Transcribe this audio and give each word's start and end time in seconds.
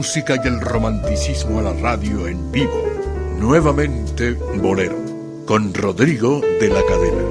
Música 0.00 0.36
y 0.42 0.48
el 0.48 0.62
romanticismo 0.62 1.58
a 1.58 1.62
la 1.62 1.74
radio 1.74 2.26
en 2.26 2.50
vivo. 2.50 2.82
Nuevamente 3.38 4.32
Bolero, 4.32 4.96
con 5.44 5.74
Rodrigo 5.74 6.40
de 6.40 6.68
la 6.68 6.82
Cadena. 6.86 7.22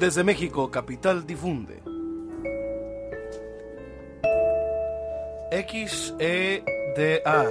Desde 0.00 0.24
México, 0.24 0.70
capital 0.70 1.26
difunde. 1.26 1.82
XEDA, 5.52 7.50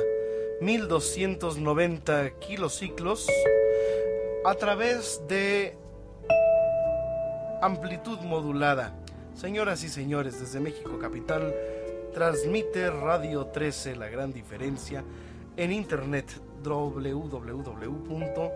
1290 0.62 2.40
kilociclos, 2.40 3.28
a 4.46 4.56
través 4.56 5.22
de 5.28 5.83
amplitud 7.66 8.20
modulada. 8.20 8.94
Señoras 9.36 9.86
y 9.86 9.90
señores, 9.90 10.40
desde 10.40 10.60
México, 10.60 11.00
capital, 11.00 11.56
transmite 12.14 12.92
Radio 12.92 13.48
13, 13.48 13.96
la 13.96 14.10
gran 14.10 14.32
diferencia, 14.34 15.04
en 15.56 15.72
internet 15.72 16.30
www 16.62 18.52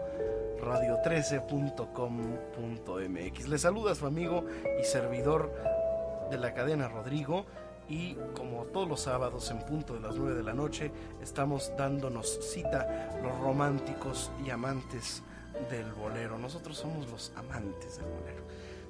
radio13.com.mx. 0.60 3.48
Le 3.48 3.58
saluda 3.58 3.96
su 3.96 4.06
amigo 4.06 4.44
y 4.82 4.84
servidor 4.84 5.54
de 6.30 6.38
la 6.38 6.54
cadena 6.54 6.90
Rodrigo 6.90 7.46
y 7.88 8.16
como 8.36 8.66
todos 8.66 8.90
los 8.90 9.00
sábados 9.02 9.50
en 9.52 9.60
punto 9.60 9.94
de 9.94 10.00
las 10.02 10.16
9 10.16 10.36
de 10.36 10.44
la 10.44 10.54
noche 10.54 10.92
estamos 11.22 11.72
dándonos 11.78 12.40
cita 12.52 13.18
los 13.24 13.40
románticos 13.40 14.30
y 14.46 14.50
amantes 14.50 15.24
del 15.70 15.94
bolero. 15.94 16.38
Nosotros 16.38 16.78
somos 16.78 17.10
los 17.10 17.32
amantes 17.38 17.96
del 17.98 18.08
bolero. 18.08 18.44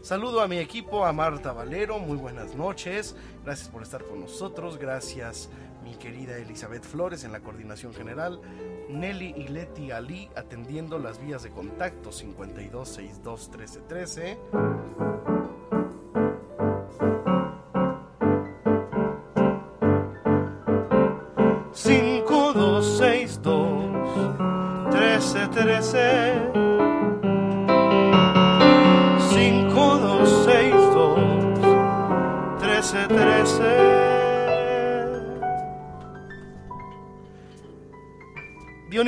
Saludo 0.07 0.39
a 0.39 0.47
mi 0.47 0.57
equipo, 0.57 1.05
a 1.05 1.11
Marta 1.11 1.51
Valero, 1.51 1.99
muy 1.99 2.15
buenas 2.15 2.55
noches, 2.55 3.13
gracias 3.43 3.67
por 3.67 3.83
estar 3.83 4.05
con 4.05 4.21
nosotros, 4.21 4.77
gracias 4.77 5.49
mi 5.83 5.95
querida 5.95 6.37
Elizabeth 6.37 6.85
Flores 6.85 7.25
en 7.25 7.33
la 7.33 7.41
coordinación 7.41 7.93
general, 7.93 8.39
Nelly 8.87 9.33
y 9.35 9.49
Leti 9.49 9.91
Ali 9.91 10.29
atendiendo 10.37 10.97
las 10.97 11.21
vías 11.21 11.43
de 11.43 11.49
contacto 11.49 12.13
52 12.13 12.87
62 12.87 13.51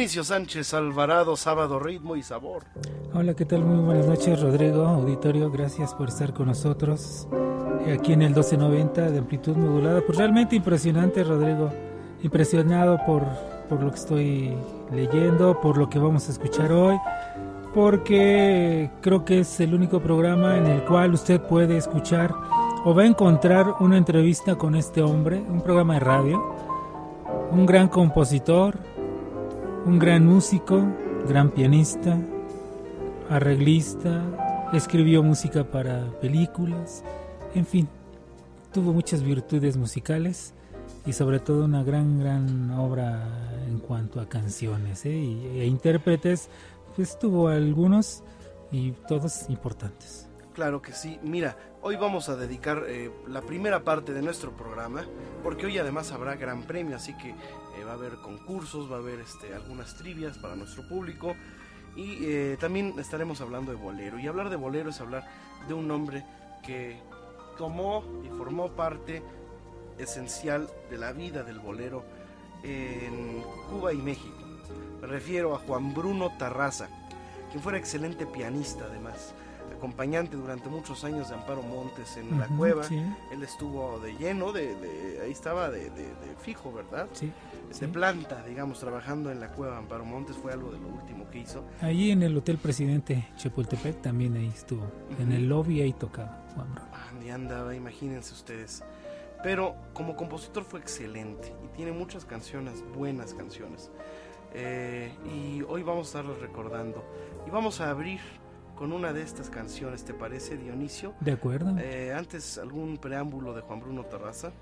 Dionisio 0.10 0.24
Sánchez 0.24 0.74
Alvarado, 0.74 1.36
Sábado 1.36 1.78
Ritmo 1.78 2.16
y 2.16 2.24
Sabor. 2.24 2.64
Hola, 3.14 3.36
¿qué 3.36 3.46
tal? 3.46 3.64
Muy 3.64 3.86
buenas 3.86 4.08
noches, 4.08 4.42
Rodrigo, 4.42 4.88
auditorio. 4.88 5.52
Gracias 5.52 5.94
por 5.94 6.10
estar 6.10 6.34
con 6.34 6.48
nosotros 6.48 7.28
aquí 7.84 8.14
en 8.14 8.24
el 8.24 8.30
1290 8.30 9.12
de 9.12 9.20
amplitud 9.20 9.56
modulada. 9.56 10.02
Pues 10.04 10.18
realmente 10.18 10.56
impresionante, 10.56 11.24
Rodrigo. 11.24 11.72
Impresionado 12.24 12.98
por, 13.06 13.22
por 13.70 13.84
lo 13.84 13.92
que 13.92 13.98
estoy 13.98 14.58
leyendo, 14.92 15.62
por 15.62 15.78
lo 15.78 15.88
que 15.88 16.00
vamos 16.00 16.28
a 16.28 16.32
escuchar 16.32 16.72
hoy, 16.72 16.98
porque 17.76 18.90
creo 19.02 19.24
que 19.24 19.42
es 19.42 19.60
el 19.60 19.76
único 19.76 20.00
programa 20.00 20.58
en 20.58 20.66
el 20.66 20.84
cual 20.86 21.14
usted 21.14 21.40
puede 21.40 21.78
escuchar 21.78 22.34
o 22.84 22.96
va 22.96 23.04
a 23.04 23.06
encontrar 23.06 23.76
una 23.80 23.98
entrevista 24.00 24.56
con 24.56 24.74
este 24.74 25.04
hombre, 25.04 25.38
un 25.48 25.62
programa 25.62 25.94
de 25.94 26.00
radio, 26.00 26.56
un 27.52 27.68
gran 27.68 27.88
compositor, 27.90 28.89
un 29.86 30.00
gran 30.00 30.26
músico, 30.26 30.88
gran 31.28 31.52
pianista, 31.52 32.18
arreglista, 33.30 34.24
escribió 34.74 35.24
música 35.24 35.64
para 35.64 36.10
películas, 36.20 37.04
en 37.56 37.66
fin, 37.66 37.88
tuvo 38.74 38.94
muchas 38.94 39.24
virtudes 39.24 39.78
musicales 39.78 40.54
y 41.06 41.14
sobre 41.14 41.40
todo 41.40 41.66
una 41.66 41.84
gran, 41.84 42.20
gran 42.20 42.72
obra 42.72 43.28
en 43.68 43.80
cuanto 43.80 44.20
a 44.20 44.28
canciones 44.28 45.06
¿eh? 45.06 45.12
e 45.12 45.66
intérpretes, 45.66 46.50
pues 46.96 47.18
tuvo 47.18 47.48
algunos 47.48 48.24
y 48.72 48.92
todos 49.08 49.50
importantes. 49.50 50.28
Claro 50.54 50.82
que 50.82 50.92
sí. 50.92 51.20
Mira, 51.24 51.56
hoy 51.82 51.96
vamos 51.96 52.28
a 52.28 52.36
dedicar 52.36 52.84
eh, 52.88 53.10
la 53.28 53.42
primera 53.42 53.84
parte 53.84 54.14
de 54.14 54.22
nuestro 54.22 54.52
programa, 54.52 55.06
porque 55.42 55.68
hoy 55.68 55.78
además 55.78 56.12
habrá 56.12 56.36
gran 56.36 56.64
premio, 56.64 56.98
así 56.98 57.16
que 57.16 57.34
eh, 57.80 57.84
va 57.84 57.92
a 57.92 57.96
haber 57.96 58.16
concursos, 58.18 58.92
va 58.92 58.96
a 58.96 59.00
haber 59.00 59.20
este, 59.20 59.54
algunas 59.54 59.96
trivias 59.96 60.38
para 60.38 60.56
nuestro 60.56 60.88
público 60.88 61.36
y 61.96 62.26
eh, 62.26 62.58
también 62.60 62.94
estaremos 62.98 63.42
hablando 63.42 63.72
de 63.72 63.78
bolero. 63.78 64.20
Y 64.20 64.28
hablar 64.28 64.50
de 64.50 64.56
bolero 64.56 64.90
es 64.90 65.02
hablar 65.02 65.28
de 65.68 65.74
un 65.74 65.90
hombre 65.92 66.26
que 66.64 67.00
tomó 67.58 68.04
y 68.24 68.30
formó 68.30 68.70
parte 68.72 69.24
esencial 69.98 70.70
de 70.90 70.98
la 70.98 71.12
vida 71.12 71.44
del 71.44 71.60
bolero 71.60 72.04
en 72.64 73.42
Cuba 73.70 73.94
y 73.94 73.98
México. 73.98 74.38
Me 75.02 75.08
refiero 75.08 75.56
a 75.56 75.60
Juan 75.60 75.94
Bruno 75.94 76.32
Tarraza, 76.38 76.90
quien 77.50 77.64
fuera 77.64 77.78
excelente 77.78 78.26
pianista 78.26 78.86
además 78.86 79.34
acompañante 79.80 80.36
durante 80.36 80.68
muchos 80.70 81.06
años 81.06 81.30
de 81.30 81.36
Amparo 81.36 81.64
Montes 81.64 82.18
en 82.18 82.38
la 82.38 82.48
cueva. 82.48 82.84
Él 83.32 83.42
estuvo 83.42 83.98
de 84.00 84.14
lleno, 84.14 84.52
de, 84.52 85.20
ahí 85.24 85.32
estaba 85.32 85.70
de, 85.70 85.90
fijo, 86.42 86.72
¿verdad? 86.72 87.08
Sí. 87.14 87.32
De 87.80 87.88
planta, 87.88 88.44
digamos, 88.46 88.80
trabajando 88.80 89.32
en 89.32 89.40
la 89.40 89.52
cueva 89.52 89.78
Amparo 89.78 90.04
Montes 90.04 90.36
fue 90.36 90.52
algo 90.52 90.72
de 90.72 90.80
lo 90.80 90.90
último 90.90 91.30
que 91.30 91.40
hizo. 91.40 91.64
Ahí 91.82 92.12
en 92.12 92.24
el 92.24 92.36
Hotel 92.38 92.58
Presidente 92.58 93.30
Chapultepec 93.38 94.02
también 94.02 94.36
ahí 94.36 94.52
estuvo. 94.54 94.92
En 95.18 95.32
el 95.32 95.48
lobby 95.48 95.82
ahí 95.82 95.94
tocaba 95.94 96.44
Juan 96.56 96.68
Bruno. 96.74 97.34
andaba, 97.34 97.74
imagínense 97.76 98.34
ustedes. 98.34 98.84
pero 99.42 99.76
como 99.94 100.18
compositor 100.18 100.66
fue 100.66 100.82
excelente 100.82 101.56
y 101.64 101.68
tiene 101.70 101.94
muchas 101.94 102.26
canciones, 102.26 102.84
buenas 102.94 103.34
canciones. 103.34 103.90
Eh, 104.54 105.14
y 105.26 105.62
hoy 105.62 105.84
vamos 105.84 106.08
a 106.08 106.10
estarlo 106.10 106.36
recordando. 106.36 107.04
Y 107.48 107.50
vamos 107.52 107.80
a 107.82 107.90
abrir 107.90 108.20
con 108.80 108.94
una 108.94 109.12
de 109.12 109.22
estas 109.22 109.50
canciones, 109.50 110.06
¿te 110.06 110.14
parece, 110.14 110.56
Dionisio? 110.56 111.14
De 111.20 111.34
acuerdo. 111.34 111.78
Eh, 111.80 112.14
antes, 112.18 112.58
algún 112.58 112.98
preámbulo 112.98 113.54
de 113.54 113.60
Juan 113.60 113.82
Bruno 113.82 114.06
Terraza. 114.06 114.54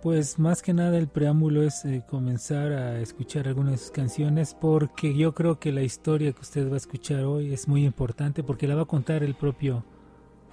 Pues 0.00 0.38
más 0.38 0.62
que 0.62 0.72
nada 0.72 0.96
el 0.96 1.08
preámbulo 1.08 1.62
es 1.62 1.84
eh, 1.84 2.02
comenzar 2.08 2.72
a 2.72 2.98
escuchar 3.00 3.46
algunas 3.46 3.90
canciones 3.90 4.54
porque 4.58 5.14
yo 5.14 5.34
creo 5.34 5.58
que 5.58 5.72
la 5.72 5.82
historia 5.82 6.32
que 6.32 6.40
usted 6.40 6.70
va 6.70 6.74
a 6.74 6.78
escuchar 6.78 7.24
hoy 7.24 7.52
es 7.52 7.68
muy 7.68 7.84
importante 7.84 8.42
porque 8.42 8.66
la 8.66 8.76
va 8.76 8.82
a 8.82 8.86
contar 8.86 9.22
el 9.22 9.34
propio 9.34 9.84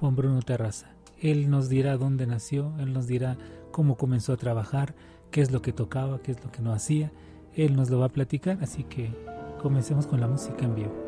Juan 0.02 0.18
Bruno 0.18 0.42
Terraza. 0.42 0.92
Él 1.22 1.50
nos 1.50 1.70
dirá 1.70 1.96
dónde 1.96 2.28
nació, 2.28 2.74
él 2.80 2.92
nos 2.92 3.08
dirá 3.08 3.38
cómo 3.72 3.96
comenzó 3.96 4.34
a 4.34 4.38
trabajar, 4.38 4.96
qué 5.32 5.40
es 5.40 5.50
lo 5.50 5.62
que 5.62 5.72
tocaba, 5.72 6.22
qué 6.22 6.34
es 6.34 6.44
lo 6.44 6.52
que 6.52 6.62
no 6.62 6.74
hacía. 6.74 7.14
Él 7.56 7.78
nos 7.78 7.90
lo 7.90 8.00
va 8.00 8.08
a 8.08 8.10
platicar, 8.10 8.58
así 8.62 8.84
que 8.84 9.16
comencemos 9.62 10.08
con 10.08 10.20
la 10.20 10.28
música 10.28 10.66
en 10.66 10.76
vivo. 10.76 11.03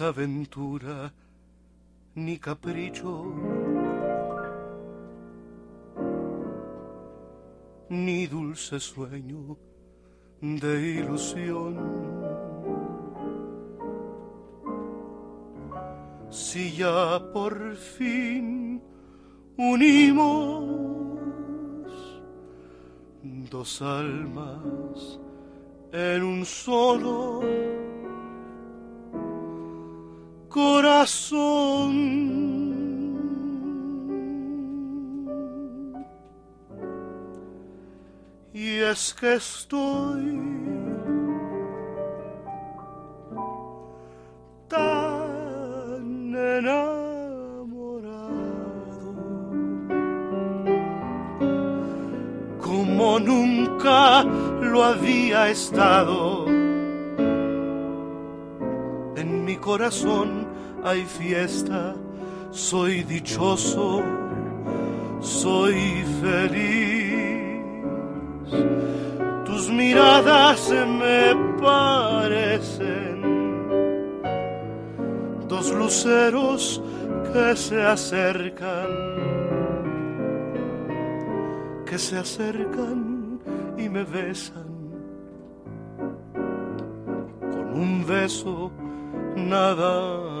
Aventura 0.00 1.12
ni 2.14 2.38
capricho, 2.38 3.24
ni 7.90 8.26
dulce 8.26 8.80
sueño 8.80 9.56
de 10.40 11.00
ilusión. 11.00 11.76
Si 16.30 16.76
ya 16.76 17.20
por 17.32 17.74
fin 17.76 18.82
unimos 19.56 20.64
dos 23.22 23.82
almas 23.82 25.18
en 25.92 26.22
un 26.22 26.44
solo 26.44 27.40
corazón. 30.58 31.94
Y 38.52 38.78
es 38.92 39.14
que 39.14 39.34
estoy 39.34 40.24
tan 44.66 46.34
enamorado 46.34 46.82
como 52.60 53.20
nunca 53.20 54.24
lo 54.24 54.82
había 54.82 55.50
estado 55.50 56.46
en 59.20 59.44
mi 59.44 59.56
corazón 59.56 60.37
hay 60.84 61.04
fiesta, 61.04 61.94
soy 62.50 63.02
dichoso, 63.04 64.02
soy 65.20 66.04
feliz. 66.20 67.18
Tus 69.44 69.70
miradas 69.70 70.60
se 70.60 70.86
me 70.86 71.34
parecen 71.60 73.18
dos 75.48 75.72
luceros 75.72 76.82
que 77.32 77.56
se 77.56 77.82
acercan, 77.82 78.88
que 81.86 81.98
se 81.98 82.18
acercan 82.18 83.40
y 83.76 83.88
me 83.88 84.04
besan 84.04 84.68
con 87.40 87.80
un 87.80 88.06
beso 88.06 88.70
nada 89.36 90.37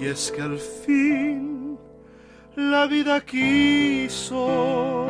Y 0.00 0.06
es 0.06 0.30
que 0.30 0.42
al 0.42 0.58
fin 0.58 1.76
la 2.54 2.86
vida 2.86 3.20
quiso 3.20 5.08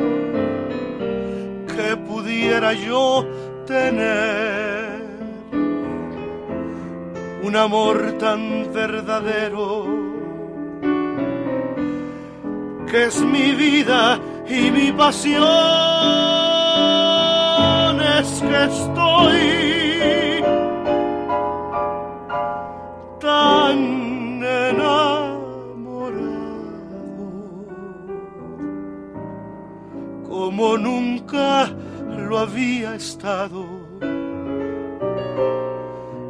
que 1.69 1.97
pudiera 2.09 2.73
yo 2.73 3.27
tener 3.67 5.05
un 7.43 7.55
amor 7.55 8.17
tan 8.19 8.73
verdadero 8.73 9.87
que 12.91 13.05
es 13.05 13.21
mi 13.21 13.53
vida 13.53 14.19
y 14.49 14.71
mi 14.71 14.91
pasión. 14.93 15.43
Es 18.19 18.41
que 18.41 18.65
estoy 18.65 19.76
como 30.57 30.79
nunca 30.79 31.71
lo 32.17 32.39
había 32.39 32.95
estado. 32.95 33.67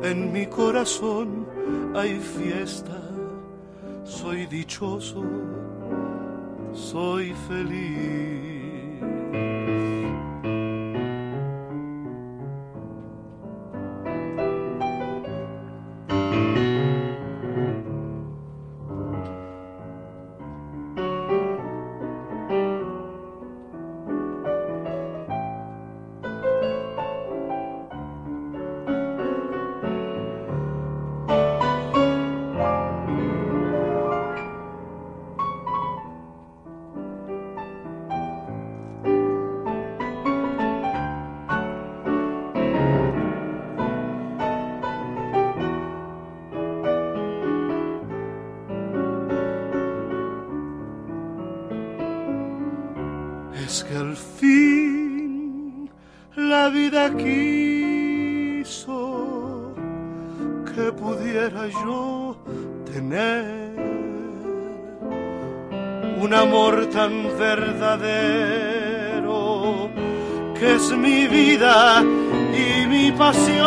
En 0.03 0.33
mi 0.33 0.47
corazón 0.47 1.47
hay 1.95 2.19
fiesta, 2.19 3.01
soy 4.03 4.47
dichoso, 4.47 5.23
soy 6.73 7.35
feliz. 7.47 8.56
verdadero, 67.39 69.31
que 70.59 70.75
es 70.75 70.91
mi 70.93 71.27
vida 71.27 72.03
y 72.03 72.87
mi 72.87 73.13
pasión. 73.13 73.67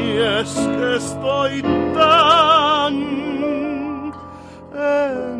Y 0.00 0.16
es 0.40 0.54
que 0.54 0.96
estoy 0.96 1.62
tan 1.94 2.94
enamorado 4.72 5.30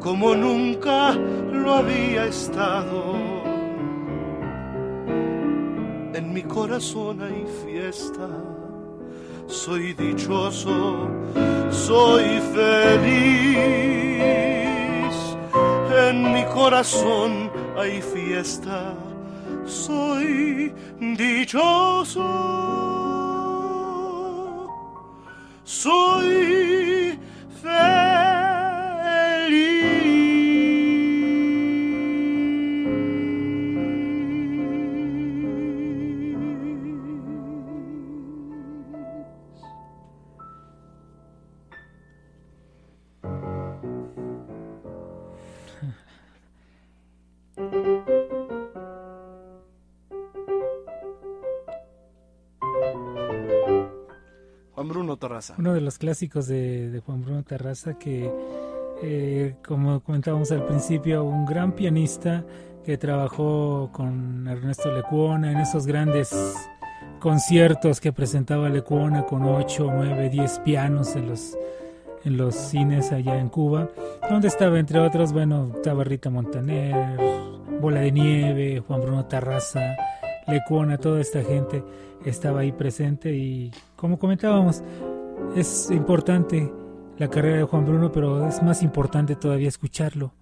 como 0.00 0.34
nunca 0.34 1.12
lo 1.52 1.74
había 1.74 2.24
estado 2.26 3.40
en 6.14 6.32
mi 6.32 6.42
corazón 6.42 7.22
hay 7.22 7.46
fiesta 7.64 8.28
soy 9.64 9.92
dichoso, 9.92 11.06
soy 11.70 12.40
feliz. 12.54 13.56
En 16.08 16.32
mi 16.32 16.44
corazón 16.46 17.50
hay 17.76 18.00
fiesta, 18.00 18.94
soy 19.66 20.72
dichoso, 20.98 22.24
Uno 55.58 55.74
de 55.74 55.80
los 55.80 55.98
clásicos 55.98 56.46
de, 56.46 57.02
Juan 57.04 57.22
Bruno 57.22 57.42
Terraza 57.42 57.94
que, 57.98 58.30
eh, 59.02 59.56
como 59.66 60.00
comentábamos 60.00 60.50
al 60.52 60.64
principio, 60.66 61.24
un 61.24 61.46
gran 61.46 61.72
pianista 61.72 62.44
que 62.84 62.98
trabajó 62.98 63.90
con 63.92 64.46
Ernesto 64.48 64.90
Lecuona 64.92 65.52
en 65.52 65.58
esos 65.58 65.86
grandes 65.86 66.34
conciertos 67.18 68.00
que 68.00 68.12
presentaba 68.12 68.68
Lecuona 68.68 69.26
con 69.26 69.42
8, 69.44 69.90
9, 69.94 70.30
10 70.30 70.58
pianos 70.60 71.14
en 71.16 71.28
los, 71.28 71.56
en 72.24 72.36
los 72.36 72.54
cines 72.54 73.12
allá 73.12 73.38
en 73.38 73.48
Cuba, 73.48 73.88
donde 74.28 74.48
estaba 74.48 74.78
entre 74.78 75.00
otros, 75.00 75.32
bueno, 75.32 75.72
estaba 75.74 76.04
Rita 76.04 76.30
Montaner, 76.30 77.18
Bola 77.80 78.00
de 78.00 78.12
Nieve, 78.12 78.82
Juan 78.86 79.00
Bruno 79.02 79.26
Terraza, 79.26 79.96
Lecuona, 80.46 80.98
toda 80.98 81.20
esta 81.20 81.42
gente 81.42 81.82
estaba 82.24 82.60
ahí 82.60 82.72
presente 82.72 83.32
y 83.32 83.70
como 83.96 84.18
comentábamos, 84.18 84.82
es 85.54 85.90
importante 85.90 86.72
la 87.18 87.28
carrera 87.28 87.58
de 87.58 87.64
Juan 87.64 87.84
Bruno, 87.84 88.12
pero 88.12 88.46
es 88.46 88.62
más 88.62 88.82
importante 88.82 89.36
todavía 89.36 89.68
escucharlo 89.68 90.32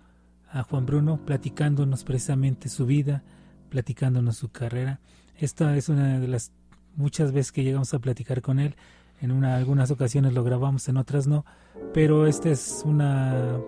a 0.52 0.62
Juan 0.62 0.86
Bruno 0.86 1.18
platicándonos 1.24 2.04
precisamente 2.04 2.68
su 2.68 2.86
vida, 2.86 3.22
platicándonos 3.70 4.36
su 4.36 4.50
carrera. 4.50 5.00
Esta 5.36 5.76
es 5.76 5.88
una 5.88 6.18
de 6.18 6.28
las 6.28 6.52
muchas 6.96 7.32
veces 7.32 7.52
que 7.52 7.64
llegamos 7.64 7.94
a 7.94 7.98
platicar 7.98 8.42
con 8.42 8.58
él. 8.58 8.76
En 9.20 9.32
una, 9.32 9.56
algunas 9.56 9.90
ocasiones 9.90 10.32
lo 10.32 10.44
grabamos, 10.44 10.88
en 10.88 10.96
otras 10.96 11.26
no, 11.26 11.44
pero 11.92 12.26
esta 12.26 12.50
es 12.50 12.82
una 12.84 13.60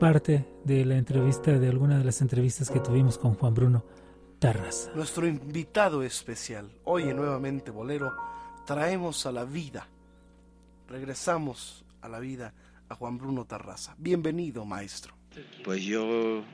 parte 0.00 0.46
de 0.64 0.84
la 0.84 0.96
entrevista, 0.96 1.52
de 1.58 1.68
alguna 1.68 1.98
de 1.98 2.04
las 2.04 2.20
entrevistas 2.20 2.70
que 2.70 2.80
tuvimos 2.80 3.18
con 3.18 3.34
Juan 3.34 3.54
Bruno 3.54 3.84
Tarraza. 4.38 4.90
Nuestro 4.94 5.26
invitado 5.26 6.02
especial, 6.02 6.70
hoy 6.84 7.04
en 7.04 7.16
Nuevamente 7.16 7.70
Bolero, 7.70 8.12
traemos 8.66 9.24
a 9.26 9.32
la 9.32 9.44
vida, 9.44 9.86
regresamos 10.88 11.84
a 12.00 12.08
la 12.08 12.20
vida 12.20 12.54
a 12.88 12.94
Juan 12.94 13.18
Bruno 13.18 13.44
Tarraza. 13.44 13.94
Bienvenido, 13.98 14.64
maestro. 14.64 15.14
Pues 15.64 15.82
yo 15.82 16.44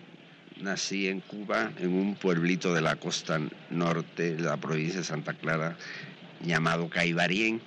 nací 0.60 1.08
en 1.08 1.20
Cuba, 1.20 1.72
en 1.78 1.92
un 1.92 2.14
pueblito 2.14 2.74
de 2.74 2.80
la 2.80 2.96
costa 2.96 3.40
norte 3.70 4.34
de 4.34 4.42
la 4.42 4.56
provincia 4.56 5.00
de 5.00 5.04
Santa 5.04 5.34
Clara, 5.34 5.76
llamado 6.42 6.88
Caibarien, 6.88 7.60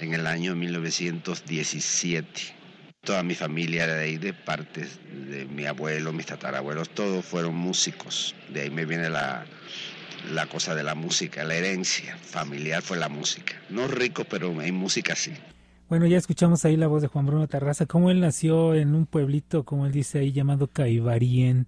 en 0.00 0.14
el 0.14 0.26
año 0.26 0.54
1917. 0.54 2.56
Toda 3.00 3.22
mi 3.22 3.34
familia 3.34 3.84
era 3.84 3.94
de 3.94 4.04
ahí, 4.04 4.18
de 4.18 4.32
partes 4.32 4.98
de 5.28 5.46
mi 5.46 5.66
abuelo, 5.66 6.12
mis 6.12 6.26
tatarabuelos, 6.26 6.90
todos 6.90 7.24
fueron 7.24 7.54
músicos. 7.54 8.34
De 8.52 8.62
ahí 8.62 8.70
me 8.70 8.84
viene 8.84 9.08
la, 9.08 9.46
la 10.32 10.46
cosa 10.46 10.74
de 10.74 10.82
la 10.82 10.94
música, 10.94 11.44
la 11.44 11.54
herencia 11.54 12.16
familiar 12.16 12.82
fue 12.82 12.96
la 12.98 13.08
música. 13.08 13.54
No 13.70 13.86
rico, 13.88 14.24
pero 14.24 14.60
en 14.62 14.74
música 14.74 15.14
sí. 15.14 15.32
Bueno, 15.88 16.06
ya 16.06 16.18
escuchamos 16.18 16.64
ahí 16.64 16.76
la 16.76 16.86
voz 16.86 17.02
de 17.02 17.08
Juan 17.08 17.26
Bruno 17.26 17.48
Tarraza, 17.48 17.86
cómo 17.86 18.10
él 18.10 18.20
nació 18.20 18.74
en 18.74 18.94
un 18.94 19.06
pueblito, 19.06 19.64
como 19.64 19.86
él 19.86 19.92
dice 19.92 20.18
ahí, 20.18 20.32
llamado 20.32 20.66
Caibarien, 20.66 21.66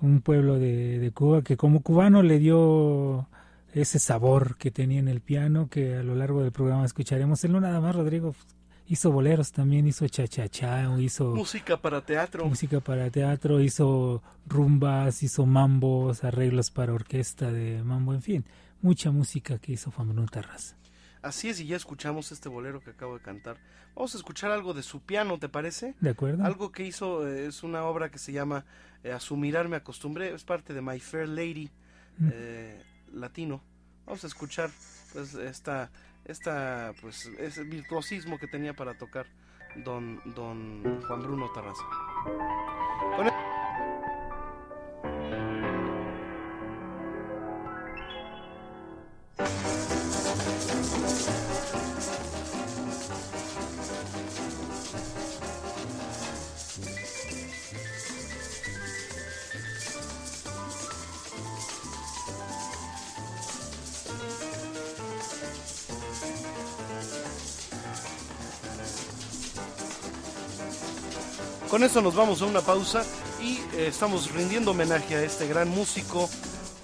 un 0.00 0.20
pueblo 0.20 0.58
de, 0.58 0.98
de 0.98 1.10
Cuba 1.12 1.42
que 1.42 1.56
como 1.56 1.82
cubano 1.82 2.22
le 2.22 2.40
dio 2.40 3.28
ese 3.72 3.98
sabor 3.98 4.56
que 4.56 4.70
tenía 4.70 4.98
en 4.98 5.08
el 5.08 5.20
piano, 5.20 5.68
que 5.70 5.96
a 5.96 6.02
lo 6.02 6.14
largo 6.14 6.42
del 6.42 6.52
programa 6.52 6.84
escucharemos. 6.84 7.42
Él 7.44 7.52
no 7.52 7.60
nada 7.60 7.80
más, 7.80 7.94
Rodrigo, 7.94 8.34
hizo 8.92 9.10
boleros 9.10 9.52
también, 9.52 9.86
hizo 9.86 10.06
cha-cha-cha, 10.06 10.86
hizo... 11.00 11.34
Música 11.34 11.78
para 11.78 12.04
teatro. 12.04 12.44
Música 12.44 12.78
para 12.80 13.08
teatro, 13.08 13.62
hizo 13.62 14.22
rumbas, 14.46 15.22
hizo 15.22 15.46
mambos, 15.46 16.24
arreglos 16.24 16.70
para 16.70 16.92
orquesta 16.92 17.50
de 17.50 17.82
mambo, 17.82 18.12
en 18.12 18.20
fin, 18.20 18.44
mucha 18.82 19.10
música 19.10 19.58
que 19.58 19.72
hizo 19.72 19.90
Juan 19.90 20.08
Bruno 20.08 20.26
Tarraza. 20.26 20.76
Así 21.22 21.48
es, 21.48 21.58
y 21.60 21.66
ya 21.66 21.76
escuchamos 21.76 22.32
este 22.32 22.50
bolero 22.50 22.80
que 22.80 22.90
acabo 22.90 23.14
de 23.14 23.22
cantar. 23.22 23.56
Vamos 23.94 24.14
a 24.14 24.18
escuchar 24.18 24.50
algo 24.50 24.74
de 24.74 24.82
su 24.82 25.00
piano, 25.00 25.38
¿te 25.38 25.48
parece? 25.48 25.94
De 26.00 26.10
acuerdo. 26.10 26.44
Algo 26.44 26.70
que 26.70 26.84
hizo, 26.84 27.26
eh, 27.26 27.46
es 27.46 27.62
una 27.62 27.84
obra 27.84 28.10
que 28.10 28.18
se 28.18 28.32
llama 28.32 28.66
eh, 29.04 29.12
A 29.12 29.20
su 29.20 29.38
mirar 29.38 29.68
me 29.68 29.76
acostumbré, 29.76 30.34
es 30.34 30.44
parte 30.44 30.74
de 30.74 30.82
My 30.82 31.00
Fair 31.00 31.28
Lady, 31.28 31.70
mm. 32.18 32.28
eh, 32.30 32.82
latino. 33.14 33.62
Vamos 34.04 34.22
a 34.24 34.26
escuchar 34.26 34.70
pues 35.14 35.32
esta, 35.34 35.90
esta, 36.24 36.92
pues, 37.00 37.26
ese 37.38 37.64
virtuosismo 37.64 38.38
que 38.38 38.46
tenía 38.46 38.74
para 38.74 38.94
tocar 38.94 39.26
don, 39.76 40.20
don 40.34 41.02
Juan 41.02 41.20
Bruno 41.22 41.50
Tarraza. 41.52 41.84
Eso 71.82 72.02
nos 72.02 72.14
vamos 72.14 72.42
a 72.42 72.44
una 72.44 72.60
pausa 72.60 73.02
y 73.40 73.56
eh, 73.74 73.86
estamos 73.88 74.30
rindiendo 74.32 74.72
homenaje 74.72 75.16
a 75.16 75.22
este 75.22 75.48
gran 75.48 75.70
músico 75.70 76.28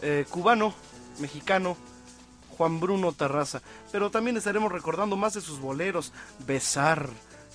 eh, 0.01 0.25
cubano, 0.31 0.73
mexicano, 1.21 1.77
Juan 2.57 2.81
Bruno 2.81 3.13
Tarraza. 3.13 3.61
Pero 3.93 4.11
también 4.11 4.39
estaremos 4.39 4.73
recordando 4.73 5.15
más 5.15 5.35
de 5.35 5.43
sus 5.43 5.61
boleros. 5.61 6.15
Besar. 6.47 7.11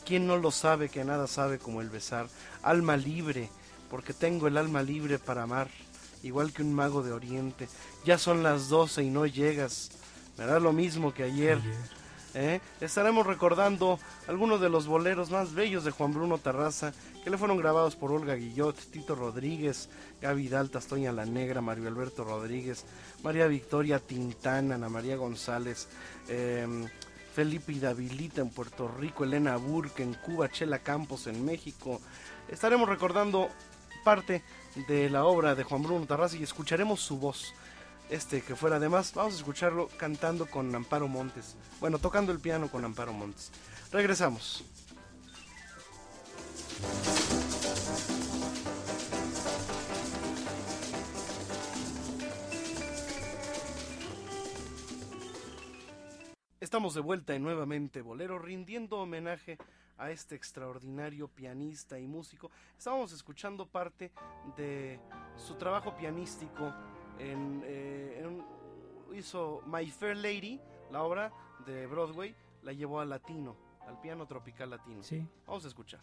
¿Quién 0.05 0.27
no 0.27 0.37
lo 0.37 0.51
sabe 0.51 0.89
que 0.89 1.03
nada 1.03 1.25
sabe 1.25 1.57
como 1.57 1.81
el 1.81 1.89
besar? 1.89 2.27
Alma 2.61 2.97
libre, 2.97 3.49
porque 3.89 4.13
tengo 4.13 4.47
el 4.47 4.55
alma 4.55 4.83
libre 4.83 5.17
para 5.17 5.41
amar, 5.43 5.69
igual 6.21 6.53
que 6.53 6.61
un 6.61 6.71
mago 6.71 7.01
de 7.01 7.13
oriente. 7.13 7.67
Ya 8.05 8.19
son 8.19 8.43
las 8.43 8.69
doce 8.69 9.01
y 9.01 9.09
no 9.09 9.25
llegas. 9.25 9.89
Me 10.37 10.45
da 10.45 10.59
lo 10.59 10.71
mismo 10.71 11.15
que 11.15 11.23
ayer. 11.23 11.59
¿Eh? 12.33 12.61
Estaremos 12.81 13.25
recordando 13.25 13.99
algunos 14.27 14.61
de 14.61 14.69
los 14.69 14.87
boleros 14.87 15.31
más 15.31 15.53
bellos 15.53 15.83
de 15.83 15.91
Juan 15.91 16.13
Bruno 16.13 16.37
Terraza, 16.37 16.93
que 17.23 17.29
le 17.29 17.37
fueron 17.37 17.57
grabados 17.57 17.95
por 17.95 18.11
Olga 18.11 18.35
Guillot, 18.35 18.75
Tito 18.91 19.15
Rodríguez, 19.15 19.89
Gaby 20.21 20.47
Daltas, 20.49 20.87
Toña 20.87 21.11
La 21.11 21.25
Negra, 21.25 21.61
Mario 21.61 21.87
Alberto 21.87 22.23
Rodríguez, 22.23 22.85
María 23.23 23.47
Victoria 23.47 23.99
Tintana, 23.99 24.75
Ana 24.75 24.89
María 24.89 25.15
González, 25.15 25.87
em, 26.27 26.87
Felipe 27.33 27.73
Davilita 27.79 28.41
en 28.41 28.49
Puerto 28.49 28.87
Rico, 28.87 29.23
Elena 29.23 29.55
Burke 29.57 30.03
en 30.03 30.13
Cuba, 30.13 30.49
Chela 30.49 30.79
Campos 30.79 31.27
en 31.27 31.43
México. 31.43 31.99
Estaremos 32.47 32.87
recordando 32.87 33.49
parte 34.03 34.43
de 34.87 35.09
la 35.09 35.25
obra 35.25 35.55
de 35.55 35.63
Juan 35.63 35.81
Bruno 35.81 36.05
Terraza 36.05 36.37
y 36.37 36.43
escucharemos 36.43 36.99
su 36.99 37.17
voz 37.17 37.53
este 38.13 38.41
que 38.41 38.55
fuera 38.55 38.75
además, 38.75 39.11
vamos 39.15 39.33
a 39.33 39.37
escucharlo 39.37 39.89
cantando 39.97 40.45
con 40.45 40.73
Amparo 40.75 41.07
Montes. 41.07 41.55
Bueno, 41.79 41.97
tocando 41.97 42.31
el 42.31 42.39
piano 42.39 42.69
con 42.69 42.85
Amparo 42.85 43.11
Montes. 43.11 43.51
Regresamos. 43.91 44.63
Estamos 56.59 56.93
de 56.93 57.01
vuelta 57.01 57.33
en 57.33 57.41
nuevamente 57.41 58.01
Bolero, 58.01 58.37
rindiendo 58.37 58.97
homenaje 58.97 59.57
a 59.97 60.11
este 60.11 60.35
extraordinario 60.35 61.27
pianista 61.27 61.99
y 61.99 62.07
músico. 62.07 62.51
Estábamos 62.77 63.11
escuchando 63.11 63.65
parte 63.65 64.11
de 64.55 64.99
su 65.35 65.55
trabajo 65.55 65.95
pianístico 65.95 66.73
en, 67.31 67.61
eh, 67.65 68.41
hizo 69.13 69.61
My 69.65 69.85
Fair 69.87 70.17
Lady, 70.17 70.59
la 70.91 71.03
obra 71.03 71.31
de 71.65 71.87
Broadway, 71.87 72.35
la 72.63 72.73
llevó 72.73 72.99
al 72.99 73.09
latino, 73.09 73.55
al 73.87 73.99
piano 74.01 74.25
tropical 74.25 74.69
latino. 74.69 75.03
Sí. 75.03 75.25
Vamos 75.45 75.65
a 75.65 75.67
escuchar. 75.67 76.01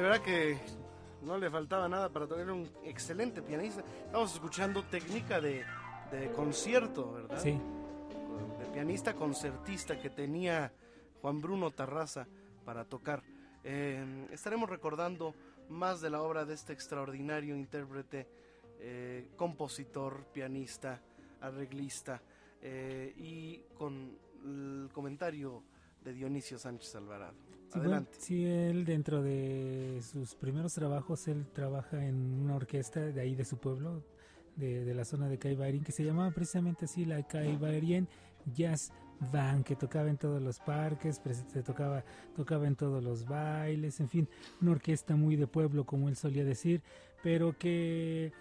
De 0.00 0.08
verdad 0.08 0.22
que 0.22 0.58
no 1.20 1.36
le 1.36 1.50
faltaba 1.50 1.86
nada 1.86 2.08
para 2.08 2.26
tener 2.26 2.50
un 2.50 2.66
excelente 2.84 3.42
pianista. 3.42 3.84
Estamos 4.06 4.32
escuchando 4.32 4.82
técnica 4.84 5.42
de, 5.42 5.62
concierto, 6.34 7.12
¿verdad? 7.12 7.38
Sí. 7.38 7.50
De 7.50 8.64
pianista 8.72 9.12
concertista 9.12 10.00
que 10.00 10.08
tenía 10.08 10.72
Juan 11.20 11.42
Bruno 11.42 11.70
Tarraza 11.70 12.26
para 12.64 12.86
tocar. 12.86 13.22
Eh, 13.62 14.26
estaremos 14.32 14.70
recordando 14.70 15.34
más 15.68 16.00
de 16.00 16.08
la 16.08 16.22
obra 16.22 16.46
de 16.46 16.54
este 16.54 16.72
extraordinario 16.72 17.54
intérprete, 17.54 18.26
eh, 18.78 19.28
compositor, 19.36 20.24
pianista, 20.32 20.98
arreglista, 21.42 22.22
eh, 22.62 23.12
y 23.18 23.58
con 23.76 24.16
el 24.46 24.88
comentario 24.94 25.62
de 26.02 26.14
Dionisio 26.14 26.58
Sánchez 26.58 26.96
Alvarado. 26.96 27.49
Adelante. 27.72 28.10
sí, 28.18 28.44
él 28.44 28.84
dentro 28.84 29.22
de 29.22 30.00
sus 30.02 30.34
primeros 30.34 30.74
trabajos, 30.74 31.28
él 31.28 31.46
trabaja 31.52 32.04
en 32.04 32.40
una 32.40 32.56
orquesta 32.56 33.00
de 33.00 33.20
ahí 33.20 33.34
de 33.34 33.44
su 33.44 33.58
pueblo, 33.58 34.02
de, 34.56 34.92
la 34.94 35.04
zona 35.04 35.28
de 35.28 35.38
Caibarien, 35.38 35.84
que 35.84 35.92
se 35.92 36.04
llamaba 36.04 36.30
precisamente 36.32 36.84
así 36.84 37.04
la 37.04 37.22
Caibarien 37.22 38.08
Jazz 38.54 38.92
Band, 39.32 39.64
que 39.64 39.76
tocaba 39.76 40.08
en 40.08 40.16
todos 40.16 40.42
los 40.42 40.58
parques, 40.58 41.20
se 41.48 41.62
tocaba, 41.62 42.04
tocaba 42.34 42.66
en 42.66 42.76
todos 42.76 43.02
los 43.02 43.26
bailes, 43.26 44.00
en 44.00 44.08
fin, 44.08 44.28
una 44.60 44.72
orquesta 44.72 45.14
muy 45.14 45.36
de 45.36 45.46
pueblo, 45.46 45.84
como 45.84 46.08
él 46.08 46.16
solía 46.16 46.44
decir, 46.44 46.82
pero 47.22 47.56
que 47.56 48.32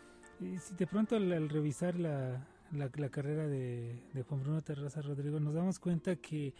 eh, 0.41 0.57
si 0.59 0.75
de 0.75 0.87
pronto 0.87 1.17
al, 1.17 1.49
revisar 1.49 1.99
la, 1.99 2.47
la, 2.71 3.09
carrera 3.09 3.47
de, 3.47 4.01
de 4.13 4.23
Juan 4.23 4.41
Bruno 4.41 4.61
Terraza 4.61 5.01
Rodrigo, 5.01 5.39
nos 5.39 5.53
damos 5.53 5.79
cuenta 5.79 6.15
que 6.15 6.53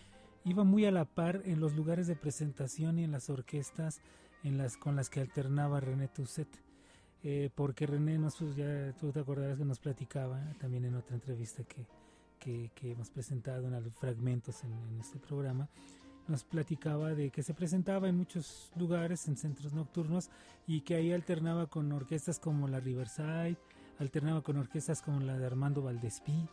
iba 0.46 0.64
muy 0.64 0.86
a 0.86 0.92
la 0.92 1.06
par 1.06 1.42
en 1.46 1.60
los 1.60 1.76
lugares 1.76 2.08
de 2.08 2.16
presentación 2.16 3.00
y 3.00 3.04
en 3.04 3.12
las 3.12 3.30
orquestas 3.30 4.02
en 4.44 4.58
las 4.58 4.78
con 4.78 4.96
las 4.96 5.10
que 5.10 5.20
alternaba 5.20 5.80
René 5.80 6.08
Tousset. 6.08 6.48
Eh, 7.24 7.50
porque 7.54 7.86
René, 7.86 8.18
nos, 8.18 8.40
ya 8.56 8.94
tú 8.94 9.12
te 9.12 9.20
acordarás 9.20 9.58
que 9.58 9.66
nos 9.66 9.80
platicaba 9.80 10.42
también 10.60 10.86
en 10.86 10.96
otra 10.96 11.16
entrevista 11.16 11.64
que, 11.64 11.86
que, 12.40 12.92
hemos 12.92 13.10
presentado 13.10 13.68
en 13.68 13.92
fragmentos 13.92 14.64
en, 14.64 14.72
en, 14.72 15.02
este 15.02 15.20
programa, 15.20 15.68
nos 16.30 16.46
platicaba 16.46 17.14
de 17.14 17.30
que 17.30 17.44
se 17.44 17.54
presentaba 17.54 18.08
en 18.08 18.16
muchos 18.16 18.72
lugares, 18.78 19.28
en 19.28 19.36
centros 19.36 19.74
nocturnos, 19.74 20.30
y 20.66 20.82
que 20.82 20.96
ahí 20.96 21.12
alternaba 21.12 21.68
con 21.68 21.92
orquestas 21.92 22.40
como 22.40 22.70
la 22.70 22.80
Riverside, 22.80 23.58
alternaba 24.00 24.42
con 24.42 24.56
orquestas 24.56 25.02
como 25.02 25.20
la 25.20 25.38
de 25.38 25.46
Armando 25.46 25.82
Valdespí, 25.82 26.48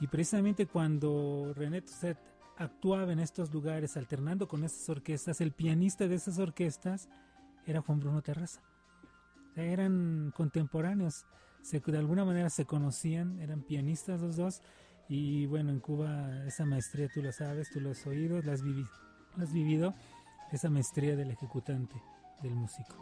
y 0.00 0.06
precisamente 0.08 0.66
cuando 0.66 1.52
René 1.54 1.82
Tousset 1.82 2.18
actuaba 2.58 3.12
en 3.12 3.20
estos 3.20 3.52
lugares 3.52 3.96
alternando 3.96 4.48
con 4.48 4.64
esas 4.64 4.88
orquestas, 4.88 5.40
el 5.40 5.52
pianista 5.52 6.08
de 6.08 6.16
esas 6.16 6.38
orquestas 6.38 7.08
era 7.66 7.80
Juan 7.80 8.00
Bruno 8.00 8.22
Terraza. 8.22 8.60
eran 9.54 10.32
contemporáneos, 10.36 11.26
se, 11.62 11.80
de 11.80 11.98
alguna 11.98 12.24
manera 12.24 12.50
se 12.50 12.64
conocían, 12.64 13.40
eran 13.40 13.62
pianistas 13.62 14.20
los 14.20 14.36
dos 14.36 14.62
y 15.08 15.46
bueno, 15.46 15.70
en 15.70 15.80
Cuba 15.80 16.44
esa 16.46 16.64
maestría 16.66 17.08
tú 17.08 17.22
lo 17.22 17.32
sabes, 17.32 17.70
tú 17.70 17.80
lo 17.80 17.90
has 17.90 18.06
oído, 18.06 18.42
la 18.42 18.52
has, 18.52 18.62
la 18.62 19.44
has 19.44 19.52
vivido, 19.52 19.94
esa 20.52 20.70
maestría 20.70 21.16
del 21.16 21.30
ejecutante, 21.30 21.94
del 22.42 22.54
músico. 22.54 22.96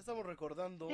Estamos 0.00 0.24
recordando 0.24 0.88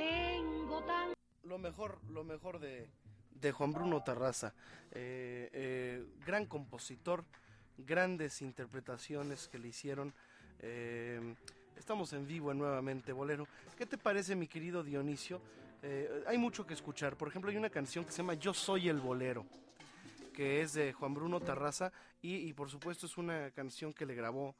lo 1.45 1.59
mejor, 1.59 2.01
lo 2.11 2.25
mejor 2.25 2.59
de, 2.59 3.53
Juan 3.53 3.73
Bruno 3.73 4.03
Tarraza, 4.03 4.53
eh, 4.91 5.49
eh, 5.53 6.05
gran 6.27 6.47
compositor, 6.47 7.25
grandes 7.79 8.43
interpretaciones 8.43 9.47
que 9.47 9.61
le 9.61 9.69
hicieron. 9.69 10.13
Eh, 10.59 11.21
estamos 11.77 12.13
en 12.15 12.27
vivo 12.27 12.51
en 12.51 12.59
nuevamente 12.59 13.13
Bolero. 13.13 13.47
¿Qué 13.79 13.87
te 13.87 13.97
parece, 13.97 14.35
mi 14.35 14.49
querido 14.49 14.83
Dionisio? 14.83 15.41
hay 16.27 16.37
mucho 16.37 16.67
que 16.67 16.75
escuchar. 16.75 17.17
Por 17.17 17.29
ejemplo, 17.29 17.49
hay 17.49 17.57
una 17.57 17.71
canción 17.71 18.05
que 18.05 18.11
se 18.11 18.17
llama 18.19 18.35
Yo 18.35 18.53
soy 18.53 18.89
el 18.89 18.99
bolero, 18.99 19.47
que 20.35 20.63
es 20.63 20.73
de 20.73 20.93
Juan 20.93 21.15
Bruno 21.15 21.39
Tarraza 21.39 21.93
y, 22.21 22.39
y 22.39 22.53
por 22.53 22.69
supuesto 22.69 23.07
es 23.07 23.17
una 23.17 23.53
canción 23.53 23.93
que 23.93 24.05
le 24.05 24.17
grabó 24.17 24.57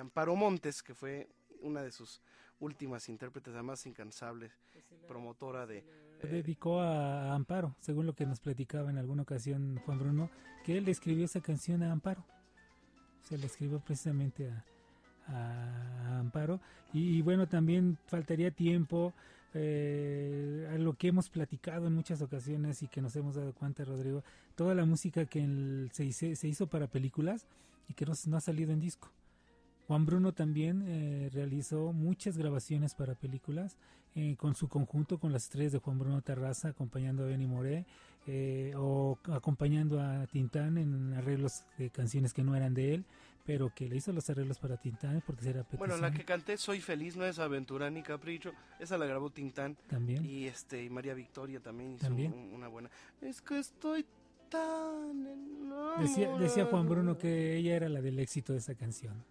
Amparo 0.00 0.34
Montes, 0.34 0.82
que 0.82 0.94
fue 0.94 1.28
una 1.60 1.82
de 1.82 1.90
sus 1.90 2.22
últimas 2.62 3.08
intérpretes, 3.08 3.52
además 3.54 3.84
incansables, 3.86 4.52
promotora 5.06 5.66
de... 5.66 5.84
Dedicó 6.22 6.80
a 6.80 7.34
Amparo, 7.34 7.74
según 7.80 8.06
lo 8.06 8.14
que 8.14 8.26
nos 8.26 8.38
platicaba 8.38 8.90
en 8.90 8.98
alguna 8.98 9.22
ocasión 9.22 9.80
Juan 9.84 9.98
Bruno, 9.98 10.30
que 10.64 10.78
él 10.78 10.88
escribió 10.88 11.24
esa 11.24 11.40
canción 11.40 11.82
a 11.82 11.90
Amparo. 11.90 12.24
Se 13.22 13.36
la 13.36 13.46
escribió 13.46 13.80
precisamente 13.80 14.48
a, 15.26 16.18
Amparo. 16.20 16.60
Y, 16.92 17.22
bueno, 17.22 17.48
también 17.48 17.98
faltaría 18.06 18.52
tiempo 18.52 19.12
eh, 19.54 20.68
a 20.72 20.78
lo 20.78 20.94
que 20.94 21.08
hemos 21.08 21.28
platicado 21.28 21.88
en 21.88 21.94
muchas 21.94 22.22
ocasiones 22.22 22.82
y 22.82 22.88
que 22.88 23.02
nos 23.02 23.16
hemos 23.16 23.34
dado 23.34 23.52
cuenta, 23.52 23.84
Rodrigo, 23.84 24.22
toda 24.54 24.74
la 24.74 24.84
música 24.84 25.26
que 25.26 25.88
se, 25.92 26.12
se, 26.12 26.48
hizo 26.48 26.68
para 26.68 26.86
películas 26.86 27.46
y 27.88 27.94
que 27.94 28.06
no 28.06 28.36
ha 28.36 28.40
salido 28.40 28.72
en 28.72 28.80
disco. 28.80 29.10
Juan 29.92 30.06
Bruno 30.06 30.32
también 30.32 30.82
eh, 30.86 31.28
realizó 31.34 31.92
muchas 31.92 32.38
grabaciones 32.38 32.94
para 32.94 33.14
películas 33.14 33.76
eh, 34.14 34.36
con 34.38 34.54
su 34.54 34.66
conjunto 34.66 35.18
con 35.18 35.32
las 35.32 35.42
estrellas 35.42 35.72
de 35.72 35.80
Juan 35.80 35.98
Bruno 35.98 36.22
Terraza 36.22 36.68
acompañando 36.68 37.24
a 37.24 37.26
Benny 37.26 37.46
Moré 37.46 37.84
eh, 38.26 38.72
o 38.74 39.18
acompañando 39.30 40.00
a 40.00 40.26
Tintán 40.28 40.78
en 40.78 41.12
arreglos 41.12 41.64
de 41.76 41.90
canciones 41.90 42.32
que 42.32 42.42
no 42.42 42.56
eran 42.56 42.72
de 42.72 42.94
él 42.94 43.04
pero 43.44 43.70
que 43.74 43.86
le 43.86 43.96
hizo 43.96 44.14
los 44.14 44.30
arreglos 44.30 44.58
para 44.58 44.78
Tintán 44.78 45.22
porque 45.26 45.46
era 45.50 45.62
petición. 45.62 45.90
Bueno, 45.90 45.98
la 45.98 46.10
que 46.10 46.24
canté 46.24 46.56
Soy 46.56 46.80
feliz 46.80 47.14
no 47.14 47.26
es 47.26 47.38
aventura 47.38 47.90
ni 47.90 48.02
capricho, 48.02 48.54
esa 48.80 48.96
la 48.96 49.04
grabó 49.04 49.28
Tintán 49.28 49.76
también 49.88 50.24
y 50.24 50.46
este 50.46 50.88
María 50.88 51.12
Victoria 51.12 51.60
también 51.60 51.96
hizo 51.96 52.08
una 52.54 52.68
buena. 52.68 52.88
Es 53.20 53.42
que 53.42 53.58
estoy 53.58 54.06
tan 54.48 55.22
decía, 56.00 56.34
decía 56.38 56.64
Juan 56.64 56.88
Bruno 56.88 57.18
que 57.18 57.58
ella 57.58 57.76
era 57.76 57.90
la 57.90 58.00
del 58.00 58.18
éxito 58.20 58.54
de 58.54 58.60
esa 58.60 58.74
canción. 58.74 59.22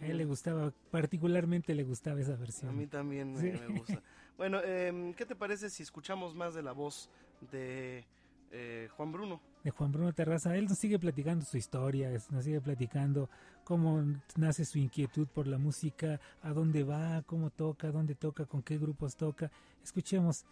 A 0.00 0.06
él 0.06 0.18
le 0.18 0.24
gustaba, 0.24 0.72
particularmente 0.90 1.74
le 1.74 1.84
gustaba 1.84 2.20
esa 2.20 2.36
versión. 2.36 2.70
A 2.70 2.72
mí 2.72 2.86
también 2.86 3.34
me, 3.34 3.78
gusta. 3.78 4.02
Bueno, 4.36 4.58
eh, 4.64 5.14
¿qué 5.16 5.26
te 5.26 5.36
parece 5.36 5.70
si 5.70 5.84
escuchamos 5.84 6.34
más 6.34 6.54
de 6.54 6.62
la 6.62 6.72
voz 6.72 7.08
de 7.52 8.04
eh, 8.50 8.88
Juan 8.96 9.12
Bruno? 9.12 9.40
De 9.62 9.70
Juan 9.70 9.92
Bruno 9.92 10.12
Terraza. 10.12 10.56
Él 10.56 10.64
nos 10.64 10.78
sigue 10.78 10.98
platicando 10.98 11.44
su 11.44 11.56
historia, 11.56 12.10
nos 12.30 12.44
sigue 12.44 12.60
platicando 12.60 13.30
cómo 13.62 14.02
nace 14.36 14.64
su 14.64 14.78
inquietud 14.78 15.28
por 15.28 15.46
la 15.46 15.58
música, 15.58 16.20
a 16.42 16.52
dónde 16.52 16.82
va, 16.82 17.22
cómo 17.22 17.50
toca, 17.50 17.92
dónde 17.92 18.16
toca, 18.16 18.44
con 18.44 18.62
qué 18.62 18.76
grupos 18.76 19.14
toca. 19.14 19.52
Escuchemos, 19.84 20.44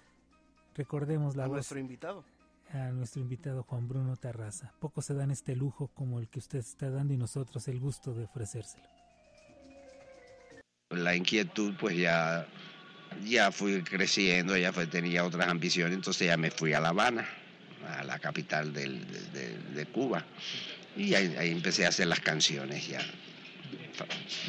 recordemos 0.76 1.34
la 1.34 1.44
a 1.44 1.48
voz. 1.48 1.56
nuestro 1.56 1.78
invitado 1.80 2.24
a 2.72 2.90
nuestro 2.90 3.20
invitado 3.20 3.64
Juan 3.64 3.86
Bruno 3.86 4.16
Terraza. 4.16 4.72
Pocos 4.78 5.04
se 5.04 5.12
dan 5.12 5.30
este 5.30 5.54
lujo 5.54 5.88
como 5.88 6.20
el 6.20 6.28
que 6.28 6.38
usted 6.38 6.60
está 6.60 6.88
dando 6.88 7.12
y 7.12 7.18
nosotros 7.18 7.68
el 7.68 7.78
gusto 7.78 8.14
de 8.14 8.24
ofrecérselo 8.24 9.01
la 10.94 11.14
inquietud 11.16 11.74
pues 11.78 11.96
ya, 11.96 12.46
ya 13.24 13.52
fui 13.52 13.82
creciendo, 13.82 14.56
ya 14.56 14.72
fue, 14.72 14.86
tenía 14.86 15.24
otras 15.24 15.48
ambiciones, 15.48 15.94
entonces 15.94 16.26
ya 16.26 16.36
me 16.36 16.50
fui 16.50 16.72
a 16.72 16.80
La 16.80 16.90
Habana, 16.90 17.28
a 17.98 18.04
la 18.04 18.18
capital 18.18 18.72
de, 18.72 19.86
Cuba, 19.92 20.24
y 20.96 21.14
ahí, 21.14 21.50
empecé 21.50 21.86
a 21.86 21.88
hacer 21.88 22.06
las 22.06 22.20
canciones 22.20 22.86
ya. 22.88 23.00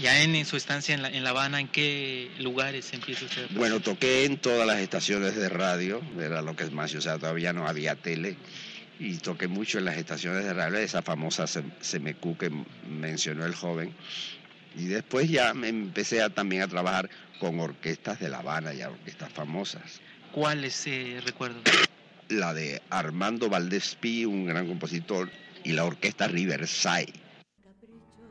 Ya 0.01 0.23
en, 0.23 0.45
su 0.45 0.57
estancia 0.57 0.95
en 0.95 1.01
la, 1.01 1.09
en 1.09 1.23
la, 1.23 1.31
Habana, 1.31 1.59
¿en 1.59 1.67
qué 1.67 2.31
lugares 2.39 2.91
empieza 2.93 3.25
usted? 3.25 3.47
bueno, 3.51 3.81
toqué 3.81 4.25
en 4.25 4.37
todas 4.37 4.65
las 4.65 4.79
estaciones 4.79 5.35
de 5.35 5.49
radio, 5.49 6.01
era 6.19 6.41
lo 6.41 6.55
que 6.55 6.63
es 6.63 6.71
más, 6.71 6.93
o 6.95 7.01
sea, 7.01 7.19
todavía 7.19 7.53
no 7.53 7.67
había 7.67 7.95
tele, 7.95 8.37
y 8.99 9.17
toqué 9.17 9.47
mucho 9.47 9.79
en 9.79 9.85
las 9.85 9.97
estaciones 9.97 10.45
de 10.45 10.53
radio, 10.53 10.77
esa 10.77 11.01
famosa 11.01 11.45
Semecu 11.47 12.37
que 12.37 12.51
mencionó 12.87 13.45
el 13.45 13.53
joven, 13.53 13.93
y 14.75 14.85
después 14.85 15.29
ya 15.29 15.53
me 15.53 15.69
empecé 15.69 16.21
a, 16.21 16.29
también 16.29 16.61
a 16.61 16.67
trabajar 16.67 17.09
con 17.39 17.59
orquestas 17.59 18.19
de 18.19 18.29
La 18.29 18.39
Habana, 18.39 18.73
y 18.73 18.81
orquestas 18.81 19.31
famosas. 19.31 20.01
¿Cuáles 20.31 20.87
eh, 20.87 21.21
recuerdo? 21.23 21.61
La 22.29 22.53
de 22.53 22.81
Armando 22.89 23.49
Valdés 23.49 23.95
Pi, 23.95 24.25
un 24.25 24.45
gran 24.45 24.67
compositor, 24.67 25.29
y 25.63 25.73
la 25.73 25.85
orquesta 25.85 26.27
Riverside. 26.27 27.13
Capricho, 27.61 28.23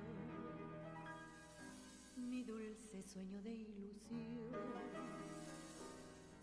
mi 2.16 2.42
dulce 2.42 3.02
sueño 3.12 3.40
de 3.42 3.50
ilusión. 3.50 4.50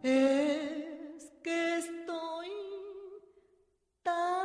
es 0.03 1.31
que 1.43 1.77
estoy 1.77 2.51
tan 4.03 4.37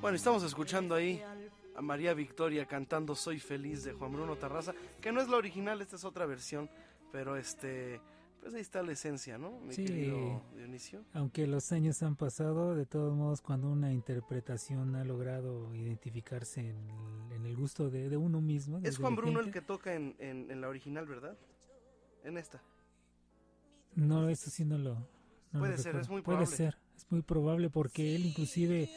Bueno, 0.00 0.14
estamos 0.14 0.44
escuchando 0.44 0.94
ahí 0.94 1.20
a 1.74 1.82
María 1.82 2.14
Victoria 2.14 2.66
cantando 2.66 3.16
Soy 3.16 3.40
feliz 3.40 3.82
de 3.82 3.92
Juan 3.92 4.12
Bruno 4.12 4.36
Tarraza, 4.36 4.72
que 5.00 5.10
no 5.10 5.20
es 5.20 5.28
la 5.28 5.36
original, 5.36 5.82
esta 5.82 5.96
es 5.96 6.04
otra 6.04 6.24
versión, 6.24 6.70
pero 7.10 7.36
este 7.36 8.00
pues 8.40 8.54
ahí 8.54 8.60
está 8.60 8.80
la 8.84 8.92
esencia, 8.92 9.36
¿no? 9.38 9.58
Mi 9.60 9.74
sí, 9.74 9.84
Dionisio. 10.54 11.04
Aunque 11.12 11.48
los 11.48 11.72
años 11.72 12.00
han 12.04 12.14
pasado, 12.14 12.76
de 12.76 12.86
todos 12.86 13.12
modos, 13.16 13.42
cuando 13.42 13.68
una 13.68 13.92
interpretación 13.92 14.94
ha 14.94 15.02
logrado 15.02 15.74
identificarse 15.74 16.60
en, 16.60 17.44
el 17.44 17.56
gusto 17.56 17.90
de, 17.90 18.16
uno 18.16 18.40
mismo. 18.40 18.78
Es 18.84 18.98
Juan 18.98 19.16
Bruno 19.16 19.40
el 19.40 19.50
que 19.50 19.62
toca 19.62 19.94
en, 19.94 20.14
en, 20.20 20.60
la 20.60 20.68
original, 20.68 21.06
¿verdad? 21.06 21.36
En 22.22 22.38
esta. 22.38 22.62
No, 23.96 24.28
eso 24.28 24.48
sí 24.48 24.64
no 24.64 24.78
lo. 24.78 25.08
Puede 25.52 25.76
ser, 25.76 25.96
es 25.96 26.08
muy 26.08 26.22
probable. 26.22 26.46
Puede 26.46 26.56
ser, 26.56 26.78
es 26.96 27.10
muy 27.10 27.22
probable 27.22 27.70
porque 27.70 28.14
él 28.14 28.26
inclusive 28.26 28.90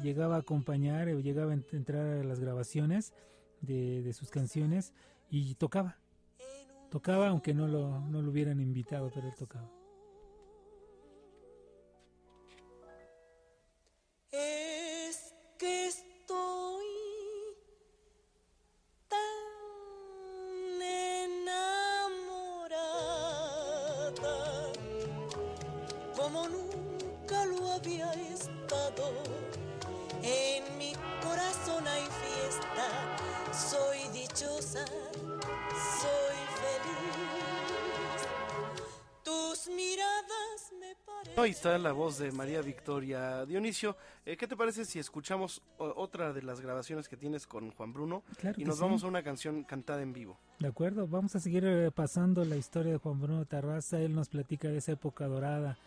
llegaba 0.00 0.36
a 0.36 0.40
acompañar, 0.40 1.08
o 1.08 1.20
llegaba 1.20 1.52
a 1.52 1.54
entrar 1.54 2.06
a 2.06 2.24
las 2.24 2.40
grabaciones 2.40 3.12
de, 3.60 4.02
de 4.02 4.12
sus 4.12 4.30
canciones 4.30 4.92
y 5.30 5.54
tocaba 5.54 5.98
Tocaba 6.94 7.26
aunque 7.26 7.54
no 7.54 7.66
lo, 7.66 7.98
no 8.02 8.22
lo 8.22 8.30
hubieran 8.30 8.60
invitado, 8.60 9.10
pero 9.12 9.26
él 9.26 9.34
tocaba. 9.34 9.68
Voz 42.14 42.18
de 42.18 42.32
María 42.32 42.60
Victoria. 42.60 43.44
Dionisio, 43.44 43.96
eh, 44.24 44.36
¿qué 44.36 44.46
te 44.46 44.56
parece 44.56 44.84
si 44.84 44.98
escuchamos 44.98 45.62
otra 45.78 46.32
de 46.32 46.42
las 46.42 46.60
grabaciones 46.60 47.08
que 47.08 47.16
tienes 47.16 47.46
con 47.46 47.70
Juan 47.72 47.92
Bruno? 47.92 48.22
y 48.56 48.64
nos 48.64 48.78
vamos 48.78 49.02
a 49.04 49.06
una 49.06 49.22
canción 49.22 49.64
cantada 49.64 50.02
en 50.02 50.12
vivo. 50.12 50.38
De 50.60 50.68
acuerdo, 50.68 51.08
vamos 51.08 51.34
a 51.34 51.40
seguir 51.40 51.64
eh, 51.64 51.90
pasando 51.90 52.44
la 52.44 52.56
historia 52.56 52.92
de 52.92 52.98
Juan 52.98 53.20
Bruno 53.20 53.46
Tarraza. 53.46 54.00
Él 54.00 54.14
nos 54.14 54.28
platica 54.28 54.68
de 54.68 54.78
esa 54.78 54.92
época 54.92 55.26
dorada 55.26 55.78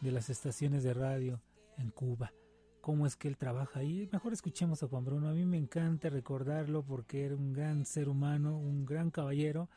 de 0.00 0.10
las 0.10 0.28
estaciones 0.28 0.82
de 0.82 0.94
radio 0.94 1.40
en 1.78 1.90
Cuba 1.90 2.32
cómo 2.80 3.04
es 3.04 3.16
que 3.16 3.26
él 3.26 3.36
trabaja 3.36 3.80
ahí. 3.80 4.08
Mejor 4.12 4.32
escuchemos 4.32 4.80
a 4.80 4.86
Juan 4.86 5.04
Bruno. 5.04 5.28
A 5.28 5.32
mí 5.32 5.44
me 5.44 5.56
encanta 5.56 6.08
recordarlo 6.08 6.84
porque 6.84 7.24
era 7.24 7.34
un 7.34 7.52
gran 7.52 7.84
ser 7.84 8.08
humano, 8.08 8.56
un 8.56 8.86
gran 8.86 9.10
caballero, 9.10 9.68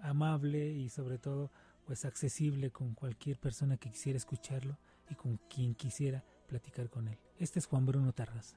amable 0.00 0.70
y 0.70 0.88
sobre 0.88 1.18
todo 1.18 1.50
pues 1.84 2.04
accesible 2.04 2.70
con 2.70 2.94
cualquier 2.94 3.40
persona 3.40 3.76
que 3.76 3.90
quisiera 3.90 4.16
escucharlo 4.18 4.78
y 5.10 5.14
con 5.14 5.38
quien 5.48 5.74
quisiera 5.74 6.24
platicar 6.48 6.88
con 6.88 7.08
él. 7.08 7.18
Este 7.38 7.58
es 7.58 7.66
Juan 7.66 7.86
Bruno 7.86 8.12
Tarras. 8.12 8.56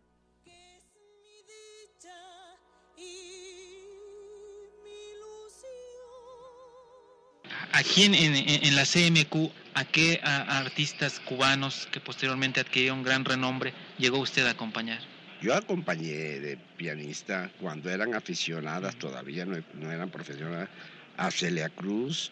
Aquí 7.74 8.04
en, 8.06 8.16
en, 8.16 8.76
la 8.76 8.86
CMQ, 8.86 9.52
¿a 9.76 9.86
qué 9.86 10.20
artistas 10.24 11.20
cubanos 11.20 11.88
que 11.92 12.00
posteriormente 12.00 12.60
adquirieron 12.60 13.04
gran 13.04 13.24
renombre 13.24 13.74
llegó 14.00 14.20
usted 14.20 14.48
a 14.48 14.52
acompañar? 14.52 15.00
Yo 15.42 15.54
acompañé 15.54 16.40
de 16.40 16.58
pianista 16.76 17.52
cuando 17.62 17.92
eran 17.92 18.16
aficionadas, 18.16 18.96
todavía 18.96 19.46
no, 19.46 19.64
no 19.76 19.92
eran 19.92 20.10
profesionales, 20.10 20.70
a 21.18 21.30
Celia 21.30 21.70
Cruz, 21.70 22.32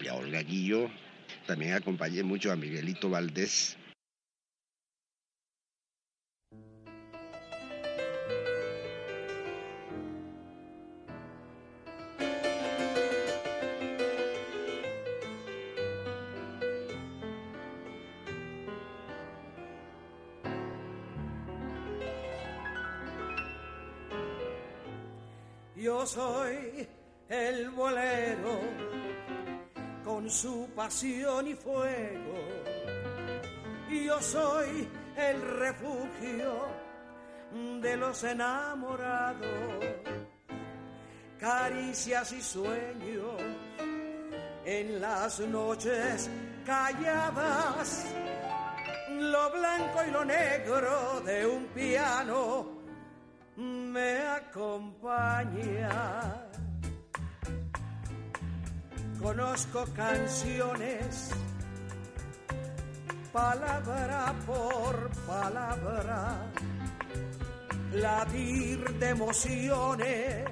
y 0.00 0.08
a 0.08 0.14
Olga 0.14 0.42
Guillo. 0.42 0.90
También 1.46 1.74
acompañé 1.74 2.24
mucho 2.24 2.50
a 2.50 2.56
Miguelito 2.56 3.08
Valdés. 3.08 3.76
Yo 25.76 26.04
soy 26.04 26.88
el 27.28 27.70
bolero 27.70 29.05
su 30.30 30.68
pasión 30.74 31.46
y 31.48 31.54
fuego. 31.54 32.34
Y 33.88 34.04
yo 34.04 34.20
soy 34.20 34.88
el 35.16 35.40
refugio 35.58 36.66
de 37.80 37.96
los 37.96 38.24
enamorados, 38.24 39.48
caricias 41.38 42.32
y 42.32 42.42
sueños 42.42 43.40
en 44.64 45.00
las 45.00 45.38
noches 45.40 46.28
calladas, 46.64 48.04
lo 49.10 49.50
blanco 49.52 50.00
y 50.06 50.10
lo 50.10 50.24
negro 50.24 51.20
de 51.24 51.46
un 51.46 51.66
piano 51.66 52.76
me 53.56 54.18
acompaña. 54.26 55.86
Conozco 59.26 59.84
canciones, 59.92 61.30
palabra 63.32 64.32
por 64.46 65.10
palabra, 65.26 66.46
latir 67.92 68.88
de 69.00 69.08
emociones 69.08 70.44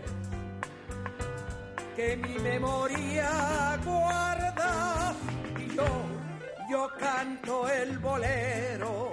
que 1.95 2.17
mi 2.17 2.37
memoria 2.41 3.79
guarda. 3.85 5.15
Y 5.57 5.77
yo, 5.77 5.87
yo 6.69 6.91
canto 6.99 7.69
el 7.69 7.97
bolero 8.01 9.13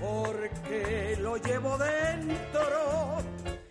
porque 0.00 1.16
lo 1.20 1.36
llevo 1.36 1.78
dentro, 1.78 3.22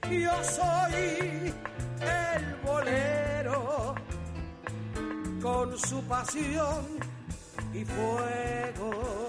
yo 0.10 0.44
soy 0.46 1.54
el 2.00 2.56
bolero 2.66 3.37
con 5.42 5.78
su 5.78 6.02
pasión 6.04 6.86
y 7.74 7.86
fuego. 7.86 9.28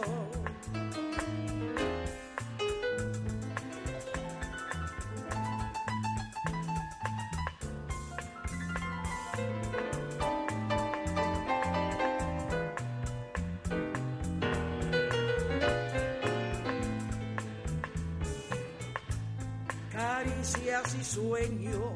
caricias 19.93 20.95
y 20.95 21.05
sueños 21.05 21.93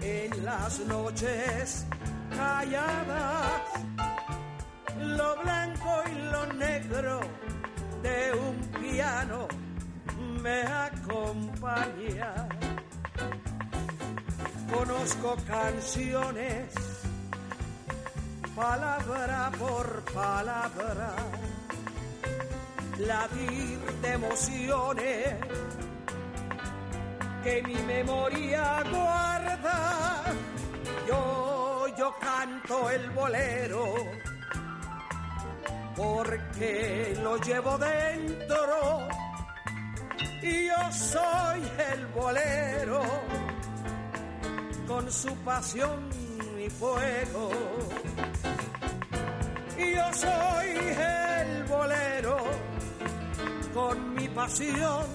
en 0.00 0.44
las 0.44 0.80
noches 0.80 1.86
calladas, 2.40 3.62
lo 4.98 5.36
blanco 5.42 5.92
y 6.10 6.14
lo 6.32 6.42
negro 6.54 7.20
de 8.02 8.18
un 8.48 8.56
piano 8.80 9.46
me 10.42 10.62
acompaña. 10.62 12.32
Conozco 14.72 15.36
canciones, 15.46 16.64
palabra 18.54 19.50
por 19.58 19.86
palabra, 20.14 21.10
latir 22.98 23.78
de 24.02 24.12
emociones 24.12 25.34
que 27.44 27.62
mi 27.62 27.78
memoria 27.94 28.82
guarda. 28.90 30.22
Yo, 31.08 31.39
yo 32.00 32.14
canto 32.18 32.88
el 32.88 33.10
bolero 33.10 33.84
porque 35.94 37.14
lo 37.22 37.36
llevo 37.36 37.76
dentro 37.76 39.06
y 40.40 40.68
yo 40.68 40.92
soy 40.92 41.60
el 41.92 42.06
bolero 42.06 43.02
con 44.88 45.12
su 45.12 45.34
pasión 45.44 46.08
y 46.58 46.70
fuego. 46.70 47.50
Y 49.76 49.94
yo 49.94 50.14
soy 50.14 50.68
el 51.48 51.64
bolero 51.64 52.38
con 53.74 54.14
mi 54.14 54.26
pasión 54.28 55.06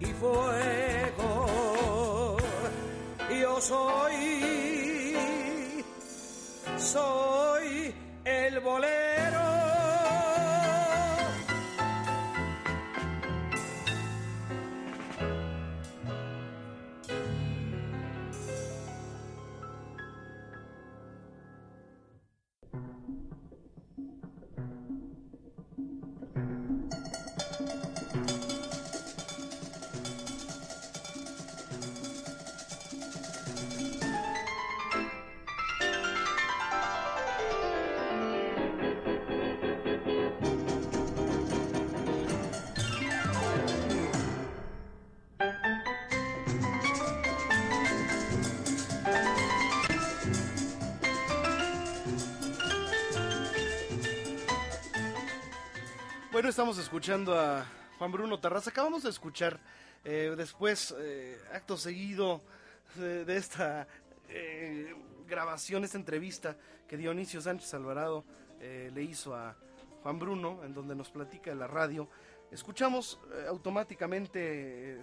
y 0.00 0.06
fuego. 0.14 1.46
Yo 3.38 3.60
soy, 3.60 4.85
soy 6.86 7.92
el 8.24 8.60
bolero. 8.60 9.15
Estamos 56.56 56.78
escuchando 56.78 57.38
a 57.38 57.66
Juan 57.98 58.10
Bruno 58.10 58.40
Tarraza. 58.40 58.70
Acabamos 58.70 59.02
de 59.02 59.10
escuchar 59.10 59.60
eh, 60.02 60.32
después, 60.38 60.94
eh, 60.98 61.38
acto 61.52 61.76
seguido 61.76 62.40
de, 62.94 63.26
de 63.26 63.36
esta 63.36 63.86
eh, 64.30 64.96
grabación, 65.28 65.84
esta 65.84 65.98
entrevista 65.98 66.56
que 66.88 66.96
Dionisio 66.96 67.42
Sánchez 67.42 67.74
Alvarado 67.74 68.24
le 68.58 69.02
hizo 69.02 69.36
a 69.36 69.54
Juan 70.02 70.18
Bruno, 70.18 70.64
en 70.64 70.72
donde 70.72 70.96
nos 70.96 71.10
platica 71.10 71.50
de 71.50 71.56
la 71.56 71.66
radio. 71.66 72.08
Escuchamos 72.50 73.20
automáticamente 73.50 74.98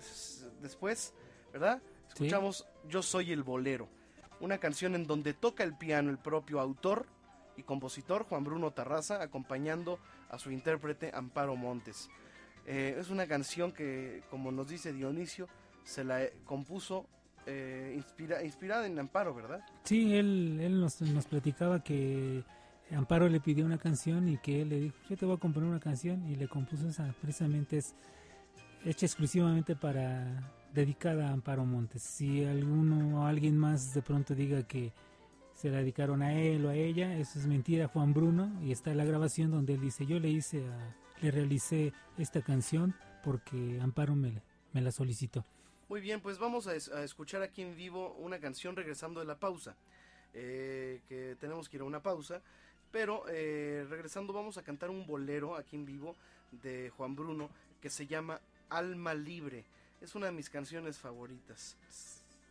después, 0.60 1.14
¿verdad? 1.52 1.84
Escuchamos 2.10 2.68
Yo 2.90 3.04
soy 3.04 3.32
el 3.32 3.44
bolero, 3.44 3.90
una 4.40 4.58
canción 4.58 4.96
en 4.96 5.06
donde 5.06 5.36
toca 5.36 5.64
el 5.64 5.78
piano 5.78 6.10
el 6.10 6.18
propio 6.18 6.60
autor 6.60 7.06
y 7.58 7.62
compositor 7.62 8.24
Juan 8.24 8.44
Bruno 8.44 8.72
Tarraza, 8.72 9.22
acompañando 9.22 10.00
a 10.34 10.40
su 10.40 10.52
intérprete 10.52 11.12
Amparo 11.14 11.56
Montes. 11.56 12.10
Eh, 12.66 12.96
es 13.00 13.10
una 13.10 13.28
canción 13.28 13.72
que, 13.72 14.24
como 14.30 14.52
nos 14.52 14.68
dice 14.68 14.92
Dionisio, 14.94 15.48
se 15.84 16.04
la 16.04 16.24
eh, 16.24 16.34
compuso 16.46 17.06
eh, 17.46 17.94
inspira- 17.96 18.44
inspirada 18.44 18.88
en 18.88 18.98
Amparo, 18.98 19.34
¿verdad? 19.36 19.64
Sí, 19.84 20.16
él, 20.16 20.60
él 20.62 20.80
nos, 20.80 21.02
nos 21.02 21.26
platicaba 21.26 21.84
que 21.84 22.44
Amparo 22.96 23.28
le 23.28 23.40
pidió 23.40 23.66
una 23.66 23.78
canción 23.78 24.28
y 24.30 24.38
que 24.38 24.62
él 24.62 24.70
le 24.70 24.80
dijo, 24.80 24.96
yo 25.10 25.18
te 25.18 25.26
voy 25.26 25.36
a 25.36 25.40
componer 25.40 25.70
una 25.70 25.80
canción 25.80 26.26
y 26.28 26.36
le 26.36 26.48
compuso 26.48 26.88
esa, 26.88 27.14
precisamente 27.22 27.78
es 27.78 27.94
hecha 28.86 29.06
exclusivamente 29.06 29.76
para, 29.76 30.26
dedicada 30.74 31.28
a 31.30 31.34
Amparo 31.34 31.66
Montes. 31.66 32.02
Si 32.02 32.44
alguno 32.46 33.22
o 33.22 33.26
alguien 33.26 33.58
más 33.58 33.94
de 33.94 34.02
pronto 34.02 34.34
diga 34.36 34.64
que 34.64 34.92
se 35.64 35.70
la 35.70 35.78
dedicaron 35.78 36.22
a 36.22 36.34
él 36.38 36.66
o 36.66 36.70
a 36.72 36.76
ella, 36.76 37.18
eso 37.18 37.40
es 37.40 37.48
mentira, 37.48 37.88
Juan 37.88 38.14
Bruno, 38.14 38.52
y 38.62 38.74
está 38.74 38.94
la 38.94 39.06
grabación 39.06 39.50
donde 39.50 39.76
él 39.76 39.80
dice, 39.80 40.06
yo 40.06 40.20
le 40.20 40.28
hice, 40.28 40.68
a- 40.68 40.94
le 41.22 41.32
realicé 41.32 41.94
esta 42.18 42.42
canción 42.42 42.94
porque 43.24 43.80
Amparo 43.82 44.14
me, 44.14 44.34
la- 44.34 44.42
me 44.74 44.82
la 44.82 44.92
solicitó. 44.92 45.46
Muy 45.88 46.02
bien, 46.02 46.20
pues 46.20 46.38
vamos 46.38 46.68
a, 46.68 46.76
es- 46.76 46.90
a 46.90 47.02
escuchar 47.06 47.44
aquí 47.44 47.62
en 47.62 47.78
vivo 47.78 48.14
una 48.20 48.40
canción 48.40 48.76
regresando 48.76 49.22
de 49.22 49.26
la 49.26 49.40
pausa. 49.40 49.76
eh, 50.36 51.00
que 51.08 51.38
tenemos 51.40 51.70
que 51.70 51.78
ir 51.78 51.82
a 51.82 51.86
una 51.86 52.02
pausa. 52.02 52.42
Pero 52.92 53.24
eh, 53.30 53.86
regresando 53.88 54.34
vamos 54.34 54.58
a 54.58 54.64
cantar 54.64 54.90
un 54.90 55.06
bolero 55.06 55.56
aquí 55.56 55.76
en 55.76 55.86
vivo 55.86 56.16
de 56.64 56.90
Juan 56.98 57.16
Bruno 57.16 57.50
que 57.80 57.90
se 57.92 58.08
llama 58.08 58.42
Alma 58.68 59.14
Libre. 59.14 59.64
Es 60.02 60.16
una 60.16 60.26
de 60.26 60.32
mis 60.32 60.50
canciones 60.50 60.98
favoritas. 60.98 61.78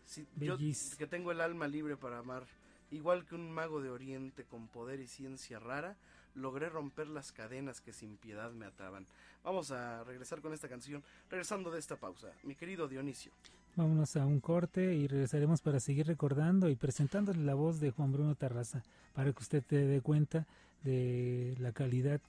Sí, 0.07 0.25
yo 0.37 0.57
que 0.97 1.07
tengo 1.09 1.33
el 1.33 1.41
alma 1.41 1.67
libre 1.67 1.97
para 1.97 2.19
amar, 2.19 2.47
igual 2.93 3.25
que 3.25 3.35
un 3.35 3.51
mago 3.51 3.81
de 3.81 3.91
oriente 3.91 4.45
con 4.45 4.69
poder 4.69 5.01
y 5.01 5.09
ciencia 5.09 5.59
rara, 5.59 5.97
logré 6.35 6.69
romper 6.69 7.09
las 7.09 7.33
cadenas 7.33 7.81
que 7.81 7.93
sin 7.93 8.17
piedad 8.17 8.53
me 8.53 8.67
ataban. 8.67 9.07
Vamos 9.43 9.71
a 9.71 10.05
regresar 10.05 10.41
con 10.41 10.53
esta 10.53 10.69
canción, 10.69 11.03
regresando 11.29 11.71
de 11.71 11.81
esta 11.81 11.97
pausa. 11.97 12.33
Mi 12.45 12.55
querido 12.55 12.89
Dionisio. 12.89 13.33
Vámonos 13.75 14.17
a 14.17 14.27
un 14.27 14.41
corte 14.41 14.95
y 14.95 15.09
regresaremos 15.09 15.63
para 15.63 15.81
seguir 15.81 16.07
recordando 16.07 16.69
y 16.69 16.77
presentándole 16.77 17.43
la 17.43 17.55
voz 17.55 17.81
de 17.81 17.91
Juan 17.91 18.13
Bruno 18.13 18.35
Tarraza, 18.35 18.83
para 19.15 19.33
que 19.33 19.43
usted 19.43 19.63
te 19.65 19.87
dé 19.87 20.01
cuenta 20.03 20.47
de 20.85 21.57
la 21.59 21.73
calidad 21.73 22.21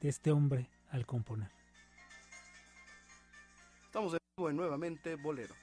de 0.00 0.08
este 0.08 0.30
hombre 0.30 0.68
al 0.90 1.06
componer. 1.06 1.50
Estamos 3.86 4.12
de 4.12 4.18
nuevo 4.36 4.50
en 4.50 4.56
nuevamente 4.56 5.14
Bolero. 5.16 5.54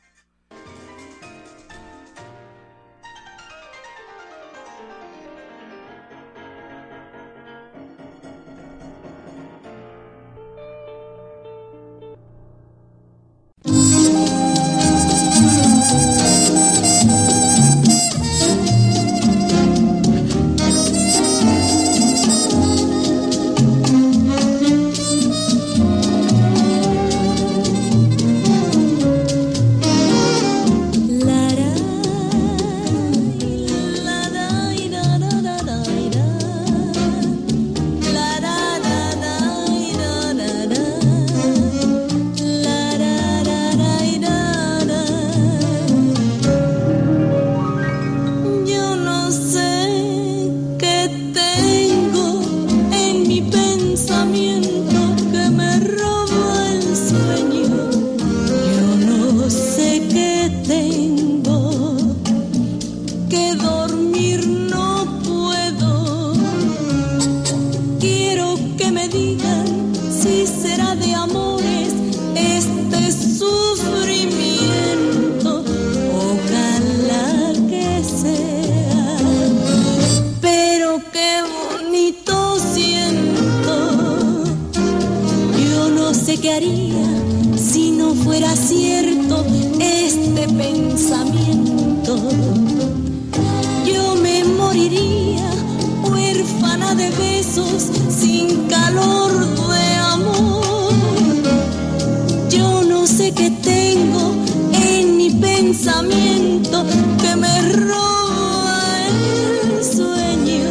Pensamiento 105.79 106.85
que 107.21 107.35
me 107.37 107.61
roba 107.71 108.83
el 109.07 109.83
sueño. 109.83 110.69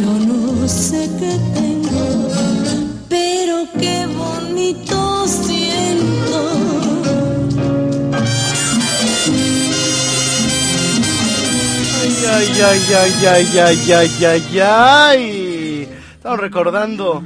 Yo 0.00 0.12
no 0.26 0.66
sé 0.66 1.10
qué 1.18 1.38
tengo, 1.52 2.30
pero 3.10 3.66
qué 3.78 4.06
bonito 4.06 5.26
siento. 5.28 6.40
Ay, 12.34 12.48
ay, 12.62 12.80
ay, 12.94 13.26
ay, 13.26 13.58
ay, 13.58 13.60
ay, 13.60 13.92
ay, 13.92 14.24
ay, 14.24 14.60
ay. 14.60 15.88
Estamos 16.16 16.40
recordando 16.40 17.22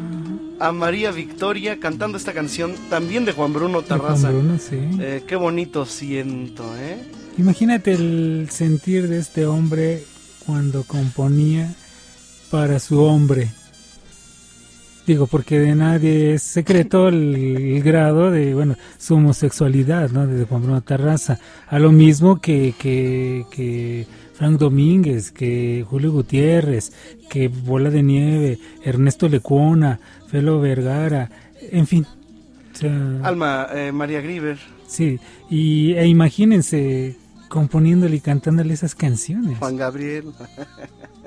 a 0.59 0.73
María 0.73 1.11
Victoria 1.11 1.79
cantando 1.79 2.17
esta 2.19 2.33
canción 2.33 2.75
también 2.91 3.25
de 3.25 3.33
Juan 3.33 3.53
Bruno 3.53 3.83
De 3.83 3.89
Juan 3.89 4.01
Tarraza. 4.01 4.31
Bruno, 4.31 4.59
sí. 4.59 4.79
Eh, 5.01 5.23
qué 5.27 5.37
bonito 5.37 5.87
siento, 5.87 6.65
¿eh? 6.79 6.99
Imagínate 7.39 7.93
el 7.93 8.49
sentir 8.51 9.09
de 9.09 9.19
este 9.19 9.47
hombre 9.47 10.03
cuando 10.47 10.85
componía 10.85 11.75
para 12.51 12.79
su 12.79 13.01
hombre. 13.03 13.51
Digo, 15.07 15.27
porque 15.29 15.61
de 15.61 15.75
nadie 15.75 16.35
es 16.35 16.43
secreto 16.43 17.09
el, 17.09 17.37
el 17.37 17.83
grado 17.83 18.31
de, 18.31 18.55
bueno, 18.55 18.77
su 18.99 19.15
homosexualidad, 19.15 20.11
¿no? 20.11 20.27
De 20.27 20.45
Juan 20.47 20.63
Bruno 20.63 20.81
Tarraza. 20.81 21.39
A 21.69 21.79
lo 21.79 21.93
mismo 21.93 22.41
que, 22.41 22.75
que, 22.79 23.45
que 23.51 24.07
Frank 24.37 24.59
Domínguez, 24.59 25.33
que 25.33 25.85
Julio 25.89 26.13
Gutiérrez, 26.13 26.93
que 27.31 27.49
Bola 27.49 27.91
de 27.91 28.03
Nieve, 28.03 28.59
Ernesto 28.85 29.29
Lecuona, 29.29 29.99
Felo 30.29 30.61
Vergara, 30.61 31.31
en 31.71 31.87
fin. 31.87 32.07
O 32.75 32.77
sea, 32.77 33.21
Alma, 33.23 33.69
eh, 33.75 33.93
María 33.93 34.21
Grieber, 34.21 34.59
Sí, 34.87 35.19
y 35.51 35.95
e 35.95 36.07
imagínense 36.07 37.17
componiéndole 37.49 38.17
y 38.17 38.21
cantándole 38.21 38.75
esas 38.75 38.95
canciones. 38.95 39.59
Juan 39.59 39.77
Gabriel. 39.77 40.27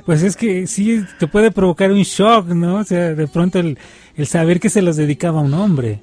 Pues 0.05 0.23
es 0.23 0.35
que 0.35 0.65
sí, 0.65 1.03
te 1.19 1.27
puede 1.27 1.51
provocar 1.51 1.91
un 1.91 2.01
shock, 2.01 2.47
¿no? 2.47 2.77
O 2.77 2.83
sea, 2.83 3.13
de 3.13 3.27
pronto 3.27 3.59
el, 3.59 3.77
el 4.15 4.25
saber 4.25 4.59
que 4.59 4.69
se 4.69 4.81
los 4.81 4.95
dedicaba 4.95 5.39
a 5.39 5.43
un 5.43 5.53
hombre. 5.53 6.01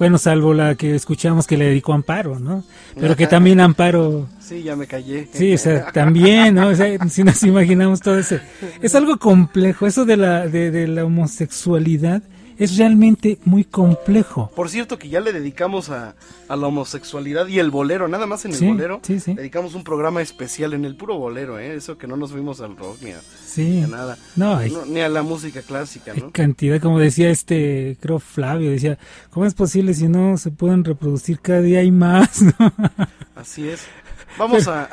Bueno, 0.00 0.16
salvo 0.16 0.54
la 0.54 0.76
que 0.76 0.94
escuchamos 0.94 1.46
que 1.46 1.58
le 1.58 1.66
dedicó 1.66 1.92
a 1.92 1.96
Amparo, 1.96 2.40
¿no? 2.40 2.64
Pero 2.98 3.14
que 3.14 3.26
también 3.26 3.60
Amparo, 3.60 4.26
Sí, 4.40 4.62
ya 4.62 4.74
me 4.74 4.86
callé. 4.86 5.28
sí, 5.30 5.52
o 5.52 5.58
sea, 5.58 5.92
también, 5.92 6.54
¿no? 6.54 6.68
O 6.68 6.74
sea, 6.74 6.88
si 7.10 7.22
nos 7.22 7.42
imaginamos 7.42 8.00
todo 8.00 8.18
ese... 8.18 8.40
Es 8.80 8.94
algo 8.94 9.18
complejo, 9.18 9.86
eso 9.86 10.06
de 10.06 10.16
la, 10.16 10.48
de, 10.48 10.70
de 10.70 10.88
la 10.88 11.04
homosexualidad 11.04 12.22
es 12.60 12.76
realmente 12.76 13.38
muy 13.44 13.64
complejo. 13.64 14.52
Por 14.54 14.68
cierto, 14.68 14.98
que 14.98 15.08
ya 15.08 15.20
le 15.20 15.32
dedicamos 15.32 15.90
a, 15.90 16.14
a 16.48 16.56
la 16.56 16.66
homosexualidad 16.68 17.48
y 17.48 17.58
el 17.58 17.70
bolero, 17.70 18.06
nada 18.06 18.26
más 18.26 18.44
en 18.44 18.52
el 18.52 18.56
Sí, 18.58 18.68
bolero. 18.68 19.00
sí, 19.02 19.18
sí. 19.18 19.34
Dedicamos 19.34 19.74
un 19.74 19.82
programa 19.82 20.22
especial 20.22 20.74
en 20.74 20.84
el 20.84 20.94
puro 20.94 21.18
bolero, 21.18 21.58
¿eh? 21.58 21.74
Eso 21.74 21.98
que 21.98 22.06
no 22.06 22.16
nos 22.16 22.30
fuimos 22.32 22.60
al 22.60 22.76
rock 22.76 22.98
ni 23.02 23.10
a, 23.10 23.20
Sí. 23.44 23.64
ni 23.64 23.82
a 23.82 23.86
nada. 23.88 24.18
No, 24.36 24.56
hay, 24.56 24.70
No, 24.70 24.84
ni 24.86 25.00
a 25.00 25.08
la 25.08 25.22
música 25.22 25.62
clásica, 25.62 26.12
hay 26.12 26.20
¿no? 26.20 26.30
cantidad, 26.30 26.80
como 26.80 26.98
decía 27.00 27.30
este, 27.30 27.96
creo 28.00 28.18
Flavio, 28.20 28.70
decía, 28.70 28.98
¿cómo 29.30 29.46
es 29.46 29.54
posible 29.54 29.94
si 29.94 30.06
no 30.08 30.36
se 30.36 30.50
pueden 30.50 30.84
reproducir 30.84 31.40
cada 31.40 31.62
día 31.62 31.80
hay 31.80 31.90
más? 31.90 32.42
¿no? 32.42 32.52
Así 33.34 33.68
es. 33.68 33.80
Vamos 34.38 34.66
a, 34.72 34.88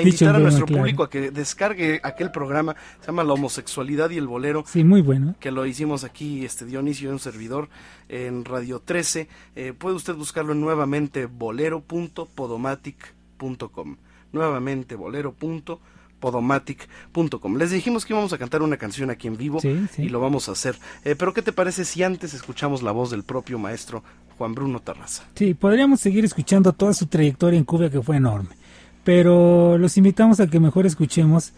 invitar 0.00 0.36
a 0.36 0.38
nuestro 0.38 0.66
público 0.66 1.02
a 1.04 1.10
que 1.10 1.30
descargue 1.30 2.00
aquel 2.02 2.30
programa, 2.30 2.74
se 3.00 3.06
llama 3.06 3.24
La 3.24 3.32
homosexualidad 3.34 4.10
y 4.10 4.16
el 4.18 4.26
bolero, 4.26 4.64
Sí, 4.66 4.84
muy 4.84 5.00
bueno. 5.02 5.34
que 5.40 5.50
lo 5.50 5.64
hicimos 5.66 6.04
aquí, 6.04 6.44
este 6.44 6.64
Dionisio 6.66 7.08
y 7.10 7.12
un 7.12 7.18
servidor, 7.18 7.68
en 8.08 8.44
Radio 8.44 8.80
13. 8.80 9.28
Eh, 9.56 9.72
puede 9.76 9.96
usted 9.96 10.14
buscarlo 10.14 10.52
en 10.52 10.60
nuevamente 10.60 11.26
bolero.podomatic.com. 11.26 13.96
Nuevamente 14.32 14.94
bolero.podomatic.com. 14.96 17.56
Les 17.56 17.70
dijimos 17.70 18.04
que 18.04 18.12
íbamos 18.12 18.32
a 18.32 18.38
cantar 18.38 18.62
una 18.62 18.76
canción 18.76 19.10
aquí 19.10 19.28
en 19.28 19.36
vivo 19.36 19.60
Sí, 19.60 19.86
sí. 19.94 20.02
y 20.02 20.08
lo 20.08 20.20
vamos 20.20 20.48
a 20.48 20.52
hacer. 20.52 20.76
Eh, 21.04 21.14
pero 21.16 21.32
¿qué 21.34 21.42
te 21.42 21.52
parece 21.52 21.84
si 21.84 22.02
antes 22.02 22.34
escuchamos 22.34 22.82
la 22.82 22.90
voz 22.92 23.10
del 23.10 23.22
propio 23.24 23.58
maestro 23.58 24.02
Juan 24.40 24.54
Bruno 24.54 24.80
Tarraza? 24.80 25.24
Sí, 25.34 25.52
podríamos 25.52 26.00
seguir 26.00 26.24
escuchando 26.24 26.72
toda 26.72 26.94
su 26.94 27.04
trayectoria 27.04 27.58
en 27.58 27.66
Cuba 27.66 27.90
que 27.90 28.00
fue 28.00 28.16
enorme. 28.16 28.56
Pero 29.04 29.76
los 29.76 29.98
invitamos 29.98 30.40
a 30.40 30.46
que 30.46 30.58
mejor 30.58 30.86
escuchemos 30.86 31.52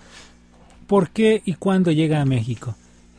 por 0.88 1.10
qué 1.10 1.42
y 1.44 1.54
cuándo 1.54 1.92
llega 1.92 2.20
a 2.20 2.24
México. 2.24 2.74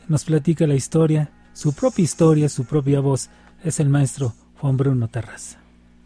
Nos 0.06 0.26
platica 0.26 0.66
la 0.66 0.74
historia, 0.74 1.30
su 1.54 1.72
propia 1.74 2.02
historia, 2.02 2.50
su 2.50 2.66
propia 2.66 3.00
voz. 3.00 3.30
Es 3.64 3.80
el 3.80 3.88
maestro 3.88 4.34
Juan 4.60 4.76
Bruno 4.76 5.08
Terraza. 5.08 5.58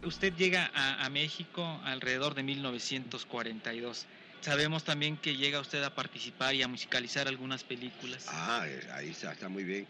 Usted 0.05 0.33
llega 0.37 0.71
a, 0.73 1.03
a 1.03 1.09
México 1.09 1.81
alrededor 1.83 2.35
de 2.35 2.43
1942. 2.43 4.05
Sabemos 4.39 4.85
también 4.85 5.17
que 5.17 5.35
llega 5.35 5.59
usted 5.59 5.83
a 5.83 5.93
participar 5.93 6.55
y 6.55 6.63
a 6.63 6.69
musicalizar 6.69 7.27
algunas 7.27 7.65
películas. 7.65 8.25
Ah, 8.29 8.63
eh, 8.65 8.87
ahí 8.93 9.09
está, 9.09 9.33
está 9.33 9.49
muy 9.49 9.65
bien. 9.65 9.85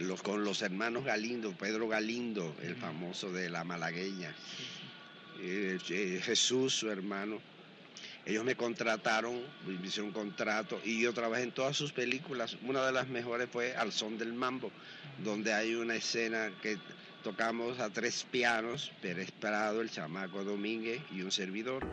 Los, 0.00 0.22
con 0.22 0.44
los 0.44 0.62
hermanos 0.62 1.04
Galindo, 1.04 1.52
Pedro 1.52 1.88
Galindo, 1.88 2.54
el 2.62 2.76
famoso 2.76 3.32
de 3.32 3.50
la 3.50 3.64
malagueña. 3.64 4.32
Eh, 5.40 5.78
eh, 5.90 6.20
Jesús, 6.22 6.74
su 6.74 6.90
hermano. 6.90 7.40
ellos 8.26 8.44
me 8.44 8.56
contrataron, 8.56 9.40
me 9.66 9.86
hicieron 9.86 10.08
un 10.08 10.12
contrato 10.12 10.80
y 10.84 11.00
yo 11.00 11.12
trabajé 11.12 11.44
en 11.44 11.52
todas 11.52 11.76
sus 11.76 11.92
películas. 11.92 12.56
Una 12.62 12.84
de 12.84 12.92
las 12.92 13.08
mejores 13.08 13.48
fue 13.50 13.74
Al 13.76 13.92
son 13.92 14.18
del 14.18 14.32
mambo, 14.32 14.70
donde 15.24 15.52
hay 15.52 15.74
una 15.74 15.94
escena 15.96 16.50
que 16.62 16.78
tocamos 17.22 17.78
a 17.80 17.90
tres 17.90 18.26
pianos, 18.30 18.92
Pérez 19.00 19.30
Prado, 19.32 19.80
el 19.80 19.90
chamaco 19.90 20.44
Domínguez 20.44 21.00
y 21.12 21.22
un 21.22 21.30
servidor. 21.30 21.86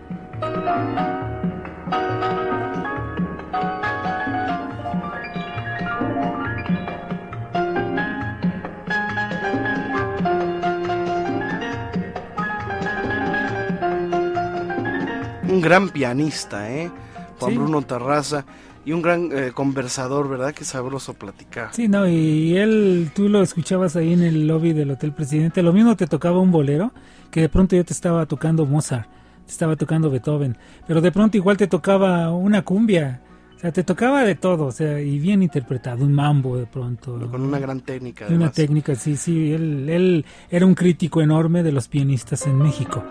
Un 15.55 15.61
gran 15.61 15.89
pianista, 15.89 16.69
¿eh? 16.71 16.91
Juan 17.39 17.51
Sí. 17.51 17.57
Bruno 17.57 17.81
Terraza. 17.81 18.45
Y 18.85 18.91
un 18.91 19.01
gran 19.01 19.29
eh, 19.31 19.51
conversador, 19.53 20.29
¿verdad? 20.29 20.53
Qué 20.53 20.63
sabroso 20.63 21.13
platicar. 21.15 21.69
Sí, 21.71 21.87
no, 21.87 22.07
y 22.07 22.55
él, 22.55 23.09
tú 23.15 23.29
lo 23.29 23.41
escuchabas 23.41 23.95
ahí 23.95 24.13
en 24.13 24.21
el 24.21 24.45
lobby 24.47 24.73
del 24.73 24.91
Hotel 24.91 25.11
Presidente. 25.11 25.63
Lo 25.63 25.73
mismo 25.73 25.95
te 25.95 26.05
tocaba 26.05 26.39
un 26.39 26.51
bolero, 26.51 26.91
que 27.31 27.41
de 27.41 27.49
pronto 27.49 27.75
yo 27.75 27.83
te 27.83 27.93
estaba 27.93 28.27
tocando 28.27 28.65
Mozart, 28.67 29.09
te 29.45 29.51
estaba 29.51 29.75
tocando 29.75 30.11
Beethoven, 30.11 30.55
pero 30.87 31.01
de 31.01 31.11
pronto 31.11 31.35
igual 31.35 31.57
te 31.57 31.65
tocaba 31.65 32.31
una 32.31 32.61
cumbia. 32.61 33.21
O 33.55 33.59
sea, 33.59 33.71
te 33.71 33.83
tocaba 33.83 34.23
de 34.23 34.35
todo, 34.35 34.65
o 34.65 34.71
sea, 34.71 34.99
y 35.01 35.17
bien 35.17 35.41
interpretado, 35.41 36.05
un 36.05 36.13
mambo 36.13 36.55
de 36.55 36.67
pronto. 36.67 37.17
Con 37.31 37.41
una 37.41 37.57
gran 37.57 37.79
técnica. 37.79 38.27
Una 38.29 38.51
técnica, 38.51 38.93
sí, 38.93 39.15
sí. 39.15 39.51
Él, 39.51 39.89
él 39.89 40.25
era 40.51 40.65
un 40.65 40.75
crítico 40.75 41.21
enorme 41.21 41.63
de 41.63 41.71
los 41.71 41.87
pianistas 41.87 42.45
en 42.45 42.59
México. 42.59 43.03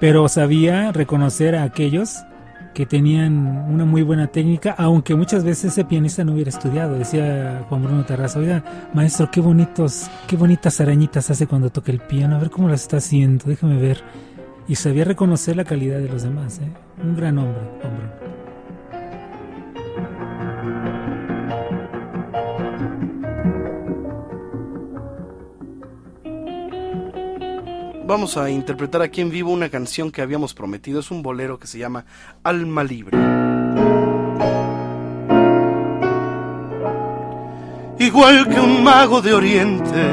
Pero 0.00 0.28
sabía 0.28 0.92
reconocer 0.92 1.54
a 1.54 1.62
aquellos 1.62 2.24
que 2.74 2.86
tenían 2.86 3.66
una 3.68 3.84
muy 3.84 4.02
buena 4.02 4.28
técnica, 4.28 4.74
aunque 4.78 5.14
muchas 5.14 5.44
veces 5.44 5.72
ese 5.72 5.84
pianista 5.84 6.24
no 6.24 6.32
hubiera 6.32 6.48
estudiado. 6.50 6.94
Decía 6.94 7.66
Juan 7.68 7.82
Bruno 7.82 8.06
Terraza, 8.06 8.38
oiga, 8.38 8.64
maestro, 8.94 9.30
qué 9.30 9.40
bonitos, 9.40 10.10
qué 10.26 10.36
bonitas 10.36 10.80
arañitas 10.80 11.30
hace 11.30 11.46
cuando 11.46 11.70
toca 11.70 11.92
el 11.92 12.00
piano, 12.00 12.36
a 12.36 12.38
ver 12.38 12.50
cómo 12.50 12.68
las 12.68 12.82
está 12.82 12.96
haciendo, 12.98 13.44
déjame 13.46 13.76
ver. 13.80 14.02
Y 14.68 14.76
sabía 14.76 15.04
reconocer 15.04 15.56
la 15.56 15.64
calidad 15.64 15.98
de 15.98 16.08
los 16.08 16.22
demás, 16.22 16.60
¿eh? 16.60 16.72
Un 17.02 17.16
gran 17.16 17.38
hombre, 17.38 17.60
Juan 17.82 18.39
Vamos 28.10 28.36
a 28.36 28.50
interpretar 28.50 29.02
aquí 29.02 29.20
en 29.20 29.30
vivo 29.30 29.52
una 29.52 29.68
canción 29.68 30.10
que 30.10 30.20
habíamos 30.20 30.52
prometido. 30.52 30.98
Es 30.98 31.12
un 31.12 31.22
bolero 31.22 31.60
que 31.60 31.68
se 31.68 31.78
llama 31.78 32.04
Alma 32.42 32.82
Libre. 32.82 33.16
Igual 38.00 38.48
que 38.48 38.58
un 38.58 38.82
mago 38.82 39.22
de 39.22 39.32
Oriente. 39.32 40.12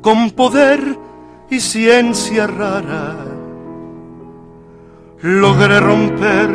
Con 0.00 0.30
poder 0.30 0.98
y 1.50 1.60
ciencia 1.60 2.46
rara. 2.46 3.16
Logré 5.20 5.78
romper 5.78 6.48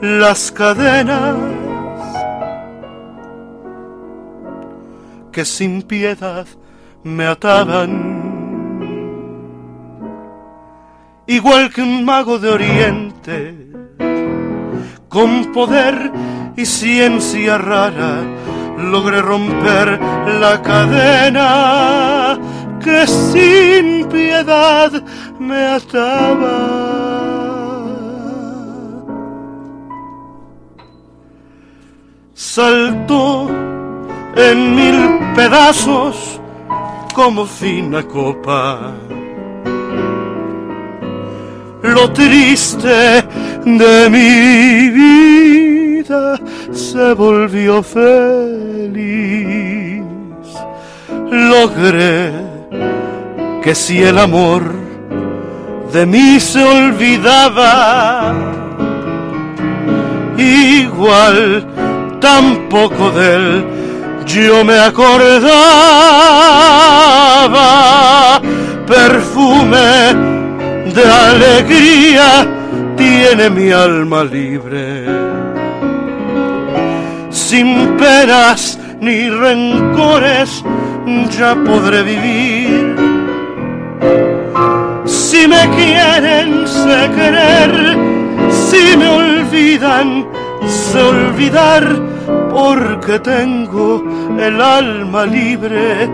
las 0.00 0.50
cadenas 0.50 1.65
que 5.36 5.44
sin 5.44 5.82
piedad 5.82 6.46
me 7.04 7.26
ataban. 7.26 7.90
Igual 11.26 11.70
que 11.74 11.82
un 11.82 12.06
mago 12.06 12.38
de 12.38 12.48
Oriente, 12.48 13.54
con 15.10 15.52
poder 15.52 16.10
y 16.56 16.64
ciencia 16.64 17.58
rara, 17.58 18.22
logré 18.78 19.20
romper 19.20 20.00
la 20.40 20.62
cadena 20.62 22.38
que 22.82 23.06
sin 23.06 24.08
piedad 24.08 24.90
me 25.38 25.66
ataba. 25.66 26.56
Saltó 32.32 33.75
en 34.36 34.74
mil 34.76 35.18
pedazos 35.34 36.40
como 37.14 37.46
fina 37.46 38.02
copa. 38.02 38.92
Lo 41.82 42.12
triste 42.12 43.24
de 43.64 44.10
mi 44.10 44.90
vida 44.90 46.38
se 46.72 47.14
volvió 47.14 47.82
feliz. 47.82 49.24
Logré 51.30 52.32
que 53.62 53.74
si 53.74 54.02
el 54.02 54.18
amor 54.18 54.62
de 55.92 56.04
mí 56.04 56.38
se 56.38 56.62
olvidaba, 56.62 58.34
igual 60.36 61.66
tampoco 62.20 63.10
de 63.12 63.34
él 63.34 63.64
yo 64.26 64.64
me 64.64 64.78
acordaba 64.78 65.50
perfume 68.86 70.14
de 70.92 71.04
alegría 71.04 72.46
tiene 72.96 73.50
mi 73.50 73.70
alma 73.70 74.24
libre. 74.24 75.06
Sin 77.30 77.96
penas 77.96 78.78
ni 79.00 79.30
rencores 79.30 80.64
ya 81.38 81.54
podré 81.54 82.02
vivir. 82.02 82.96
Si 85.04 85.46
me 85.46 85.68
quieren 85.76 86.66
sé 86.66 87.10
querer 87.14 87.96
si 88.50 88.96
me 88.96 89.08
olvidan 89.08 90.26
sé 90.66 91.00
olvidar 91.00 92.15
porque 92.50 93.18
tengo 93.20 94.02
el 94.38 94.60
alma 94.60 95.24
libre 95.26 96.08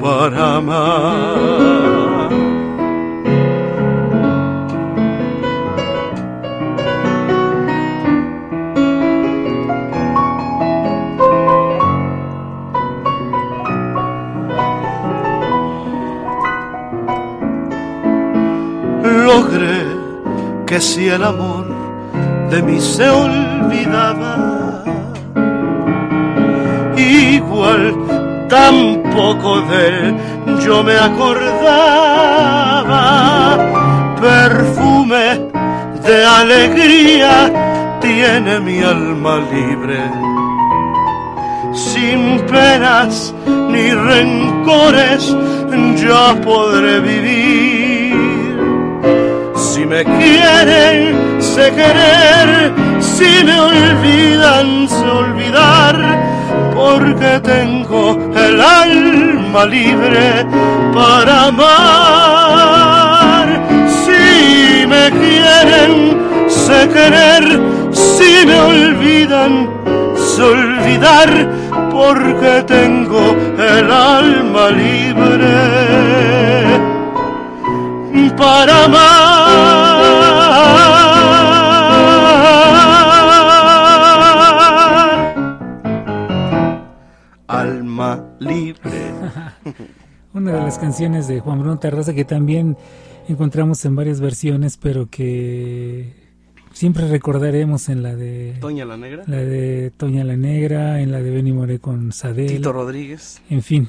para 0.00 0.56
amar. 0.56 2.30
Logré 19.02 19.84
que 20.66 20.80
si 20.80 21.08
el 21.08 21.22
amor 21.22 21.66
de 22.50 22.62
mí 22.62 22.80
se 22.80 23.08
olvidaba, 23.08 24.61
igual 27.12 27.94
tampoco 28.48 29.60
de 29.62 29.88
él 29.88 30.16
yo 30.64 30.82
me 30.82 30.96
acordaba. 30.96 32.18
Perfume 34.20 35.40
de 36.06 36.24
alegría 36.24 37.50
tiene 38.00 38.60
mi 38.60 38.82
alma 38.82 39.40
libre, 39.52 40.00
sin 41.74 42.40
penas 42.46 43.34
ni 43.46 43.90
rencores 43.90 45.34
ya 45.96 46.34
podré 46.40 47.00
vivir. 47.00 48.12
Si 49.54 49.86
me 49.86 50.04
quieren, 50.04 51.40
sé 51.40 51.70
querer, 51.70 52.72
si 53.00 53.44
me 53.44 53.60
olvidan, 53.60 54.88
sé 54.88 55.08
olvidar, 55.08 55.96
porque 56.82 57.32
tengo 57.54 58.18
el 58.34 58.60
alma 58.60 59.64
libre 59.66 60.44
para 60.92 61.46
amar. 61.46 63.46
Si 64.02 64.84
me 64.92 65.04
quieren, 65.20 65.92
sé 66.48 66.80
querer, 66.96 67.44
si 67.92 68.32
me 68.48 68.58
olvidan, 68.72 69.52
sé 70.16 70.42
olvidar, 70.42 71.30
porque 71.92 72.64
tengo 72.66 73.36
el 73.74 73.88
alma 73.92 74.64
libre 74.70 75.54
para 78.36 78.84
amar. 78.84 79.81
Una 90.42 90.54
de 90.54 90.62
las 90.62 90.80
canciones 90.80 91.28
de 91.28 91.38
Juan 91.38 91.60
Bruno 91.60 91.78
Terraza 91.78 92.14
que 92.14 92.24
también 92.24 92.76
encontramos 93.28 93.84
en 93.84 93.94
varias 93.94 94.20
versiones, 94.20 94.76
pero 94.76 95.08
que 95.08 96.14
siempre 96.72 97.06
recordaremos 97.06 97.88
en 97.88 98.02
la 98.02 98.16
de 98.16 98.56
Toña 98.60 98.84
la 98.84 98.96
Negra. 98.96 99.22
La 99.28 99.36
de 99.36 99.92
Toña 99.96 100.24
la 100.24 100.36
Negra, 100.36 101.00
en 101.00 101.12
la 101.12 101.22
de 101.22 101.30
Benny 101.30 101.52
Moré 101.52 101.78
con 101.78 102.10
Sadel. 102.10 102.48
Tito 102.48 102.72
Rodríguez. 102.72 103.40
En 103.50 103.62
fin, 103.62 103.88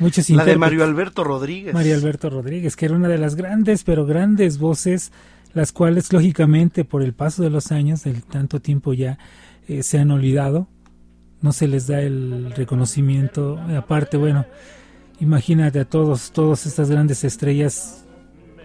muchos 0.00 0.28
La 0.30 0.44
de 0.44 0.56
Mario 0.56 0.82
Alberto 0.82 1.22
Rodríguez. 1.22 1.72
Mario 1.72 1.94
Alberto 1.94 2.30
Rodríguez, 2.30 2.74
que 2.74 2.86
era 2.86 2.96
una 2.96 3.06
de 3.06 3.18
las 3.18 3.36
grandes, 3.36 3.84
pero 3.84 4.04
grandes 4.04 4.58
voces, 4.58 5.12
las 5.54 5.70
cuales 5.70 6.12
lógicamente 6.12 6.84
por 6.84 7.04
el 7.04 7.12
paso 7.12 7.44
de 7.44 7.50
los 7.50 7.70
años, 7.70 8.02
del 8.02 8.24
tanto 8.24 8.60
tiempo 8.60 8.92
ya, 8.92 9.18
eh, 9.68 9.84
se 9.84 10.00
han 10.00 10.10
olvidado. 10.10 10.66
No 11.42 11.52
se 11.52 11.68
les 11.68 11.86
da 11.86 12.00
el 12.00 12.52
reconocimiento. 12.56 13.60
Aparte, 13.76 14.16
bueno, 14.16 14.46
imagínate 15.20 15.80
a 15.80 15.84
todos, 15.84 16.32
todas 16.32 16.66
estas 16.66 16.90
grandes 16.90 17.24
estrellas 17.24 18.04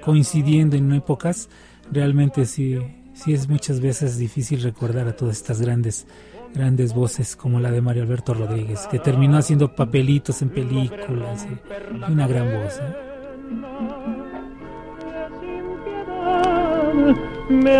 coincidiendo 0.02 0.76
en 0.76 0.91
épocas, 0.93 1.50
realmente 1.91 2.45
sí, 2.45 2.78
sí 3.14 3.34
es 3.34 3.50
muchas 3.50 3.80
veces 3.80 4.18
difícil 4.18 4.62
recordar 4.62 5.08
a 5.08 5.16
todas 5.16 5.38
estas 5.38 5.62
grandes 5.62 6.08
grandes 6.54 6.93
voces 6.93 7.36
como 7.36 7.60
la 7.60 7.72
de 7.72 7.82
Mario 7.82 8.04
Alberto 8.04 8.34
Rodríguez, 8.34 8.88
que 8.88 9.00
terminó 9.00 9.38
haciendo 9.38 9.76
papelitos 9.76 10.41
en 10.41 10.50
películas, 10.50 11.45
y 11.45 12.12
una 12.12 12.28
gran 12.28 12.52
voz. 12.52 12.80
¿eh? 12.80 12.95
Me 17.50 17.78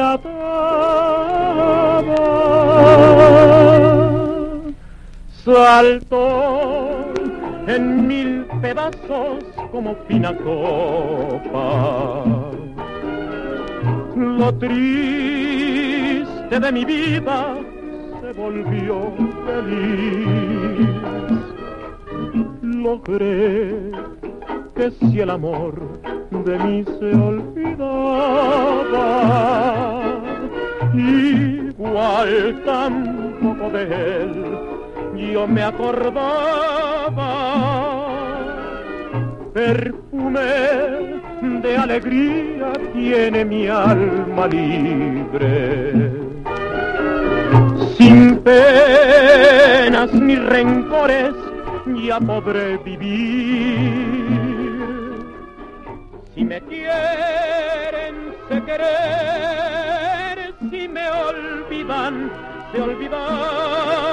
saltó 5.44 6.97
en 7.68 8.08
mil 8.08 8.46
pedazos 8.62 9.44
como 9.72 9.96
fina 10.08 10.36
copa. 10.38 12.24
Lo 14.16 14.54
triste 14.56 15.00
de 16.60 16.72
mi 16.72 16.86
vida 16.86 17.58
se 18.22 18.34
volvió 18.34 19.12
feliz. 19.46 20.88
Logré 22.62 23.92
que 24.76 24.92
si 24.92 25.20
el 25.20 25.30
amor 25.30 25.74
de 26.32 26.58
mí 26.60 26.86
se 27.00 27.14
olvidaba, 27.16 27.84
igual 30.94 32.62
tampoco 32.66 33.70
de 33.72 33.84
él 33.84 34.77
yo 35.18 35.48
me 35.48 35.64
acordaba. 35.64 37.12
Perfume 39.54 40.40
de 41.62 41.78
alegría 41.78 42.74
tiene 42.94 43.46
mi 43.46 43.68
alma 43.68 44.48
libre. 44.48 46.12
Sin 47.98 48.38
penas 48.40 50.14
ni 50.14 50.36
rencores 50.36 51.34
ya 52.06 52.20
podré 52.20 52.78
vivir. 52.78 54.28
Si 56.36 56.44
me 56.44 56.62
quieren, 56.62 58.34
sé 58.48 58.62
querer, 58.64 60.54
si 60.70 60.88
me 60.88 61.10
olvidan, 61.10 62.30
de 62.74 62.82
olvidar 62.82 64.07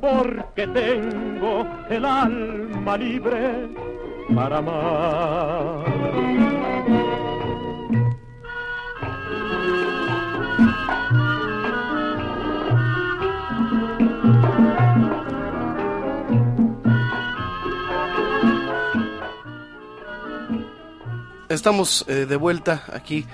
porque 0.00 0.66
tengo 0.68 1.66
el 1.88 2.04
alma 2.04 2.96
libre 2.96 3.68
para 4.34 4.58
amar. 4.58 5.84
Estamos 21.48 22.04
eh, 22.08 22.26
de 22.26 22.36
vuelta 22.36 22.84
aquí 22.92 23.26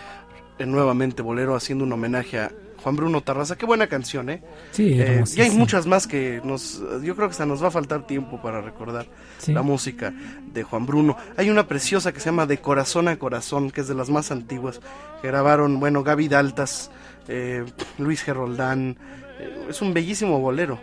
en 0.58 0.70
nuevamente 0.70 1.20
Bolero 1.20 1.56
haciendo 1.56 1.84
un 1.84 1.92
homenaje 1.92 2.38
a 2.38 2.52
Juan 2.84 2.96
Bruno 2.96 3.22
Tarraza, 3.22 3.56
qué 3.56 3.64
buena 3.64 3.86
canción, 3.86 4.28
¿eh? 4.28 4.42
Sí, 4.70 5.00
eh, 5.00 5.24
y 5.34 5.40
hay 5.40 5.50
muchas 5.52 5.86
más 5.86 6.06
que 6.06 6.42
nos, 6.44 6.82
yo 7.02 7.16
creo 7.16 7.28
que 7.28 7.32
hasta 7.32 7.46
nos 7.46 7.62
va 7.62 7.68
a 7.68 7.70
faltar 7.70 8.06
tiempo 8.06 8.42
para 8.42 8.60
recordar 8.60 9.06
Sí. 9.38 9.54
la 9.54 9.62
música 9.62 10.12
de 10.52 10.62
Juan 10.64 10.84
Bruno. 10.84 11.16
Hay 11.38 11.48
una 11.48 11.66
preciosa 11.66 12.12
que 12.12 12.20
se 12.20 12.26
llama 12.26 12.44
De 12.44 12.58
Corazón 12.58 13.08
a 13.08 13.16
Corazón, 13.18 13.70
que 13.70 13.80
es 13.80 13.88
de 13.88 13.94
las 13.94 14.10
más 14.10 14.30
antiguas, 14.30 14.80
que 15.22 15.28
grabaron, 15.28 15.80
bueno, 15.80 16.02
Gaby 16.04 16.28
Daltas, 16.28 16.90
eh, 17.26 17.64
Luis 17.96 18.22
Geroldán, 18.22 18.98
eh, 19.40 19.66
es 19.70 19.80
un 19.80 19.94
bellísimo 19.94 20.38
bolero, 20.40 20.78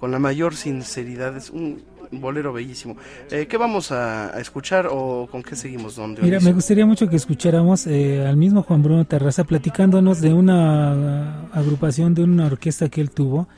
con 0.00 0.10
la 0.12 0.18
mayor 0.18 0.56
sinceridad, 0.56 1.36
es 1.36 1.50
un 1.50 1.82
bolero 2.10 2.52
bellísimo. 2.52 2.96
Eh, 3.30 3.46
¿Qué 3.46 3.56
vamos 3.56 3.92
a, 3.92 4.38
escuchar 4.40 4.88
o 4.90 5.28
con 5.30 5.42
qué 5.42 5.56
seguimos? 5.56 5.96
Don 5.96 6.16
Mira, 6.20 6.40
me 6.40 6.52
gustaría 6.52 6.86
mucho 6.86 7.08
que 7.08 7.16
escucháramos 7.16 7.86
eh, 7.86 8.26
al 8.26 8.36
mismo 8.36 8.62
Juan 8.62 8.82
Bruno 8.82 9.04
Terraza 9.04 9.44
platicándonos 9.44 10.20
de 10.20 10.32
una 10.32 10.92
ah, 10.92 11.46
agrupación, 11.52 12.14
de 12.14 12.22
una 12.22 12.46
orquesta 12.46 12.88
que 12.88 13.00
él 13.00 13.10
tuvo, 13.10 13.48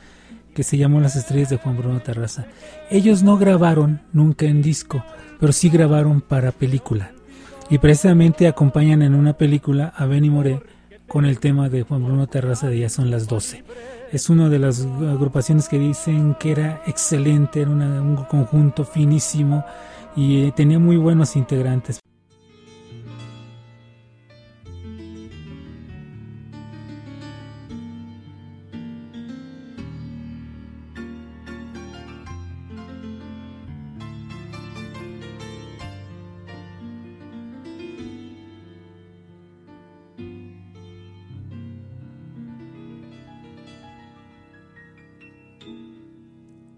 que 0.53 0.63
se 0.63 0.77
llamó 0.77 0.99
Las 0.99 1.15
Estrellas 1.15 1.49
de 1.49 1.57
Juan 1.57 1.77
Bruno 1.77 1.99
Terraza. 1.99 2.47
Ellos 2.89 3.23
no 3.23 3.37
grabaron 3.37 4.01
nunca 4.13 4.45
en 4.45 4.61
disco, 4.61 5.03
pero 5.39 5.53
sí 5.53 5.69
grabaron 5.69 6.21
para 6.21 6.51
película. 6.51 7.11
Y 7.69 7.79
precisamente 7.79 8.47
acompañan 8.47 9.01
en 9.01 9.13
una 9.13 9.33
película 9.33 9.93
a 9.95 10.05
Benny 10.05 10.29
Moré 10.29 10.61
con 11.07 11.25
el 11.25 11.39
tema 11.39 11.69
de 11.69 11.83
Juan 11.83 12.03
Bruno 12.03 12.27
Terraza 12.27 12.67
de 12.67 12.79
Ya 12.79 12.89
son 12.89 13.09
las 13.11 13.27
12. 13.27 13.63
Es 14.11 14.29
una 14.29 14.49
de 14.49 14.59
las 14.59 14.85
agrupaciones 14.85 15.67
que 15.67 15.77
dicen 15.79 16.35
que 16.39 16.51
era 16.51 16.81
excelente, 16.87 17.61
era 17.61 17.71
una- 17.71 18.01
un 18.01 18.15
conjunto 18.15 18.85
finísimo 18.85 19.65
y 20.15 20.45
eh, 20.45 20.53
tenía 20.55 20.79
muy 20.79 20.95
buenos 20.97 21.35
integrantes. 21.35 21.99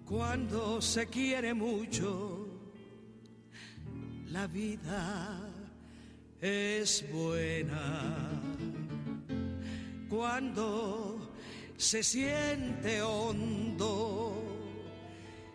Cuando 0.10 0.82
se 0.82 1.06
quiere 1.06 1.54
mucho, 1.54 2.48
la 4.30 4.48
vida 4.48 5.40
es 6.42 7.06
buena. 7.14 8.42
Cuando 10.10 11.32
se 11.78 12.02
siente 12.02 13.04
hondo, 13.04 14.34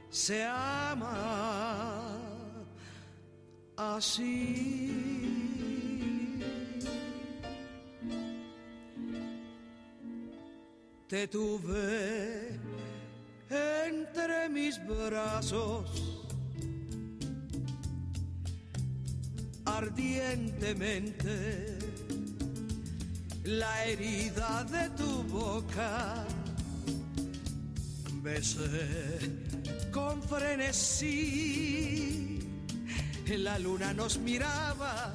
se 0.08 0.44
ama 0.44 2.16
así. 3.76 4.92
Te 11.08 11.26
tuve 11.26 12.73
mis 14.54 14.80
brazos. 14.86 15.90
Ardientemente 19.66 21.78
la 23.44 23.84
herida 23.84 24.64
de 24.64 24.88
tu 24.90 25.22
boca. 25.24 26.24
Besé 28.22 29.18
con 29.92 30.22
frenesí. 30.22 32.38
La 33.26 33.58
luna 33.58 33.92
nos 33.92 34.18
miraba. 34.18 35.12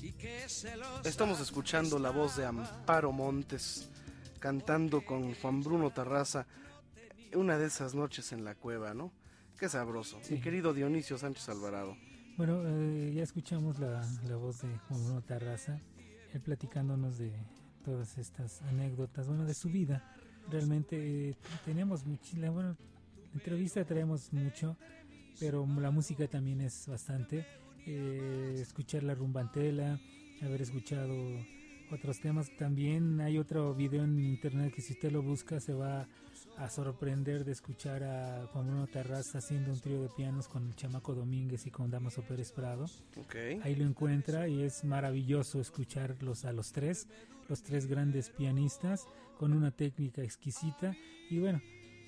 Y 0.00 0.12
celosa 0.46 1.02
Estamos 1.04 1.40
escuchando 1.40 1.98
la 1.98 2.10
voz 2.10 2.36
de 2.36 2.46
Amparo 2.46 3.10
Montes 3.10 3.88
cantando 4.38 5.04
con 5.04 5.34
Juan 5.34 5.60
Bruno 5.60 5.90
Tarraza 5.90 6.46
una 7.36 7.58
de 7.58 7.66
esas 7.66 7.94
noches 7.94 8.32
en 8.32 8.44
la 8.44 8.54
cueva, 8.54 8.94
¿no? 8.94 9.12
Qué 9.58 9.68
sabroso. 9.68 10.18
Sí. 10.22 10.34
Mi 10.34 10.40
querido 10.40 10.74
Dionisio 10.74 11.18
Sánchez 11.18 11.48
Alvarado. 11.48 11.96
Bueno, 12.36 12.62
eh, 12.66 13.12
ya 13.14 13.22
escuchamos 13.22 13.78
la, 13.78 14.04
la 14.28 14.36
voz 14.36 14.62
de 14.62 14.68
Juan 14.88 15.04
Bruno 15.04 15.22
Tarraza, 15.22 15.80
él 16.32 16.40
platicándonos 16.40 17.18
de 17.18 17.32
todas 17.84 18.18
estas 18.18 18.60
anécdotas, 18.62 19.28
bueno, 19.28 19.44
de 19.44 19.54
su 19.54 19.70
vida. 19.70 20.04
Realmente 20.50 21.30
eh, 21.30 21.36
tenemos 21.64 22.04
muchísima, 22.04 22.50
bueno, 22.50 22.76
entrevista 23.32 23.84
traemos 23.84 24.32
mucho, 24.32 24.76
pero 25.40 25.66
la 25.80 25.90
música 25.90 26.26
también 26.28 26.60
es 26.60 26.86
bastante. 26.88 27.46
Eh, 27.86 28.58
escuchar 28.60 29.02
la 29.02 29.14
rumbantela, 29.14 30.00
haber 30.42 30.62
escuchado 30.62 31.14
otros 31.90 32.20
temas. 32.20 32.50
También 32.58 33.20
hay 33.20 33.38
otro 33.38 33.74
video 33.74 34.04
en 34.04 34.18
internet 34.18 34.74
que 34.74 34.82
si 34.82 34.94
usted 34.94 35.12
lo 35.12 35.22
busca 35.22 35.60
se 35.60 35.72
va 35.72 36.08
a 36.58 36.68
sorprender 36.70 37.44
de 37.44 37.52
escuchar 37.52 38.02
a 38.04 38.46
Juan 38.52 38.66
Bruno 38.66 38.86
Terraza 38.86 39.38
haciendo 39.38 39.72
un 39.72 39.80
trío 39.80 40.02
de 40.02 40.08
pianos 40.08 40.48
con 40.48 40.66
el 40.66 40.74
Chamaco 40.76 41.14
Domínguez 41.14 41.66
y 41.66 41.70
con 41.70 41.90
Damaso 41.90 42.22
Pérez 42.22 42.52
Prado. 42.52 42.84
Ok. 43.16 43.34
Ahí 43.62 43.74
lo 43.76 43.84
encuentra 43.84 44.48
y 44.48 44.62
es 44.62 44.84
maravilloso 44.84 45.60
escucharlos 45.60 46.44
a 46.44 46.52
los 46.52 46.72
tres, 46.72 47.06
los 47.48 47.62
tres 47.62 47.86
grandes 47.86 48.30
pianistas 48.30 49.06
con 49.38 49.52
una 49.52 49.70
técnica 49.70 50.22
exquisita. 50.22 50.94
Y 51.30 51.38
bueno, 51.38 51.60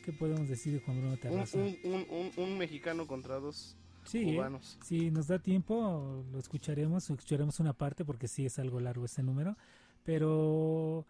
¿qué 0.05 0.12
podemos 0.12 0.49
decir 0.49 0.72
de 0.74 0.81
Juan 0.81 0.99
Bruno 0.99 1.12
Un, 1.14 1.20
Terraza? 1.20 1.59
un- 1.59 1.76
un- 1.85 2.07
un- 2.11 2.33
un 2.45 2.59
mexicano 2.59 3.07
contra 3.07 3.37
dos 3.41 3.76
Sí, 4.05 4.31
¿eh? 4.31 4.35
cubanos. 4.37 4.79
si 4.85 5.11
nos 5.11 5.26
da 5.26 5.39
tiempo 5.39 6.24
lo 6.33 6.39
escucharemos, 6.39 7.11
escucharemos 7.11 7.61
una 7.61 7.72
parte 7.74 8.05
porque 8.05 8.29
sí 8.29 8.47
es 8.47 8.59
algo 8.59 8.81
largo 8.81 9.05
este 9.05 9.22
número, 9.22 9.57
pero 10.05 11.07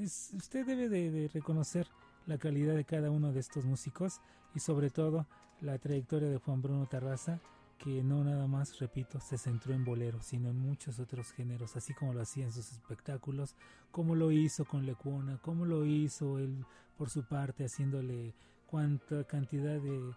es- 0.00 0.30
usted 0.34 0.64
debe 0.66 0.88
de, 0.88 1.10
de 1.10 1.28
reconocer 1.28 1.86
la 2.26 2.38
calidad 2.38 2.74
de 2.74 2.84
cada 2.84 3.10
uno 3.10 3.32
de 3.32 3.40
estos 3.40 3.64
músicos 3.64 4.20
y 4.54 4.60
sobre 4.60 4.90
todo 4.90 5.26
la 5.60 5.78
trayectoria 5.78 6.28
de 6.28 6.38
Juan 6.38 6.62
Bruno 6.62 6.86
Terraza 6.86 7.40
que 7.78 8.02
no 8.02 8.24
nada 8.24 8.46
más, 8.46 8.78
repito, 8.78 9.20
se 9.20 9.36
centró 9.36 9.74
en 9.74 9.84
bolero, 9.84 10.22
sino 10.22 10.50
en 10.50 10.58
muchos 10.58 11.00
otros 11.00 11.32
géneros, 11.32 11.76
así 11.76 11.92
como 11.92 12.14
lo 12.14 12.22
hacía 12.22 12.44
en 12.44 12.52
sus 12.52 12.72
espectáculos, 12.72 13.56
como 13.90 14.14
lo 14.14 14.30
hizo 14.30 14.64
con 14.64 14.86
Lecuona, 14.86 15.38
como 15.38 15.66
lo 15.66 15.84
hizo 15.84 16.38
él 16.38 16.64
por 16.96 17.10
su 17.10 17.24
parte 17.24 17.64
haciéndole 17.64 18.32
cuánta 18.66 19.24
cantidad 19.24 19.80
de, 19.80 20.14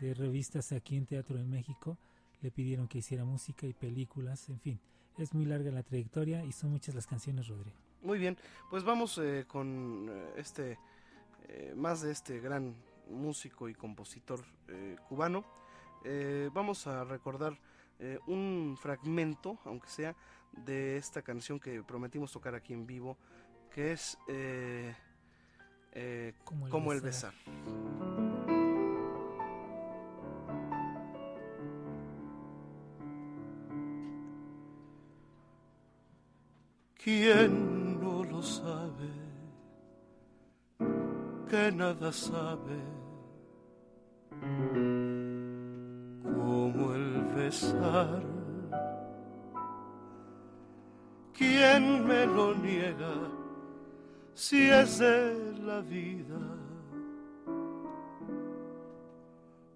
de 0.00 0.14
revistas 0.14 0.72
aquí 0.72 0.96
en 0.96 1.06
Teatro 1.06 1.38
en 1.38 1.50
México 1.50 1.98
le 2.40 2.50
pidieron 2.50 2.88
que 2.88 2.98
hiciera 2.98 3.24
música 3.24 3.66
y 3.66 3.72
películas, 3.72 4.48
en 4.48 4.58
fin, 4.58 4.80
es 5.18 5.32
muy 5.32 5.44
larga 5.44 5.70
la 5.70 5.82
trayectoria 5.82 6.44
y 6.44 6.52
son 6.52 6.70
muchas 6.70 6.94
las 6.94 7.06
canciones, 7.06 7.46
Rodrigo. 7.48 7.76
Muy 8.02 8.18
bien, 8.18 8.36
pues 8.68 8.82
vamos 8.82 9.18
eh, 9.18 9.44
con 9.46 10.08
eh, 10.10 10.32
este 10.36 10.78
eh, 11.48 11.72
más 11.76 12.00
de 12.02 12.12
este 12.12 12.40
gran 12.40 12.74
músico 13.08 13.68
y 13.68 13.74
compositor 13.74 14.44
eh, 14.68 14.96
cubano. 15.08 15.44
Eh, 16.04 16.50
vamos 16.52 16.86
a 16.86 17.04
recordar 17.04 17.58
eh, 17.98 18.18
un 18.26 18.76
fragmento, 18.80 19.58
aunque 19.64 19.88
sea, 19.88 20.16
de 20.52 20.96
esta 20.96 21.22
canción 21.22 21.58
que 21.60 21.82
prometimos 21.82 22.32
tocar 22.32 22.54
aquí 22.54 22.72
en 22.72 22.86
vivo, 22.86 23.16
que 23.70 23.92
es 23.92 24.18
eh, 24.28 24.94
eh, 25.92 26.34
Como 26.44 26.66
el 26.66 26.70
Como 26.72 26.92
el 26.92 27.00
besar. 27.00 27.32
besar. 27.34 28.52
¿Quién 36.96 38.00
no 38.00 38.22
lo 38.24 38.42
sabe? 38.42 39.31
Que 41.52 41.70
nada 41.70 42.10
sabe 42.10 42.80
como 46.24 46.94
el 46.94 47.24
besar. 47.36 48.22
¿Quién 51.34 52.06
me 52.08 52.24
lo 52.24 52.54
niega 52.54 53.16
si 54.32 54.70
es 54.70 54.98
de 54.98 55.54
la 55.62 55.82
vida? 55.82 56.40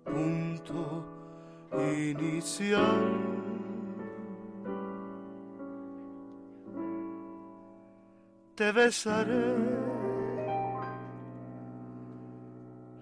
Punto 0.02 1.04
inicial. 1.76 3.26
te 8.56 8.72
besaré 8.72 9.75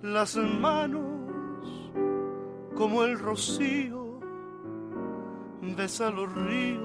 las 0.05 0.37
manos 0.37 1.03
como 2.75 3.05
el 3.05 3.19
rocío 3.19 4.21
besa 5.75 6.11
los 6.11 6.31
ríos. 6.35 6.83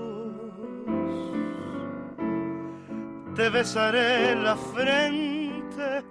Te 3.35 3.49
besaré 3.49 4.35
la 4.35 4.55
frente 4.55 6.03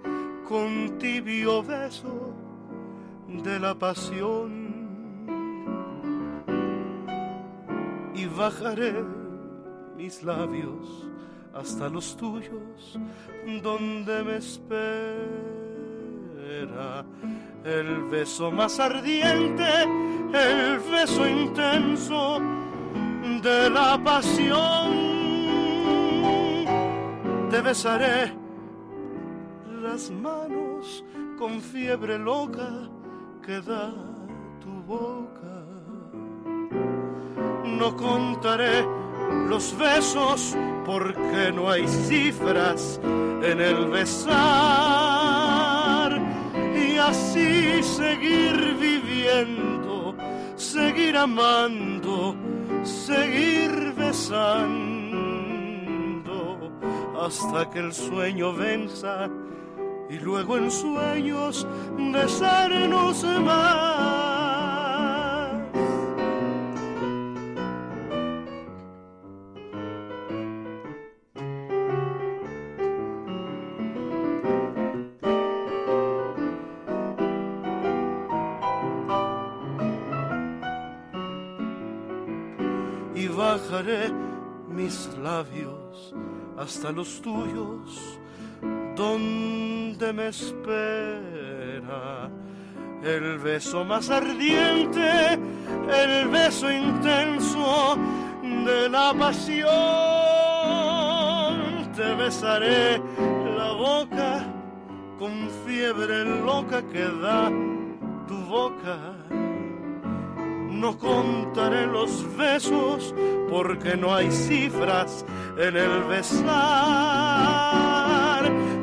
con 0.47 0.99
tibio 0.99 1.63
beso 1.63 2.35
de 3.27 3.59
la 3.59 3.73
pasión 3.73 4.69
y 8.13 8.25
bajaré 8.27 9.03
mis 9.97 10.21
labios 10.21 11.09
hasta 11.55 11.89
los 11.89 12.15
tuyos, 12.15 12.99
donde 13.63 14.23
me 14.23 14.35
el 17.63 18.03
beso 18.05 18.51
más 18.51 18.79
ardiente, 18.79 19.83
el 20.33 20.79
beso 20.79 21.27
intenso 21.27 22.39
de 23.41 23.69
la 23.69 24.01
pasión. 24.03 25.09
Te 27.49 27.61
besaré 27.61 28.33
las 29.81 30.11
manos 30.11 31.03
con 31.37 31.61
fiebre 31.61 32.17
loca 32.17 32.89
que 33.45 33.61
da 33.61 33.91
tu 34.61 34.71
boca. 34.83 35.65
No 37.65 37.95
contaré 37.95 38.85
los 39.47 39.77
besos 39.77 40.55
porque 40.85 41.51
no 41.53 41.69
hay 41.69 41.87
cifras 41.87 42.99
en 43.41 43.61
el 43.61 43.87
besar 43.87 45.18
así 47.09 47.81
seguir 47.81 48.77
viviendo, 48.79 50.15
seguir 50.55 51.17
amando, 51.17 52.35
seguir 52.83 53.93
besando 53.97 54.69
hasta 57.19 57.69
que 57.71 57.79
el 57.79 57.93
sueño 57.93 58.53
venza 58.53 59.27
y 60.09 60.19
luego 60.19 60.57
en 60.57 60.69
sueños 60.69 61.67
besarnos 61.97 63.23
más. 63.41 64.38
Hasta 86.57 86.91
los 86.91 87.21
tuyos, 87.21 88.19
donde 88.95 90.11
me 90.11 90.27
espera 90.27 92.29
el 93.03 93.37
beso 93.37 93.85
más 93.85 94.09
ardiente, 94.09 95.39
el 95.89 96.27
beso 96.27 96.69
intenso 96.69 97.97
de 98.43 98.89
la 98.89 99.13
pasión. 99.13 99.69
Te 101.95 102.13
besaré 102.15 103.01
la 103.57 103.71
boca 103.71 104.45
con 105.17 105.49
fiebre 105.65 106.25
loca 106.25 106.81
que 106.83 107.05
da 107.21 107.49
tu 108.27 108.35
boca 108.45 109.15
no 110.79 110.97
contaré 110.97 111.85
los 111.87 112.25
besos 112.37 113.13
porque 113.49 113.97
no 113.97 114.15
hay 114.15 114.31
cifras 114.31 115.25
en 115.57 115.75
el 115.75 116.03
besar. 116.05 116.49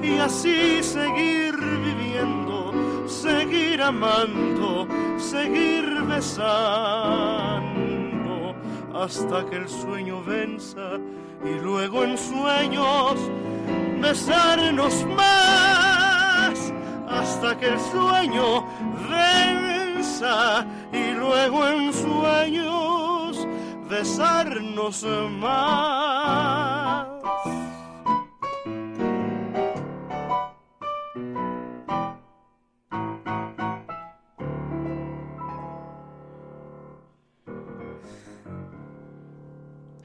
Y 0.03 0.18
así 0.18 0.82
seguir 0.82 1.57
viviendo, 1.57 2.74
seguir 3.09 3.80
amando, 3.82 4.86
seguir 5.16 6.03
besando 6.03 7.66
hasta 8.94 9.47
que 9.47 9.57
el 9.57 9.68
sueño 9.68 10.22
venza 10.24 10.99
y 11.44 11.59
luego 11.61 12.05
en 12.05 12.18
sueños 12.18 13.14
besarnos 14.01 15.05
más 15.16 16.72
hasta 17.09 17.59
que 17.59 17.68
el 17.68 17.80
sueño 17.80 18.64
venza 19.09 19.45
y 20.17 21.12
luego 21.12 21.69
en 21.69 21.93
sueños 21.93 23.47
besarnos 23.91 25.05
más. 25.33 27.09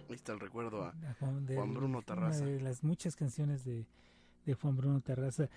Ahí 0.09 0.15
está 0.15 0.33
el 0.33 0.41
recuerdo 0.41 0.83
a, 0.83 0.93
Juan, 1.19 1.45
de, 1.45 1.55
Juan, 1.55 1.73
Bruno 1.73 2.01
Terraza. 2.01 2.43
De 2.43 2.59
las 2.59 2.83
muchas 2.83 3.15
canciones 3.15 3.63
de, 3.63 3.85
de 4.45 4.53
Juan 4.55 4.75
Bruno 4.75 4.99
Terraza. 4.99 5.47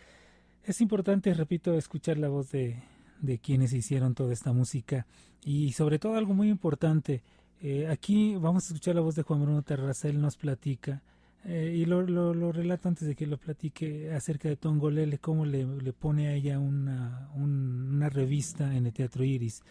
Es 0.63 0.81
importante, 0.81 1.35
repito, 1.35 1.75
escuchar 1.75 2.19
la 2.19 2.29
voz 2.29 2.53
de, 2.53 2.81
de 3.21 3.39
quienes 3.39 3.73
hicieron 3.73 4.15
toda 4.15 4.33
esta 4.33 4.53
música 4.53 5.07
y 5.45 5.73
sobre 5.73 5.99
todo 5.99 6.17
algo 6.17 6.35
muy 6.35 6.49
importante. 6.49 7.23
eh, 7.61 7.87
aquí 7.89 8.35
vamos 8.37 8.65
a 8.65 8.67
escuchar 8.69 8.95
la 8.95 9.01
voz 9.01 9.15
de 9.15 9.23
Juan 9.23 9.43
Bruno 9.43 9.63
Tarraza, 9.63 10.09
él 10.09 10.21
nos 10.21 10.37
platica 10.37 11.03
eh, 11.47 11.75
y 11.77 11.85
lo, 11.87 12.03
lo, 12.03 12.33
lo 12.35 12.53
relato 12.53 12.89
antes 12.89 13.07
de 13.09 13.15
que 13.15 13.27
lo 13.27 13.37
platique 13.39 14.13
acerca 14.13 14.49
de 14.49 14.57
Tongolele, 14.57 15.19
cómo 15.19 15.45
le, 15.47 15.65
le 15.67 15.93
pone 15.93 16.29
a 16.29 16.35
ella 16.35 16.59
una, 16.59 17.29
un- 17.35 17.91
una 17.95 18.09
revista 18.09 18.75
en 18.77 18.87
el 18.87 18.93
Teatro 18.93 19.25
Iris. 19.25 19.63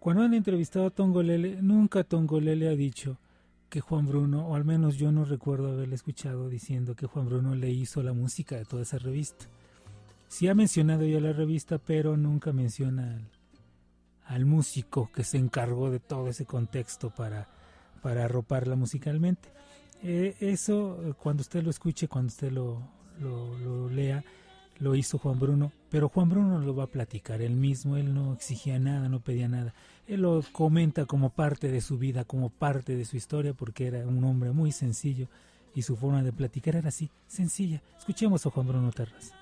Cuando 0.00 0.22
han 0.22 0.34
entrevistado 0.34 0.86
a 0.86 0.90
Tongolele, 0.90 1.60
nunca 1.62 2.04
Tongolele 2.04 2.68
ha 2.68 2.74
dicho 2.76 3.18
que 3.68 3.80
Juan 3.80 4.06
Bruno, 4.06 4.46
o 4.48 4.54
al 4.54 4.64
menos 4.64 4.96
yo 4.96 5.10
no 5.12 5.24
recuerdo 5.24 5.72
haberle 5.72 5.94
escuchado 5.94 6.48
diciendo 6.48 6.94
que 6.94 7.06
Juan 7.06 7.26
Bruno 7.26 7.54
le 7.54 7.70
hizo 7.70 8.02
la 8.02 8.12
música 8.12 8.56
de 8.56 8.64
toda 8.64 8.82
esa 8.82 8.98
revista. 8.98 9.46
Sí 10.28 10.46
ha 10.48 10.54
mencionado 10.54 11.04
ya 11.04 11.20
la 11.20 11.32
revista, 11.32 11.78
pero 11.78 12.16
nunca 12.16 12.52
menciona 12.52 13.18
al, 14.26 14.44
músico 14.44 15.10
que 15.12 15.24
se 15.24 15.38
encargó 15.38 15.90
de 15.90 16.00
todo 16.00 16.28
ese 16.28 16.44
contexto 16.44 17.10
para, 17.10 17.48
para 18.02 18.26
arroparla 18.26 18.76
musicalmente. 18.76 19.48
Eh, 20.02 20.36
eso, 20.40 21.02
eh, 21.02 21.14
cuando 21.14 21.40
usted 21.40 21.62
lo 21.62 21.70
escuche, 21.70 22.08
cuando 22.08 22.28
usted 22.28 22.52
lo, 22.52 22.82
lo, 23.20 23.58
lo 23.58 23.88
lea, 23.88 24.22
lo 24.80 24.94
hizo 24.94 25.18
Juan 25.18 25.38
Bruno, 25.38 25.72
pero 25.90 26.08
Juan 26.08 26.28
Bruno 26.28 26.58
lo 26.60 26.76
va 26.76 26.84
a 26.84 26.88
platicar 26.88 27.40
él 27.40 27.54
mismo, 27.54 27.96
él 27.96 28.14
no 28.14 28.34
exigía 28.34 28.78
nada, 28.78 29.08
no 29.08 29.20
pedía 29.20 29.48
nada. 29.48 29.74
Él 30.06 30.22
lo 30.22 30.44
comenta 30.52 31.06
como 31.06 31.30
parte 31.30 31.68
de 31.68 31.80
su 31.80 31.98
vida, 31.98 32.24
como 32.24 32.50
parte 32.50 32.96
de 32.96 33.04
su 33.06 33.16
historia, 33.16 33.54
porque 33.54 33.86
era 33.86 34.06
un 34.06 34.22
hombre 34.24 34.52
muy 34.52 34.72
sencillo 34.72 35.28
y 35.74 35.82
su 35.82 35.96
forma 35.96 36.22
de 36.22 36.32
platicar 36.32 36.76
era 36.76 36.88
así, 36.88 37.10
sencilla. 37.26 37.82
Escuchemos 37.98 38.44
a 38.46 38.50
Juan 38.50 38.68
Bruno 38.68 38.92
Terras. 38.92 39.32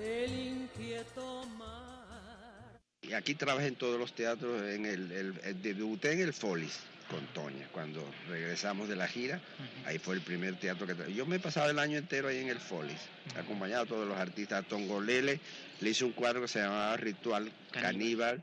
Del 0.00 0.32
inquieto 0.38 1.46
mar. 1.58 2.78
Y 3.02 3.12
aquí 3.12 3.34
trabajé 3.34 3.66
en 3.68 3.76
todos 3.76 3.98
los 3.98 4.12
teatros, 4.14 4.62
en 4.62 4.86
el, 4.86 5.10
el- 5.12 5.40
el- 5.44 5.62
debuté 5.62 6.12
en 6.12 6.20
el 6.20 6.32
Folis 6.32 6.78
con 7.10 7.26
Toña, 7.34 7.66
cuando 7.72 8.04
regresamos 8.28 8.88
de 8.88 8.94
la 8.94 9.08
gira, 9.08 9.40
ahí 9.84 9.98
fue 9.98 10.14
el 10.14 10.20
primer 10.20 10.54
teatro 10.60 10.86
que 10.86 10.94
tra- 10.94 11.08
Yo 11.12 11.26
me 11.26 11.36
he 11.36 11.40
pasado 11.40 11.68
el 11.70 11.78
año 11.80 11.98
entero 11.98 12.28
ahí 12.28 12.38
en 12.38 12.48
el 12.48 12.60
Folis, 12.60 13.00
acompañado 13.36 13.82
a 13.82 13.86
todos 13.86 14.06
los 14.06 14.16
artistas. 14.16 14.64
A 14.64 14.68
Tongolele 14.68 15.40
le 15.80 15.90
hice 15.90 16.04
un 16.04 16.12
cuadro 16.12 16.40
que 16.42 16.46
se 16.48 16.60
llamaba 16.60 16.96
Ritual 16.96 17.50
Caníbal, 17.72 18.40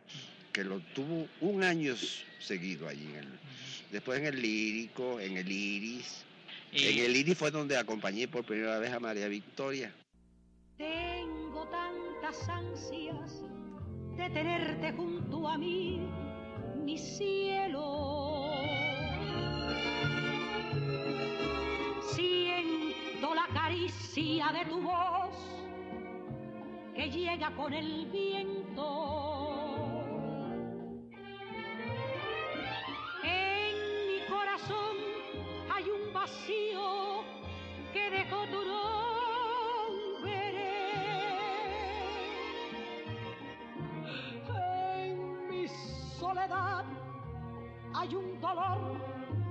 que 0.51 0.65
lo 0.65 0.79
tuvo 0.93 1.29
un 1.39 1.63
año 1.63 1.95
seguido 2.39 2.89
allí. 2.89 3.05
En 3.05 3.15
el, 3.15 3.27
después 3.91 4.19
en 4.19 4.25
el 4.25 4.41
Lírico, 4.41 5.19
en 5.21 5.37
el 5.37 5.49
Iris. 5.49 6.25
En 6.73 6.99
el 6.99 7.15
Iris 7.15 7.37
fue 7.37 7.51
donde 7.51 7.77
acompañé 7.77 8.27
por 8.27 8.43
primera 8.43 8.79
vez 8.79 8.91
a 8.91 8.99
María 8.99 9.29
Victoria. 9.29 9.93
Tantas 11.65 12.49
ansias 12.49 13.43
de 14.15 14.29
tenerte 14.29 14.93
junto 14.93 15.47
a 15.47 15.57
mí, 15.57 16.07
mi 16.75 16.97
cielo. 16.97 18.51
Siento 22.01 23.33
la 23.33 23.47
caricia 23.53 24.51
de 24.53 24.65
tu 24.65 24.81
voz 24.81 25.35
que 26.95 27.09
llega 27.09 27.51
con 27.55 27.73
el 27.73 28.05
viento. 28.07 29.17
En 33.23 33.75
mi 34.07 34.25
corazón 34.29 34.97
hay 35.73 35.83
un 35.89 36.13
vacío 36.13 37.23
que 37.93 38.09
dejó 38.09 38.45
tu 38.45 38.63
nombre. 38.65 39.16
Hay 47.99 48.13
un 48.13 48.39
dolor 48.39 49.01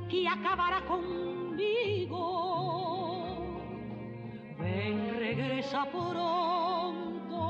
que 0.09 0.29
acabará 0.29 0.81
conmigo. 0.87 2.23
Ven, 4.59 5.19
regresa 5.19 5.85
pronto. 5.91 7.41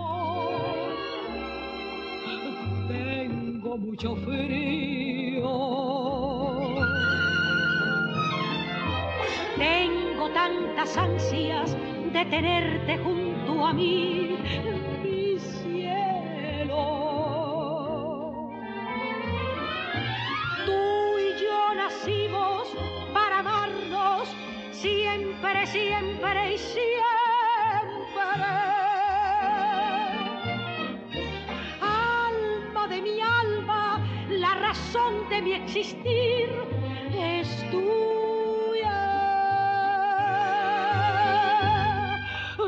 Tengo 2.88 3.76
mucho 3.76 4.16
frío. 4.16 5.50
Tengo 9.56 10.30
tantas 10.30 10.96
ansias 10.96 11.76
de 12.12 12.24
tenerte 12.24 12.96
junto 12.98 13.66
a 13.66 13.72
mí, 13.74 14.38
siempre, 24.86 25.66
siempre 25.66 26.54
y 26.54 26.58
siempre. 26.58 26.84
Alma 31.80 32.88
de 32.88 33.02
mi 33.02 33.20
alma, 33.20 34.00
la 34.28 34.54
razón 34.54 35.28
de 35.30 35.42
mi 35.42 35.52
existir 35.54 36.48
es 37.12 37.48
tuya. 37.70 39.02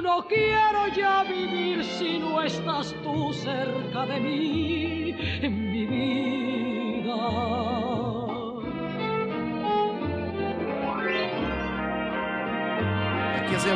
No 0.03 0.27
quiero 0.27 0.89
ya 0.97 1.23
vivir 1.25 1.85
si 1.85 2.19
no 2.19 2.43
estás 2.43 2.95
tú 3.03 3.33
cerca 3.33 4.07
de 4.07 4.21
mí, 4.21 5.15
en 5.43 5.71
mi 5.73 5.85
vida. 5.87 7.68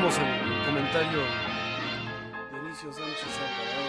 Hacemos 0.05 0.19
el, 0.19 0.53
el 0.53 0.67
comentario 0.67 1.19
de 1.21 2.61
Dionisio 2.61 2.93
Sánchez 2.93 3.39
Alvarado 3.39 3.89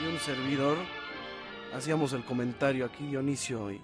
y 0.00 0.12
un 0.12 0.18
servidor. 0.20 0.76
Hacíamos 1.74 2.12
el 2.12 2.24
comentario 2.24 2.84
aquí, 2.86 3.08
Dionisio 3.08 3.72
y, 3.72 3.80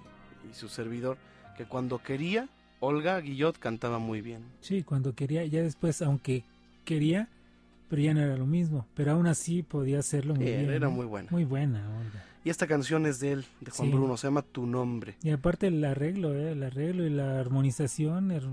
y 0.49 0.55
su 0.55 0.69
servidor, 0.69 1.19
que 1.57 1.65
cuando 1.65 1.99
quería, 1.99 2.49
Olga 2.79 3.21
Guillot 3.21 3.59
cantaba 3.59 3.99
muy 3.99 4.21
bien. 4.21 4.45
Sí, 4.61 4.85
cuando 4.85 5.15
quería, 5.17 5.45
ya 5.47 5.63
después, 5.63 6.01
aunque 6.01 6.45
quería, 6.85 7.29
pero 7.89 8.03
ya 8.03 8.15
no 8.15 8.21
era 8.21 8.37
lo 8.37 8.47
mismo. 8.47 8.87
Pero 8.95 9.11
aún 9.13 9.27
así 9.27 9.65
podía 9.65 9.99
hacerlo 9.99 10.37
muy 10.37 10.45
bien. 10.45 10.71
era 10.71 10.87
¿no? 10.87 10.93
muy 10.93 11.07
buena. 11.07 11.29
Muy 11.33 11.45
buena, 11.45 11.81
Olga. 11.99 12.25
Y 12.45 12.51
esta 12.51 12.69
canción 12.69 13.05
es 13.07 13.19
de 13.19 13.33
él, 13.33 13.45
de 13.61 13.73
Juan 13.73 13.89
Sí. 13.89 13.95
Bruno, 13.97 14.17
se 14.17 14.29
llama 14.29 14.43
Tu 14.43 14.65
Nombre. 14.65 15.17
Y 15.25 15.31
aparte 15.31 15.67
el 15.67 15.85
arreglo, 15.85 16.37
¿eh? 16.37 16.53
el 16.53 16.63
arreglo 16.63 17.05
y 17.05 17.11
la 17.11 17.41
armonización, 17.41 18.31
es 18.31 18.45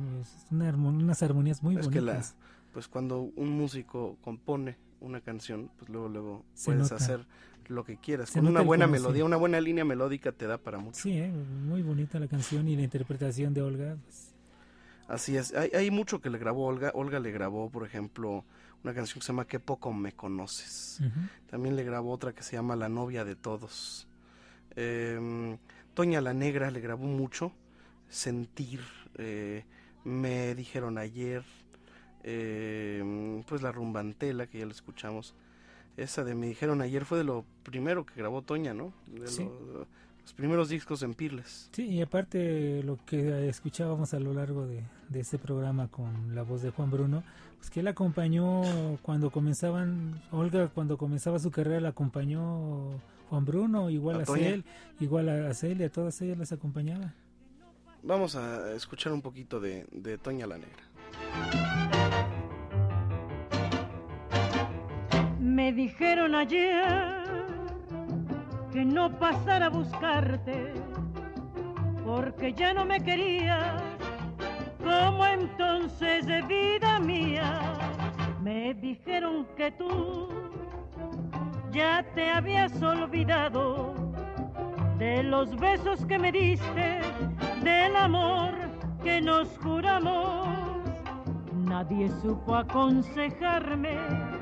una 0.50 0.72
armo- 0.72 0.90
unas 0.90 1.22
armonías 1.22 1.62
muy 1.62 1.78
es 1.78 1.88
que 1.88 2.02
la, 2.02 2.14
bonitas. 2.14 2.36
Pues 2.74 2.88
cuando 2.88 3.22
un 3.36 3.50
músico 3.52 4.18
compone 4.22 4.76
una 5.00 5.22
canción, 5.22 5.70
pues 5.78 5.90
luego 5.90 6.10
luego 6.10 6.46
Se 6.54 6.66
puedes 6.66 6.84
nota. 6.92 6.96
hacer 6.96 7.26
lo 7.68 7.84
que 7.86 7.98
quieras. 7.98 8.30
Se 8.30 8.40
Con 8.40 8.48
una 8.50 8.62
buena 8.62 8.88
melodía, 8.88 9.24
una 9.24 9.38
buena 9.38 9.62
línea 9.62 9.86
melódica 9.86 10.32
te 10.32 10.48
da 10.48 10.58
para 10.58 10.78
mucho. 10.80 11.00
Sí, 11.02 11.18
¿eh? 11.18 11.32
muy 11.32 11.82
bonita 11.82 12.20
la 12.20 12.28
canción 12.28 12.68
y 12.68 12.76
la 12.76 12.82
interpretación 12.84 13.54
de 13.54 13.62
Olga. 13.62 13.96
pues, 14.04 14.34
Así 15.08 15.38
es, 15.38 15.54
hay, 15.54 15.70
hay 15.74 15.92
mucho 15.92 16.20
que 16.22 16.30
le 16.30 16.38
grabó 16.38 16.66
Olga. 16.66 16.92
Olga 16.96 17.20
le 17.20 17.32
grabó, 17.32 17.70
por 17.70 17.86
ejemplo, 17.86 18.44
una 18.84 18.94
canción 18.94 19.20
que 19.20 19.26
se 19.26 19.32
llama 19.32 19.46
Qué 19.48 19.60
poco 19.60 19.94
me 19.94 20.14
conoces. 20.14 21.00
También 21.50 21.76
le 21.76 21.84
grabó 21.84 22.12
otra 22.12 22.34
que 22.34 22.42
se 22.44 22.56
llama 22.56 22.76
La 22.76 22.90
novia 22.90 23.24
de 23.26 23.36
todos. 23.36 24.08
Em, 24.76 25.58
Toña 25.94 26.22
la 26.22 26.34
Negra 26.34 26.72
le 26.72 26.80
grabó 26.82 27.06
mucho. 27.06 27.52
Sentir, 28.10 28.80
eh, 29.18 29.66
me 30.04 30.56
dijeron 30.56 30.98
ayer. 30.98 31.44
Em, 32.24 33.44
pues 33.44 33.62
la 33.62 33.72
rumbantela 33.72 34.48
que 34.48 34.60
ya 34.60 34.66
lo 34.66 34.72
escuchamos. 34.72 35.34
Esa 35.98 36.24
de 36.24 36.34
me 36.36 36.48
dijeron 36.48 36.82
ayer 36.82 37.06
fue 37.06 37.20
de 37.20 37.24
lo 37.24 37.46
primero 37.64 38.06
que 38.06 38.16
grabó 38.16 38.42
Toña, 38.42 38.74
¿no? 38.74 38.94
De 39.08 39.28
Sí. 39.28 39.44
lo- 39.44 39.86
los 40.24 40.34
primeros 40.34 40.70
discos 40.70 41.04
en 41.04 41.14
Pirles. 41.14 41.70
Sí, 41.74 41.86
y 41.86 42.02
aparte 42.02 42.82
lo 42.84 42.98
que 43.06 43.50
escuchábamos 43.50 44.14
a 44.14 44.20
lo 44.22 44.34
largo 44.34 44.66
de, 44.66 44.82
de 45.10 45.20
este 45.20 45.38
programa 45.38 45.90
con 45.90 46.34
la 46.34 46.44
voz 46.44 46.62
de 46.62 46.70
Juan 46.72 46.90
Bruno, 46.90 47.24
pues 47.58 47.70
que 47.70 47.82
él 47.82 47.88
acompañó 47.90 48.62
cuando 49.02 49.30
comenzaban, 49.32 50.22
Olga 50.32 50.70
cuando 50.70 50.98
comenzaba 50.98 51.40
su 51.40 51.52
carrera 51.52 51.82
la 51.82 51.90
acompañó 51.90 52.92
Juan 53.30 53.44
Bruno, 53.46 53.90
igual 53.90 54.22
A 54.22 54.24
a. 54.24 54.26
Cel, 54.26 54.64
igual 55.02 55.28
a, 55.28 55.54
Celia, 55.54 55.90
todas 55.92 56.20
ellas 56.22 56.38
las 56.38 56.52
acompañaba. 56.54 57.14
Vamos 58.02 58.36
a 58.38 58.74
escuchar 58.74 59.12
un 59.12 59.22
poquito 59.22 59.60
de, 59.60 59.86
de 59.92 60.18
Toña 60.18 60.48
la 60.48 60.58
Negra. 60.58 61.73
Me 65.54 65.72
dijeron 65.72 66.34
ayer 66.34 66.84
que 68.72 68.84
no 68.84 69.12
pasara 69.20 69.68
a 69.68 69.70
buscarte, 69.70 70.74
porque 72.04 72.54
ya 72.54 72.74
no 72.74 72.86
me 72.86 73.00
querías, 73.00 73.80
como 74.84 75.24
entonces 75.24 76.26
de 76.26 76.42
vida 76.42 77.00
mía, 77.00 77.62
me 78.42 78.74
dijeron 78.74 79.46
que 79.56 79.70
tú 79.70 80.28
ya 81.72 82.04
te 82.16 82.32
habías 82.32 82.82
olvidado 82.82 83.94
de 84.98 85.22
los 85.22 85.56
besos 85.58 86.04
que 86.08 86.18
me 86.18 86.32
diste, 86.32 87.00
del 87.62 87.96
amor 87.96 88.56
que 89.04 89.22
nos 89.22 89.56
juramos. 89.60 90.48
Nadie 91.54 92.10
supo 92.24 92.56
aconsejarme 92.56 94.33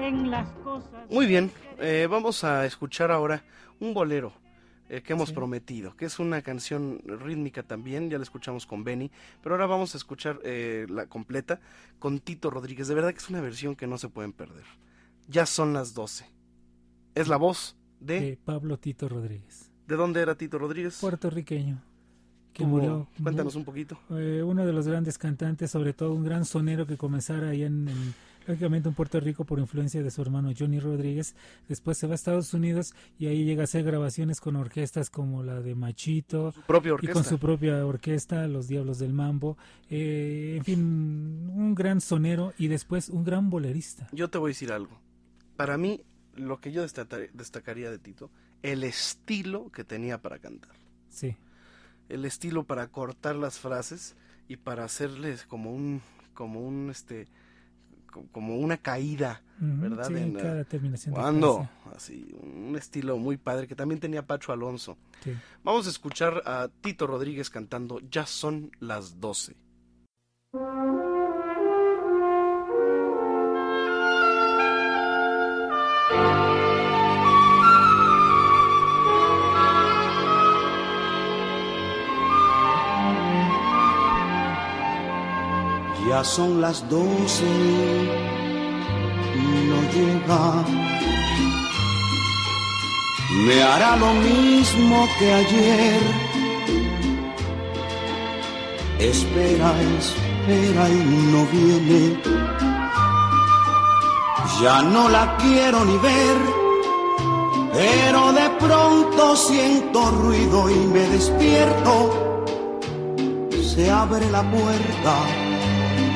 en 0.00 0.30
las 0.30 0.48
cosas. 0.64 1.10
Muy 1.10 1.26
bien, 1.26 1.50
eh, 1.78 2.06
vamos 2.10 2.44
a 2.44 2.66
escuchar 2.66 3.10
ahora 3.10 3.42
un 3.80 3.94
bolero 3.94 4.32
eh, 4.88 5.02
que 5.02 5.14
hemos 5.14 5.32
prometido, 5.32 5.96
que 5.96 6.04
es 6.04 6.18
una 6.18 6.42
canción 6.42 7.00
rítmica 7.04 7.64
también, 7.64 8.08
ya 8.08 8.18
la 8.18 8.22
escuchamos 8.22 8.66
con 8.66 8.84
Benny, 8.84 9.10
pero 9.42 9.56
ahora 9.56 9.66
vamos 9.66 9.94
a 9.94 9.98
escuchar 9.98 10.38
eh, 10.44 10.86
la 10.88 11.06
completa 11.06 11.60
con 11.98 12.20
Tito 12.20 12.50
Rodríguez. 12.50 12.86
De 12.86 12.94
verdad 12.94 13.10
que 13.10 13.18
es 13.18 13.28
una 13.28 13.40
versión 13.40 13.74
que 13.74 13.86
no 13.86 13.98
se 13.98 14.08
pueden 14.08 14.32
perder. 14.32 14.64
Ya 15.28 15.44
son 15.44 15.72
las 15.72 15.92
12. 15.92 16.24
Es 17.16 17.26
la 17.26 17.36
voz 17.36 17.76
de... 17.98 18.20
de 18.20 18.38
Pablo 18.44 18.78
Tito 18.78 19.08
Rodríguez. 19.08 19.72
¿De 19.88 19.96
dónde 19.96 20.20
era 20.20 20.36
Tito 20.36 20.58
Rodríguez? 20.58 20.98
Puertorriqueño. 21.00 21.82
Que 22.52 22.62
¿Cómo? 22.62 22.76
murió. 22.76 23.08
Cuéntanos 23.20 23.56
un 23.56 23.64
poquito. 23.64 23.98
Eh, 24.10 24.42
uno 24.44 24.64
de 24.64 24.72
los 24.72 24.86
grandes 24.86 25.18
cantantes, 25.18 25.70
sobre 25.70 25.94
todo 25.94 26.12
un 26.12 26.24
gran 26.24 26.44
sonero 26.44 26.86
que 26.86 26.96
comenzara 26.96 27.50
ahí 27.50 27.64
en, 27.64 27.88
en, 27.88 28.14
lógicamente 28.46 28.88
en 28.88 28.94
Puerto 28.94 29.18
Rico 29.20 29.44
por 29.44 29.58
influencia 29.58 30.02
de 30.02 30.10
su 30.10 30.22
hermano 30.22 30.50
Johnny 30.58 30.78
Rodríguez. 30.80 31.34
Después 31.68 31.98
se 31.98 32.06
va 32.06 32.12
a 32.12 32.16
Estados 32.16 32.52
Unidos 32.54 32.94
y 33.18 33.26
ahí 33.26 33.44
llega 33.44 33.62
a 33.62 33.64
hacer 33.64 33.84
grabaciones 33.84 34.40
con 34.40 34.56
orquestas 34.56 35.10
como 35.10 35.42
la 35.42 35.60
de 35.60 35.74
Machito. 35.74 36.52
Su 36.52 36.62
propia 36.62 36.94
Y 37.02 37.06
con 37.08 37.24
su 37.24 37.38
propia 37.38 37.84
orquesta, 37.86 38.46
Los 38.46 38.68
Diablos 38.68 38.98
del 38.98 39.12
Mambo. 39.12 39.56
Eh, 39.90 40.54
en 40.58 40.64
fin, 40.64 40.80
un 41.54 41.74
gran 41.74 42.00
sonero 42.00 42.52
y 42.58 42.68
después 42.68 43.08
un 43.08 43.24
gran 43.24 43.50
bolerista. 43.50 44.08
Yo 44.12 44.28
te 44.30 44.38
voy 44.38 44.50
a 44.50 44.52
decir 44.52 44.72
algo. 44.72 44.98
Para 45.56 45.78
mí, 45.78 46.02
lo 46.34 46.60
que 46.60 46.72
yo 46.72 46.82
destacar- 46.86 47.30
destacaría 47.32 47.90
de 47.90 47.98
Tito, 47.98 48.30
el 48.62 48.84
estilo 48.84 49.70
que 49.72 49.84
tenía 49.84 50.20
para 50.20 50.38
cantar. 50.38 50.72
Sí. 51.08 51.36
El 52.08 52.24
estilo 52.24 52.64
para 52.64 52.88
cortar 52.88 53.36
las 53.36 53.58
frases 53.58 54.14
y 54.48 54.56
para 54.56 54.84
hacerles 54.84 55.44
como 55.44 55.72
un, 55.74 56.02
como 56.34 56.60
un, 56.60 56.90
este, 56.90 57.26
como 58.32 58.56
una 58.56 58.76
caída, 58.78 59.42
¿verdad? 59.58 60.08
sí, 60.08 60.14
En 60.14 60.34
la- 60.34 60.42
cada 60.42 60.64
terminación 60.64 61.14
de 61.14 61.20
¿Cuándo? 61.20 61.68
frase. 61.84 61.96
Así, 61.96 62.36
un 62.42 62.76
estilo 62.76 63.16
muy 63.18 63.36
padre 63.36 63.66
que 63.66 63.74
también 63.74 64.00
tenía 64.00 64.26
Pacho 64.26 64.52
Alonso. 64.52 64.96
Sí. 65.24 65.32
Vamos 65.64 65.86
a 65.86 65.90
escuchar 65.90 66.42
a 66.46 66.68
Tito 66.80 67.06
Rodríguez 67.06 67.48
cantando 67.50 68.00
Ya 68.10 68.26
son 68.26 68.70
las 68.80 69.20
12. 69.20 69.56
Son 86.24 86.62
las 86.62 86.88
doce 86.88 87.44
y 89.34 89.46
no 89.68 89.80
llega. 89.92 90.64
Me 93.44 93.62
hará 93.62 93.96
lo 93.96 94.14
mismo 94.14 95.06
que 95.18 95.32
ayer. 95.32 96.00
Espera, 98.98 99.72
espera 99.98 100.88
y 100.88 101.04
no 101.32 101.46
viene. 101.52 102.20
Ya 104.62 104.82
no 104.82 105.08
la 105.10 105.36
quiero 105.36 105.84
ni 105.84 105.98
ver, 105.98 106.36
pero 107.74 108.32
de 108.32 108.48
pronto 108.58 109.36
siento 109.36 110.10
ruido 110.12 110.70
y 110.70 110.86
me 110.86 111.08
despierto. 111.10 112.10
Se 113.60 113.90
abre 113.90 114.30
la 114.30 114.42
puerta 114.50 115.45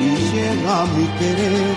y 0.01 0.09
llega 0.33 0.85
mi 0.95 1.05
querer. 1.19 1.75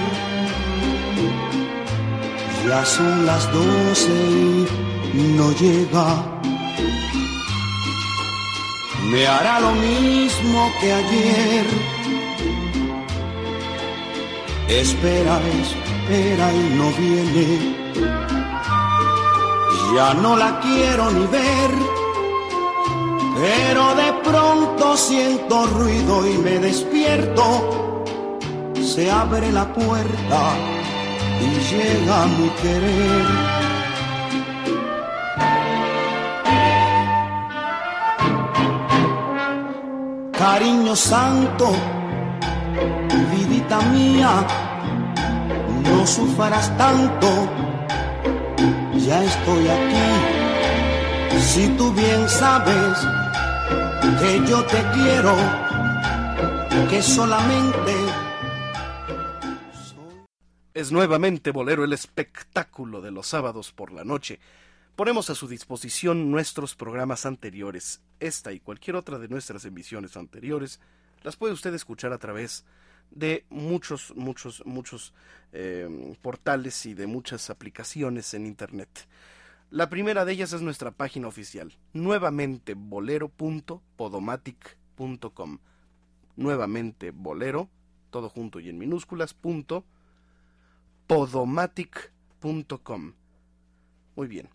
Ya 2.66 2.84
son 2.84 3.26
las 3.26 3.52
doce 3.52 4.66
y 5.12 5.22
no 5.38 5.52
llega. 5.52 6.06
Me 9.10 9.26
hará 9.26 9.60
lo 9.60 9.72
mismo 9.72 10.72
que 10.80 10.92
ayer. 10.92 11.66
Espera, 14.68 15.38
espera 15.62 16.52
y 16.52 16.64
no 16.78 16.86
viene. 16.98 17.84
Ya 19.94 20.14
no 20.14 20.36
la 20.36 20.58
quiero 20.60 21.10
ni 21.10 21.26
ver. 21.26 21.70
Pero 23.36 23.94
de 23.94 24.12
pronto 24.24 24.96
siento 24.96 25.66
ruido 25.66 26.26
y 26.26 26.38
me 26.38 26.58
despierto. 26.58 27.83
Se 28.94 29.10
abre 29.10 29.50
la 29.50 29.64
puerta 29.72 30.40
y 31.40 31.48
llega 31.68 32.26
mi 32.26 32.48
querer. 32.62 33.26
Cariño 40.38 40.94
santo, 40.94 41.72
vidita 43.32 43.80
mía, 43.80 44.46
no 45.90 46.06
sufras 46.06 46.70
tanto. 46.78 47.48
Ya 48.94 49.24
estoy 49.24 49.68
aquí. 49.76 51.40
Si 51.40 51.66
tú 51.76 51.92
bien 51.94 52.28
sabes 52.28 52.96
que 54.20 54.48
yo 54.48 54.62
te 54.66 54.80
quiero, 54.94 55.34
que 56.88 57.02
solamente 57.02 58.03
Es 60.74 60.90
nuevamente 60.90 61.52
Bolero 61.52 61.84
el 61.84 61.92
espectáculo 61.92 63.00
de 63.00 63.12
los 63.12 63.28
sábados 63.28 63.70
por 63.70 63.92
la 63.92 64.02
noche. 64.02 64.40
Ponemos 64.96 65.30
a 65.30 65.36
su 65.36 65.46
disposición 65.46 66.32
nuestros 66.32 66.74
programas 66.74 67.26
anteriores. 67.26 68.00
Esta 68.18 68.50
y 68.50 68.58
cualquier 68.58 68.96
otra 68.96 69.20
de 69.20 69.28
nuestras 69.28 69.64
emisiones 69.66 70.16
anteriores 70.16 70.80
las 71.22 71.36
puede 71.36 71.52
usted 71.52 71.72
escuchar 71.74 72.12
a 72.12 72.18
través 72.18 72.64
de 73.12 73.44
muchos, 73.50 74.12
muchos, 74.16 74.66
muchos 74.66 75.14
eh, 75.52 76.16
portales 76.20 76.86
y 76.86 76.94
de 76.94 77.06
muchas 77.06 77.50
aplicaciones 77.50 78.34
en 78.34 78.44
Internet. 78.44 79.06
La 79.70 79.88
primera 79.88 80.24
de 80.24 80.32
ellas 80.32 80.52
es 80.54 80.60
nuestra 80.60 80.90
página 80.90 81.28
oficial, 81.28 81.72
nuevamente 81.92 82.74
bolero.podomatic.com. 82.74 85.58
Nuevamente 86.34 87.12
bolero, 87.12 87.68
todo 88.10 88.28
junto 88.28 88.58
y 88.58 88.70
en 88.70 88.78
minúsculas, 88.78 89.34
punto, 89.34 89.84
podomatic.com. 91.06 93.14
Muy 94.16 94.28
bien. 94.28 94.48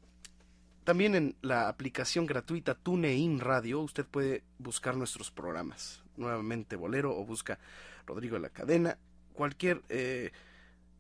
También 0.84 1.14
en 1.14 1.36
la 1.42 1.70
aplicación 1.70 2.26
gratuita 2.26 2.74
TuneIn 2.74 3.40
Radio 3.40 3.82
usted 3.82 4.06
puede 4.06 4.44
buscar 4.58 4.98
nuestros 4.98 5.30
programas. 5.30 6.04
Nuevamente 6.18 6.76
Bolero 6.76 7.16
o 7.16 7.24
busca 7.26 7.60
Rodrigo 8.08 8.36
de 8.36 8.42
la 8.42 8.50
Cadena. 8.50 8.98
Cualquier, 9.34 9.84
eh, 9.90 10.32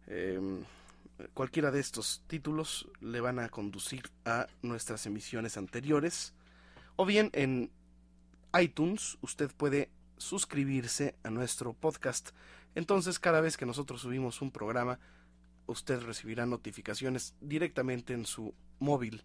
eh, 0.08 0.40
cualquiera 1.34 1.72
de 1.72 1.80
estos 1.80 2.22
títulos 2.28 2.88
le 3.02 3.20
van 3.20 3.40
a 3.40 3.50
conducir 3.50 4.12
a 4.26 4.46
nuestras 4.62 5.08
emisiones 5.08 5.58
anteriores. 5.58 6.36
O 6.96 7.06
bien 7.06 7.32
en 7.34 7.72
iTunes 8.60 9.18
usted 9.22 9.52
puede 9.56 9.90
suscribirse 10.18 11.16
a 11.24 11.32
nuestro 11.32 11.74
podcast. 11.74 12.30
Entonces 12.76 13.18
cada 13.18 13.42
vez 13.42 13.58
que 13.58 13.66
nosotros 13.66 14.02
subimos 14.02 14.44
un 14.44 14.52
programa, 14.52 15.00
usted 15.70 16.02
recibirá 16.02 16.46
notificaciones 16.46 17.36
directamente 17.42 18.14
en 18.14 18.26
su 18.26 18.54
móvil, 18.80 19.24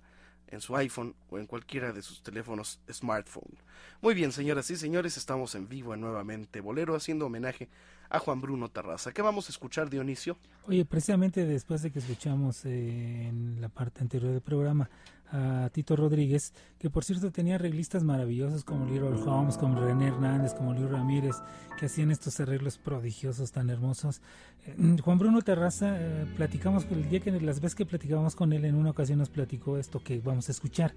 en 0.49 0.61
su 0.61 0.77
iPhone 0.77 1.15
o 1.31 1.39
en 1.39 1.47
cualquiera 1.47 1.93
de 1.93 2.03
sus 2.03 2.23
teléfonos 2.23 2.81
smartphone. 2.93 3.59
Muy 4.01 4.15
bien, 4.15 4.33
señoras 4.33 4.71
y 4.71 4.77
señores, 4.77 5.17
estamos 5.17 5.55
en 5.55 5.69
vivo 5.69 5.95
en 5.95 6.01
nuevamente 6.01 6.61
Bolero 6.61 6.95
haciendo 6.95 7.27
homenaje 7.27 7.69
a 8.15 8.21
Juan 8.21 8.41
Bruno 8.41 8.69
Tarraza. 8.69 9.13
¿Qué 9.13 9.23
vamos 9.23 9.49
a 9.49 9.51
escuchar, 9.51 9.91
Dionisio? 9.91 10.37
Oye, 10.69 10.85
precisamente 10.85 11.45
después 11.47 11.83
de 11.83 11.91
que 11.91 11.99
escuchamos 11.99 12.65
eh, 12.65 13.27
en 13.27 13.61
la 13.61 13.69
parte 13.69 14.03
anterior 14.03 14.31
del 14.31 14.41
programa 14.41 14.89
a 15.33 15.69
Tito 15.73 15.97
Rodríguez, 15.97 16.53
que 16.79 16.91
por 16.91 17.03
cierto 17.03 17.33
tenía 17.33 17.57
arreglistas 17.57 18.05
maravillosos 18.05 18.63
como 18.63 18.87
Leroy 18.87 19.21
Holmes, 19.21 19.57
como 19.57 19.81
René 19.81 20.09
Hernández, 20.09 20.55
como 20.55 20.73
Luis 20.73 20.89
Ramírez, 20.89 21.35
que 21.77 21.87
hacían 21.87 22.13
estos 22.13 22.39
arreglos 22.39 22.79
prodigiosos 22.79 23.51
tan 23.51 23.69
hermosos. 23.69 24.23
Eh, 24.65 24.97
Juan 25.03 25.19
Bruno 25.19 25.43
Terraza, 25.43 25.97
eh, 25.99 26.27
platicamos 26.37 26.87
el 26.93 27.09
día 27.09 27.19
que 27.19 27.33
las 27.33 27.59
veces 27.59 27.75
que 27.75 27.85
platicábamos 27.85 28.37
con 28.37 28.53
él 28.53 28.65
en 28.65 28.77
una 28.77 28.91
ocasión 28.91 29.19
nos 29.19 29.29
platicó 29.31 29.77
esto 29.77 30.01
que 30.01 30.21
vamos 30.21 30.49
a 30.49 30.53
escuchar. 30.53 30.95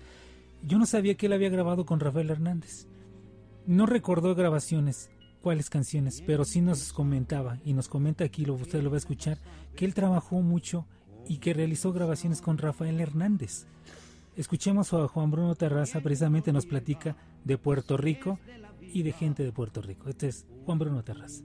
Yo 0.62 0.78
no 0.78 0.86
sabía 0.86 1.16
que 1.16 1.26
él 1.26 1.34
había 1.34 1.50
grabado 1.50 1.84
con 1.86 2.00
Rafael 2.00 2.30
Hernández. 2.30 2.86
no 3.66 3.86
recordó 3.86 4.36
grabaciones, 4.36 5.10
cuáles 5.42 5.70
canciones, 5.70 6.24
pero 6.26 6.46
sí 6.46 6.62
nos 6.62 6.94
comentaba, 6.94 7.58
y 7.66 7.74
nos 7.74 7.88
comenta 7.88 8.24
aquí, 8.24 8.46
lo, 8.46 8.54
usted 8.54 8.82
lo 8.82 8.90
va 8.90 8.98
a 8.98 9.00
escuchar, 9.00 9.38
que 9.76 9.86
él 9.86 9.94
trabajó 9.94 10.42
mucho 10.42 10.86
y 11.28 11.38
que 11.38 11.54
realizó 11.54 11.94
grabaciones 11.94 12.42
con 12.42 12.58
Rafael 12.58 13.00
Hernández. 13.00 13.66
Escuchemos 14.36 14.94
a 14.94 15.08
Juan 15.08 15.32
Bruno 15.32 15.56
Terraza, 15.56 16.02
precisamente 16.02 16.54
nos 16.54 16.66
platica 16.66 17.16
de 17.44 17.58
Puerto 17.58 17.98
Rico 17.98 18.40
y 18.82 19.04
de 19.04 19.12
gente 19.12 19.44
de 19.44 19.52
Puerto 19.52 19.82
Rico. 19.82 20.10
Este 20.10 20.28
es 20.28 20.46
Juan 20.66 20.78
Bruno 20.78 21.04
Terraza. 21.04 21.44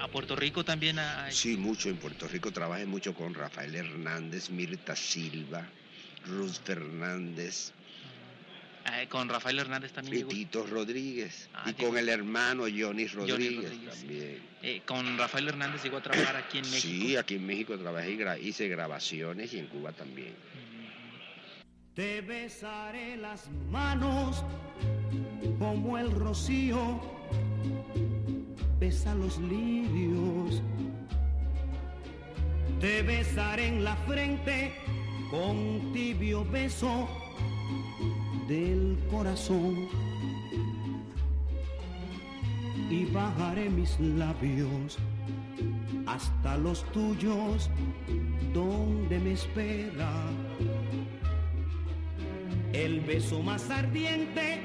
¿A 0.00 0.08
Puerto 0.08 0.36
Rico 0.36 0.64
también 0.64 0.98
hay? 0.98 1.32
Sí, 1.32 1.56
mucho. 1.56 1.88
En 1.88 1.96
Puerto 1.96 2.26
Rico 2.28 2.52
trabajé 2.52 2.86
mucho 2.86 3.14
con 3.14 3.34
Rafael 3.34 3.74
Hernández, 3.74 4.50
Mirta 4.50 4.96
Silva, 4.96 5.66
Ruth 6.26 6.60
Fernández. 6.64 7.72
Ah, 8.86 9.02
con 9.08 9.28
Rafael 9.28 9.58
Hernández 9.58 9.92
también. 9.92 10.14
Y 10.14 10.18
llegó? 10.18 10.30
Tito 10.30 10.66
Rodríguez. 10.66 11.48
Ah, 11.54 11.64
y 11.70 11.72
con 11.72 11.96
el 11.96 12.08
hermano 12.08 12.62
Johnny 12.64 12.78
Johnny 12.78 13.06
Rodríguez, 13.08 13.64
Rodríguez. 13.70 13.94
también. 13.98 14.42
Eh, 14.62 14.82
con 14.84 15.18
Rafael 15.18 15.48
Hernández 15.48 15.82
llegó 15.82 15.96
a 15.98 16.02
trabajar 16.02 16.36
aquí 16.36 16.58
en 16.58 16.70
México. 16.70 17.06
Sí, 17.06 17.16
aquí 17.16 17.34
en 17.36 17.46
México 17.46 17.78
trabajé 17.78 18.12
y 18.12 18.16
gra- 18.18 18.40
hice 18.40 18.68
grabaciones 18.68 19.52
y 19.54 19.58
en 19.58 19.66
Cuba 19.66 19.92
también. 19.92 20.34
Te 21.94 22.20
besaré 22.22 23.16
las 23.16 23.48
manos 23.70 24.42
como 25.58 25.96
el 25.96 26.10
rocío 26.10 27.00
besa 28.80 29.14
los 29.14 29.38
lirios. 29.38 30.60
Te 32.80 33.02
besaré 33.02 33.68
en 33.68 33.84
la 33.84 33.96
frente 33.96 34.74
con 35.30 35.92
tibio 35.92 36.44
beso 36.44 37.08
del 38.48 38.98
corazón. 39.10 39.88
Y 42.90 43.06
bajaré 43.06 43.70
mis 43.70 43.98
labios 44.00 44.98
hasta 46.06 46.56
los 46.58 46.84
tuyos 46.92 47.70
donde 48.52 49.18
me 49.18 49.32
espera 49.32 50.12
el 52.72 53.00
beso 53.00 53.40
más 53.40 53.70
ardiente, 53.70 54.60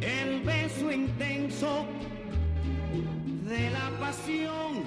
el 0.00 0.42
beso 0.42 0.92
intenso 0.92 1.86
de 3.48 3.70
la 3.70 3.90
pasión. 3.98 4.84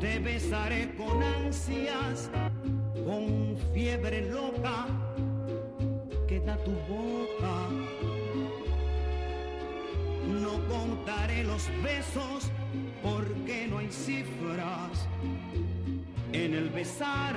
Te 0.00 0.20
besaré 0.20 0.94
con 0.96 1.22
ansias, 1.22 2.30
con 3.04 3.56
fiebre 3.74 4.30
loca 4.30 4.86
que 6.38 6.44
da 6.44 6.56
tu 6.58 6.72
boca. 6.88 7.54
No 10.42 10.54
contaré 10.68 11.42
los 11.44 11.68
besos 11.82 12.50
porque 13.02 13.66
no 13.68 13.78
hay 13.78 13.90
cifras 13.90 15.08
en 16.32 16.54
el 16.54 16.68
besar 16.68 17.36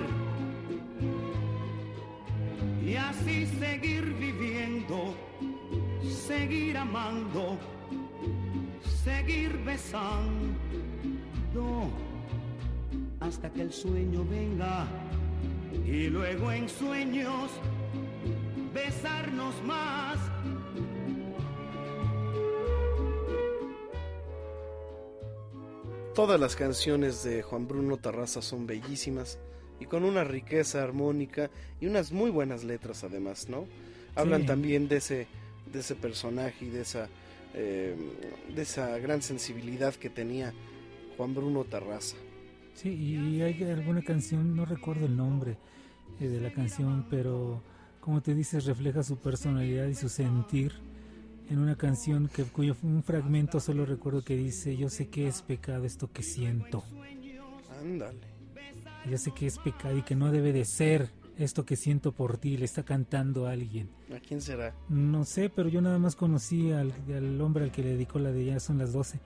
y 2.86 2.96
así 2.96 3.46
seguir 3.46 4.14
viviendo, 4.20 5.16
seguir 6.04 6.78
amando, 6.78 7.58
seguir 9.04 9.58
besando, 9.64 10.60
hasta 13.20 13.50
que 13.52 13.62
el 13.62 13.72
sueño 13.72 14.26
venga 14.26 14.86
y 15.86 16.08
luego 16.08 16.52
en 16.52 16.68
sueños 16.68 17.52
besarnos 18.74 19.62
más. 19.64 20.18
Todas 26.16 26.40
las 26.40 26.56
canciones 26.56 27.24
de 27.24 27.42
Juan 27.42 27.68
Bruno 27.68 27.98
Tarraza 27.98 28.42
son 28.42 28.68
bellísimas 28.68 29.40
y 29.80 29.86
con 29.86 30.04
una 30.04 30.24
riqueza 30.24 30.84
armónica 30.84 31.50
y 31.80 31.88
unas 31.88 32.12
muy 32.12 32.30
buenas 32.30 32.64
letras 32.64 33.04
además, 33.04 33.48
¿no? 33.50 33.66
Hablan 34.16 34.42
Sí. 34.42 34.48
también 34.48 34.88
de 34.90 34.98
ese, 34.98 35.28
de 35.72 35.80
ese 35.80 35.96
personaje 35.96 36.66
y 36.66 36.70
de 36.70 36.82
esa, 36.82 37.08
eh, 37.54 37.96
de 38.54 38.62
esa 38.62 38.98
gran 38.98 39.22
sensibilidad 39.22 39.96
que 39.96 40.10
tenía 40.10 40.54
Juan 41.16 41.34
Bruno 41.34 41.64
Tarraza. 41.64 42.18
Sí, 42.74 42.90
y 42.90 43.42
hay 43.42 43.64
alguna 43.64 44.02
canción, 44.02 44.56
no 44.56 44.66
recuerdo 44.66 45.06
el 45.06 45.16
nombre 45.16 45.58
eh, 46.20 46.28
de 46.28 46.42
la 46.42 46.52
canción, 46.54 47.06
pero 47.10 47.62
como 48.02 48.22
te 48.22 48.36
dices, 48.36 48.66
refleja 48.66 49.04
su 49.04 49.18
personalidad 49.18 49.88
y 49.88 49.96
su 49.96 50.10
sentir 50.10 50.74
en 51.50 51.60
una 51.60 51.76
canción 51.76 52.28
que 52.28 52.44
cuyo 52.44 52.76
un 52.84 53.04
fragmento 53.04 53.60
solo 53.60 53.86
recuerdo 53.86 54.24
que 54.24 54.36
dice, 54.36 54.76
yo 54.76 54.90
sé 54.90 55.08
que 55.08 55.28
es 55.28 55.42
pecado 55.42 55.86
esto 55.86 56.12
que 56.12 56.24
siento, 56.24 56.84
Ándale. 57.80 58.20
yo 59.10 59.18
sé 59.18 59.32
que 59.32 59.48
es 59.48 59.58
pecado 59.58 59.98
y 59.98 60.02
que 60.04 60.16
no 60.16 60.32
debe 60.32 60.52
de 60.54 60.66
ser 60.66 61.10
esto 61.38 61.66
que 61.66 61.76
siento 61.76 62.12
por 62.12 62.38
ti, 62.38 62.58
le 62.58 62.66
está 62.66 62.84
cantando 62.84 63.48
a 63.48 63.52
alguien. 63.52 63.90
¿A 64.16 64.20
quién 64.20 64.42
será? 64.42 64.76
No 64.90 65.24
sé, 65.26 65.50
pero 65.50 65.70
yo 65.70 65.82
nada 65.82 65.98
más 65.98 66.16
conocí 66.16 66.72
al, 66.72 66.94
al 67.16 67.42
hombre 67.42 67.64
al 67.64 67.72
que 67.72 67.82
le 67.82 67.90
dedicó 67.94 68.20
la 68.20 68.32
de 68.32 68.46
ya 68.46 68.60
son 68.60 68.78
las 68.78 68.94
12. 68.94 69.20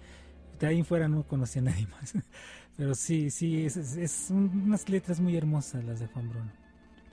De 0.60 0.68
ahí 0.68 0.80
en 0.80 0.86
fuera 0.86 1.08
no 1.10 1.24
conocí 1.24 1.60
a 1.60 1.64
nadie 1.64 1.88
más. 1.88 2.14
Pero 2.78 2.94
sí, 2.96 3.30
sí, 3.32 3.66
es, 3.66 3.76
es- 3.78 3.96
es 3.98 4.28
un- 4.30 4.64
unas 4.66 4.88
letras 4.90 5.20
muy 5.20 5.36
hermosas 5.36 5.84
las 5.86 6.00
de 6.00 6.08
Juan 6.08 6.30
Bruno. 6.30 6.52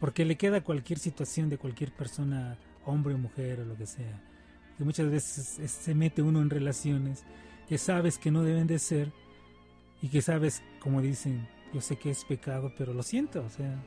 Porque 0.02 0.24
le 0.24 0.36
queda 0.36 0.62
cualquier 0.64 0.98
situación 0.98 1.48
de 1.48 1.58
cualquier 1.58 1.92
persona, 1.92 2.58
hombre 2.84 3.14
o 3.14 3.18
mujer 3.18 3.60
o 3.60 3.64
lo 3.64 3.76
que 3.76 3.86
sea. 3.86 4.20
Que 4.76 4.82
muchas 4.82 5.08
veces 5.08 5.60
es- 5.60 5.70
se 5.70 5.94
mete 5.94 6.22
uno 6.22 6.42
en 6.42 6.50
relaciones 6.50 7.22
que 7.68 7.78
sabes 7.78 8.18
que 8.18 8.32
no 8.32 8.42
deben 8.42 8.66
de 8.66 8.80
ser 8.80 9.12
y 10.02 10.08
que 10.08 10.20
sabes, 10.20 10.60
como 10.80 11.00
dicen, 11.00 11.46
yo 11.72 11.80
sé 11.80 11.94
que 11.94 12.10
es 12.10 12.24
pecado, 12.24 12.72
pero 12.76 12.92
lo 12.92 13.04
siento, 13.04 13.44
o 13.44 13.48
sea, 13.48 13.80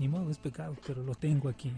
ni 0.00 0.08
modo, 0.08 0.28
es 0.28 0.38
pecado, 0.38 0.76
pero 0.84 1.04
lo 1.04 1.14
tengo 1.14 1.48
aquí. 1.48 1.72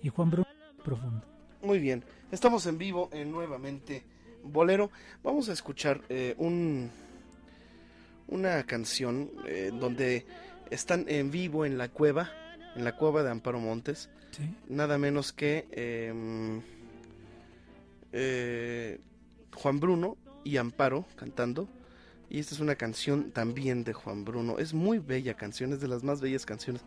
Y 0.00 0.08
Juan 0.10 0.30
Bruno, 0.30 0.46
profundo. 0.84 1.26
Muy 1.60 1.80
bien, 1.80 2.04
estamos 2.30 2.66
en 2.66 2.78
vivo 2.78 3.10
en 3.12 3.32
nuevamente 3.32 4.04
Bolero. 4.44 4.92
Vamos 5.24 5.48
a 5.48 5.52
escuchar 5.52 6.02
eh, 6.08 6.36
un 6.38 6.88
una 8.28 8.62
canción 8.62 9.30
eh, 9.46 9.70
donde 9.72 10.24
están 10.70 11.04
en 11.08 11.30
vivo 11.30 11.64
en 11.66 11.78
la 11.78 11.88
cueva, 11.88 12.30
en 12.76 12.84
la 12.84 12.96
cueva 12.96 13.22
de 13.22 13.30
Amparo 13.30 13.60
Montes, 13.60 14.08
Sí. 14.32 14.42
nada 14.68 14.98
menos 14.98 15.32
que 15.32 15.66
eh, 15.70 16.12
eh, 18.12 19.00
Juan 19.54 19.80
Bruno 19.80 20.16
y 20.44 20.56
Amparo 20.56 21.04
cantando. 21.16 21.68
Y 22.30 22.38
esta 22.40 22.54
es 22.54 22.60
una 22.60 22.74
canción 22.74 23.30
también 23.30 23.84
de 23.84 23.92
Juan 23.92 24.24
Bruno. 24.24 24.58
Es 24.58 24.74
muy 24.74 24.98
bella 24.98 25.34
canción, 25.34 25.72
es 25.72 25.80
de 25.80 25.88
las 25.88 26.02
más 26.02 26.20
bellas 26.20 26.46
canciones 26.46 26.82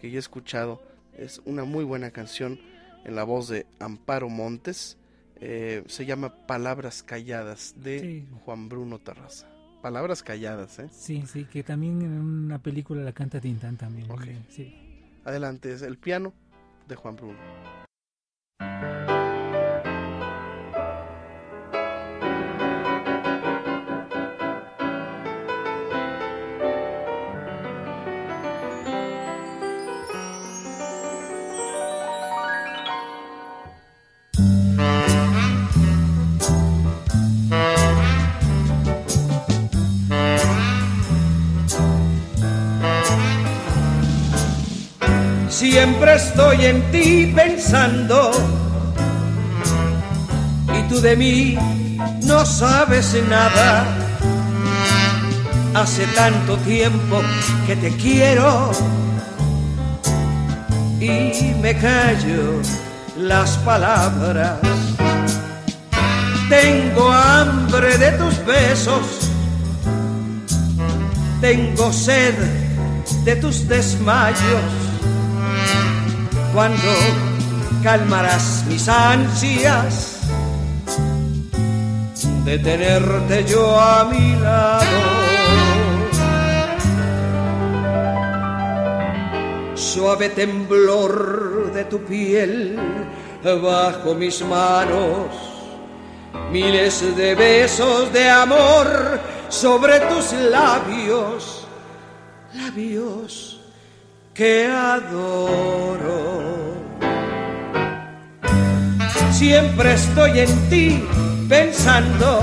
que 0.00 0.10
yo 0.10 0.16
he 0.16 0.20
escuchado. 0.20 0.80
Es 1.16 1.40
una 1.44 1.64
muy 1.64 1.82
buena 1.84 2.10
canción 2.10 2.60
en 3.04 3.16
la 3.16 3.24
voz 3.24 3.48
de 3.48 3.66
Amparo 3.80 4.28
Montes. 4.28 4.96
Eh, 5.40 5.82
se 5.86 6.06
llama 6.06 6.46
Palabras 6.46 7.02
Calladas 7.02 7.74
de 7.78 8.00
Sí. 8.00 8.26
Juan 8.44 8.68
Bruno 8.68 8.98
Terraza. 9.00 9.48
Palabras 9.86 10.24
Calladas, 10.24 10.80
¿eh? 10.80 10.88
Sí, 10.90 11.22
sí, 11.32 11.44
que 11.44 11.62
también 11.62 12.02
en 12.02 12.20
una 12.20 12.58
película 12.58 13.04
la 13.04 13.12
canta 13.12 13.40
Tintán 13.40 13.76
también. 13.76 14.10
Ok. 14.10 14.24
Sí. 14.48 14.74
Adelante, 15.24 15.72
es 15.72 15.82
el 15.82 15.96
piano 15.96 16.32
de 16.88 16.96
Juan 16.96 17.14
Bruno. 17.14 17.38
Siempre 45.96 46.16
estoy 46.16 46.66
en 46.66 46.90
ti 46.90 47.32
pensando 47.34 48.30
y 50.78 50.88
tú 50.90 51.00
de 51.00 51.16
mí 51.16 51.58
no 52.22 52.44
sabes 52.44 53.16
nada. 53.30 53.86
Hace 55.72 56.04
tanto 56.08 56.58
tiempo 56.58 57.22
que 57.66 57.76
te 57.76 57.96
quiero 57.96 58.72
y 61.00 61.54
me 61.62 61.74
callo 61.78 62.60
las 63.16 63.56
palabras. 63.64 64.58
Tengo 66.50 67.10
hambre 67.10 67.96
de 67.96 68.10
tus 68.18 68.44
besos, 68.44 69.30
tengo 71.40 71.90
sed 71.90 72.34
de 73.24 73.36
tus 73.36 73.66
desmayos 73.66 74.85
cuando 76.56 76.90
calmarás 77.82 78.64
mis 78.66 78.88
ansias 78.88 80.20
de 82.46 82.58
tenerte 82.58 83.44
yo 83.44 83.78
a 83.78 84.04
mi 84.06 84.34
lado. 84.36 84.96
Suave 89.74 90.30
temblor 90.30 91.72
de 91.74 91.84
tu 91.84 91.98
piel 92.06 92.78
bajo 93.44 94.14
mis 94.14 94.40
manos, 94.40 95.26
miles 96.50 97.14
de 97.18 97.34
besos 97.34 98.10
de 98.14 98.30
amor 98.30 99.20
sobre 99.50 100.00
tus 100.08 100.32
labios, 100.32 101.66
labios 102.54 103.55
que 104.36 104.66
adoro. 104.66 106.20
Siempre 109.32 109.94
estoy 109.94 110.40
en 110.40 110.68
ti 110.68 111.02
pensando 111.48 112.42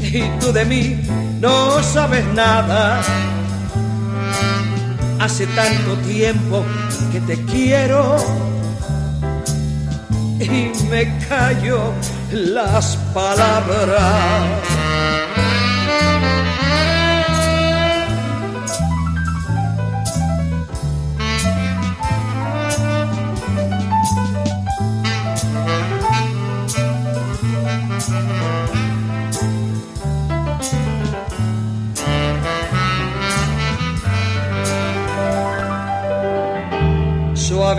y 0.00 0.22
tú 0.40 0.52
de 0.52 0.64
mí 0.64 1.00
no 1.40 1.80
sabes 1.82 2.24
nada. 2.34 3.00
Hace 5.20 5.46
tanto 5.46 5.96
tiempo 6.08 6.64
que 7.12 7.20
te 7.20 7.36
quiero 7.44 8.16
y 10.40 10.72
me 10.90 11.18
callo 11.28 11.92
las 12.32 12.96
palabras. 13.14 14.72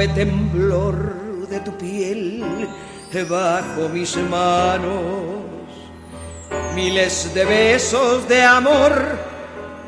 Temblor 0.10 1.48
de 1.50 1.60
tu 1.60 1.72
piel 1.78 2.44
bajo 3.22 3.90
mis 3.90 4.18
manos, 4.18 5.44
miles 6.74 7.32
de 7.34 7.46
besos 7.46 8.28
de 8.28 8.44
amor 8.44 9.20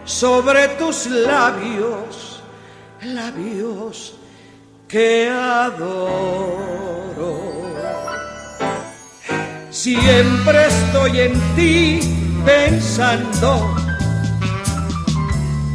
sobre 0.04 0.68
tus 0.78 1.08
labios, 1.08 2.44
labios 3.02 4.14
que 4.88 5.28
adoro. 5.30 6.56
Siempre 9.72 10.68
estoy 10.68 11.20
en 11.22 11.56
ti 11.56 12.00
pensando 12.46 13.76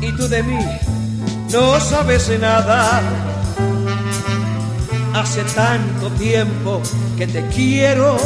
y 0.00 0.12
tú 0.12 0.28
de 0.28 0.42
mí 0.44 0.64
no 1.50 1.80
sabes 1.80 2.30
nada 2.40 3.29
Hace 5.14 5.42
tanto 5.54 6.08
tiempo 6.10 6.80
que 7.18 7.26
te 7.26 7.46
quiero 7.48 8.16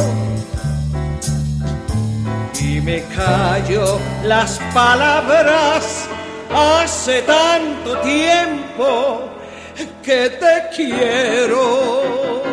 y 2.59 2.79
me 2.81 3.03
callo 3.15 3.99
las 4.23 4.59
palabras. 4.73 6.07
Hace 6.53 7.23
tanto 7.23 7.97
tiempo 7.99 9.29
que 10.03 10.29
te 10.29 10.63
quiero 10.75 12.43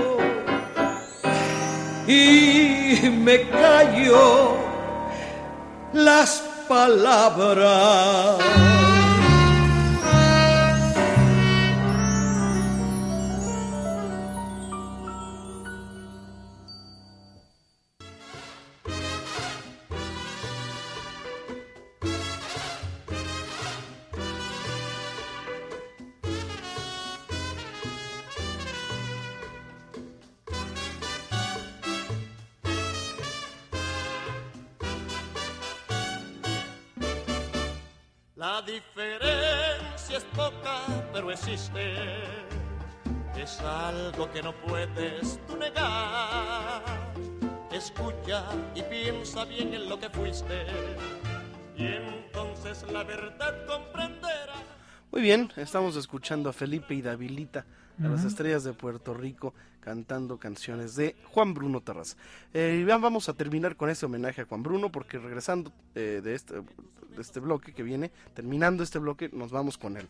y 2.07 3.09
me 3.11 3.49
callo 3.51 4.57
las 5.93 6.43
palabras. 6.69 8.39
Bien 49.55 49.75
en 49.75 49.89
lo 49.89 49.99
que 49.99 50.09
fuiste. 50.09 50.67
Y 51.77 51.85
entonces 51.87 52.85
la 52.91 53.05
verdad 53.05 53.67
comprenderá. 53.67 54.55
Muy 55.11 55.23
bien, 55.23 55.51
estamos 55.57 55.97
escuchando 55.97 56.49
a 56.49 56.53
Felipe 56.53 56.95
y 56.95 57.03
Davilita, 57.03 57.67
a 58.03 58.09
las 58.09 58.25
estrellas 58.25 58.65
de 58.65 58.73
Puerto 58.73 59.13
Rico, 59.13 59.53
cantando 59.81 60.39
canciones 60.39 60.97
de 60.97 61.15
Juan 61.31 61.53
Bruno 61.53 61.83
Terraza. 61.83 62.17
Eh, 62.55 62.85
vamos 62.89 63.29
a 63.29 63.35
terminar 63.35 63.77
con 63.77 63.91
ese 63.91 64.07
homenaje 64.07 64.41
a 64.41 64.45
Juan 64.47 64.63
Bruno, 64.63 64.91
porque 64.91 65.19
regresando 65.19 65.71
eh, 65.95 66.21
de, 66.25 66.35
este, 66.35 66.55
de 66.55 67.21
este 67.21 67.41
bloque 67.41 67.75
que 67.75 67.83
viene, 67.83 68.11
terminando 68.35 68.83
este 68.83 68.99
bloque, 68.99 69.29
nos 69.33 69.51
vamos 69.51 69.77
con 69.77 69.99
él. 69.99 70.09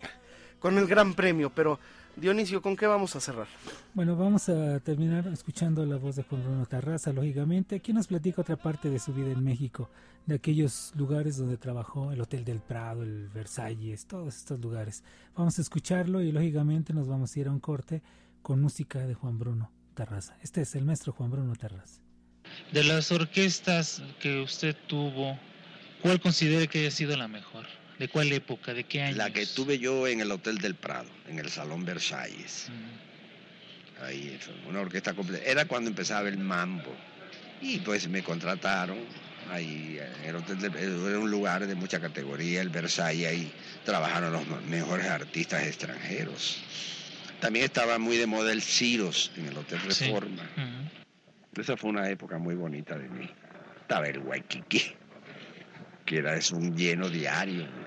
Con 0.60 0.78
el 0.78 0.86
gran 0.86 1.14
premio, 1.14 1.50
pero 1.50 1.80
Dionisio, 2.16 2.60
¿con 2.60 2.76
qué 2.76 2.86
vamos 2.86 3.16
a 3.16 3.20
cerrar? 3.20 3.46
Bueno, 3.94 4.16
vamos 4.16 4.48
a 4.48 4.80
terminar 4.80 5.26
escuchando 5.28 5.84
la 5.86 5.96
voz 5.96 6.16
de 6.16 6.22
Juan 6.22 6.42
Bruno 6.42 6.66
Tarraza, 6.66 7.12
lógicamente. 7.12 7.76
Aquí 7.76 7.92
nos 7.92 8.06
platica 8.06 8.42
otra 8.42 8.56
parte 8.56 8.90
de 8.90 8.98
su 8.98 9.14
vida 9.14 9.32
en 9.32 9.42
México, 9.42 9.88
de 10.26 10.34
aquellos 10.34 10.92
lugares 10.94 11.38
donde 11.38 11.56
trabajó, 11.56 12.12
el 12.12 12.20
Hotel 12.20 12.44
del 12.44 12.60
Prado, 12.60 13.02
el 13.02 13.28
Versalles, 13.28 14.06
todos 14.06 14.36
estos 14.36 14.60
lugares. 14.60 15.02
Vamos 15.34 15.58
a 15.58 15.62
escucharlo 15.62 16.20
y 16.20 16.32
lógicamente 16.32 16.92
nos 16.92 17.08
vamos 17.08 17.34
a 17.34 17.40
ir 17.40 17.48
a 17.48 17.50
un 17.50 17.60
corte 17.60 18.02
con 18.42 18.60
música 18.60 19.06
de 19.06 19.14
Juan 19.14 19.38
Bruno 19.38 19.72
Tarraza. 19.94 20.36
Este 20.42 20.60
es 20.60 20.74
el 20.74 20.84
maestro 20.84 21.12
Juan 21.12 21.30
Bruno 21.30 21.56
Tarraza. 21.56 22.02
De 22.72 22.84
las 22.84 23.10
orquestas 23.10 24.02
que 24.20 24.42
usted 24.42 24.76
tuvo, 24.86 25.38
¿cuál 26.02 26.20
considera 26.20 26.66
que 26.66 26.80
haya 26.80 26.90
sido 26.90 27.16
la 27.16 27.28
mejor? 27.28 27.64
¿De 28.02 28.08
cuál 28.08 28.32
época? 28.32 28.74
¿De 28.74 28.82
qué 28.82 29.00
año? 29.00 29.16
La 29.16 29.30
que 29.30 29.46
tuve 29.46 29.78
yo 29.78 30.08
en 30.08 30.18
el 30.20 30.32
Hotel 30.32 30.58
del 30.58 30.74
Prado, 30.74 31.08
en 31.28 31.38
el 31.38 31.48
Salón 31.48 31.84
Versalles. 31.84 32.66
Ahí, 34.00 34.36
fue 34.40 34.54
una 34.68 34.80
orquesta 34.80 35.14
completa. 35.14 35.44
Era 35.48 35.66
cuando 35.66 35.88
empezaba 35.88 36.28
el 36.28 36.36
mambo. 36.36 36.92
Y 37.60 37.78
pues 37.78 38.08
me 38.08 38.24
contrataron 38.24 38.98
ahí 39.52 40.00
en 40.20 40.30
el 40.30 40.34
Hotel 40.34 40.58
del 40.58 40.74
Era 40.74 41.20
un 41.20 41.30
lugar 41.30 41.64
de 41.64 41.76
mucha 41.76 42.00
categoría, 42.00 42.60
el 42.60 42.70
Versalles, 42.70 43.28
ahí 43.28 43.52
trabajaron 43.84 44.32
los 44.32 44.44
mejores 44.64 45.06
artistas 45.06 45.64
extranjeros. 45.64 46.60
También 47.38 47.66
estaba 47.66 48.00
muy 48.00 48.16
de 48.16 48.26
moda 48.26 48.50
el 48.50 48.62
Ciros 48.62 49.30
en 49.36 49.46
el 49.46 49.56
Hotel 49.56 49.78
Sí. 49.90 50.06
Reforma. 50.06 50.42
Esa 51.56 51.76
fue 51.76 51.90
una 51.90 52.10
época 52.10 52.36
muy 52.36 52.56
bonita 52.56 52.98
de 52.98 53.08
mí. 53.08 53.30
Estaba 53.82 54.08
el 54.08 54.18
Waikiki, 54.18 54.96
que 56.04 56.16
era 56.16 56.34
es 56.34 56.50
un 56.50 56.76
lleno 56.76 57.08
diario. 57.08 57.81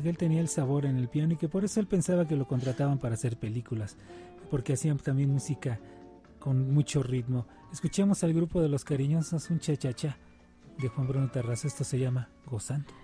Que 0.00 0.10
él 0.10 0.18
tenía 0.18 0.40
el 0.40 0.48
sabor 0.48 0.86
en 0.86 0.96
el 0.96 1.08
piano 1.08 1.34
y 1.34 1.36
que 1.36 1.48
por 1.48 1.64
eso 1.64 1.78
él 1.78 1.86
pensaba 1.86 2.26
que 2.26 2.36
lo 2.36 2.48
contrataban 2.48 2.98
para 2.98 3.14
hacer 3.14 3.36
películas, 3.38 3.96
porque 4.50 4.72
hacían 4.72 4.98
también 4.98 5.30
música 5.30 5.78
con 6.40 6.72
mucho 6.72 7.02
ritmo. 7.02 7.46
Escuchemos 7.72 8.24
al 8.24 8.34
grupo 8.34 8.60
de 8.60 8.68
los 8.68 8.84
cariñosos 8.84 9.50
un 9.50 9.60
cha-cha-cha 9.60 10.18
de 10.78 10.88
Juan 10.88 11.06
Bruno 11.06 11.30
Terraza, 11.30 11.68
esto 11.68 11.84
se 11.84 11.98
llama 11.98 12.28
Gozando. 12.46 13.03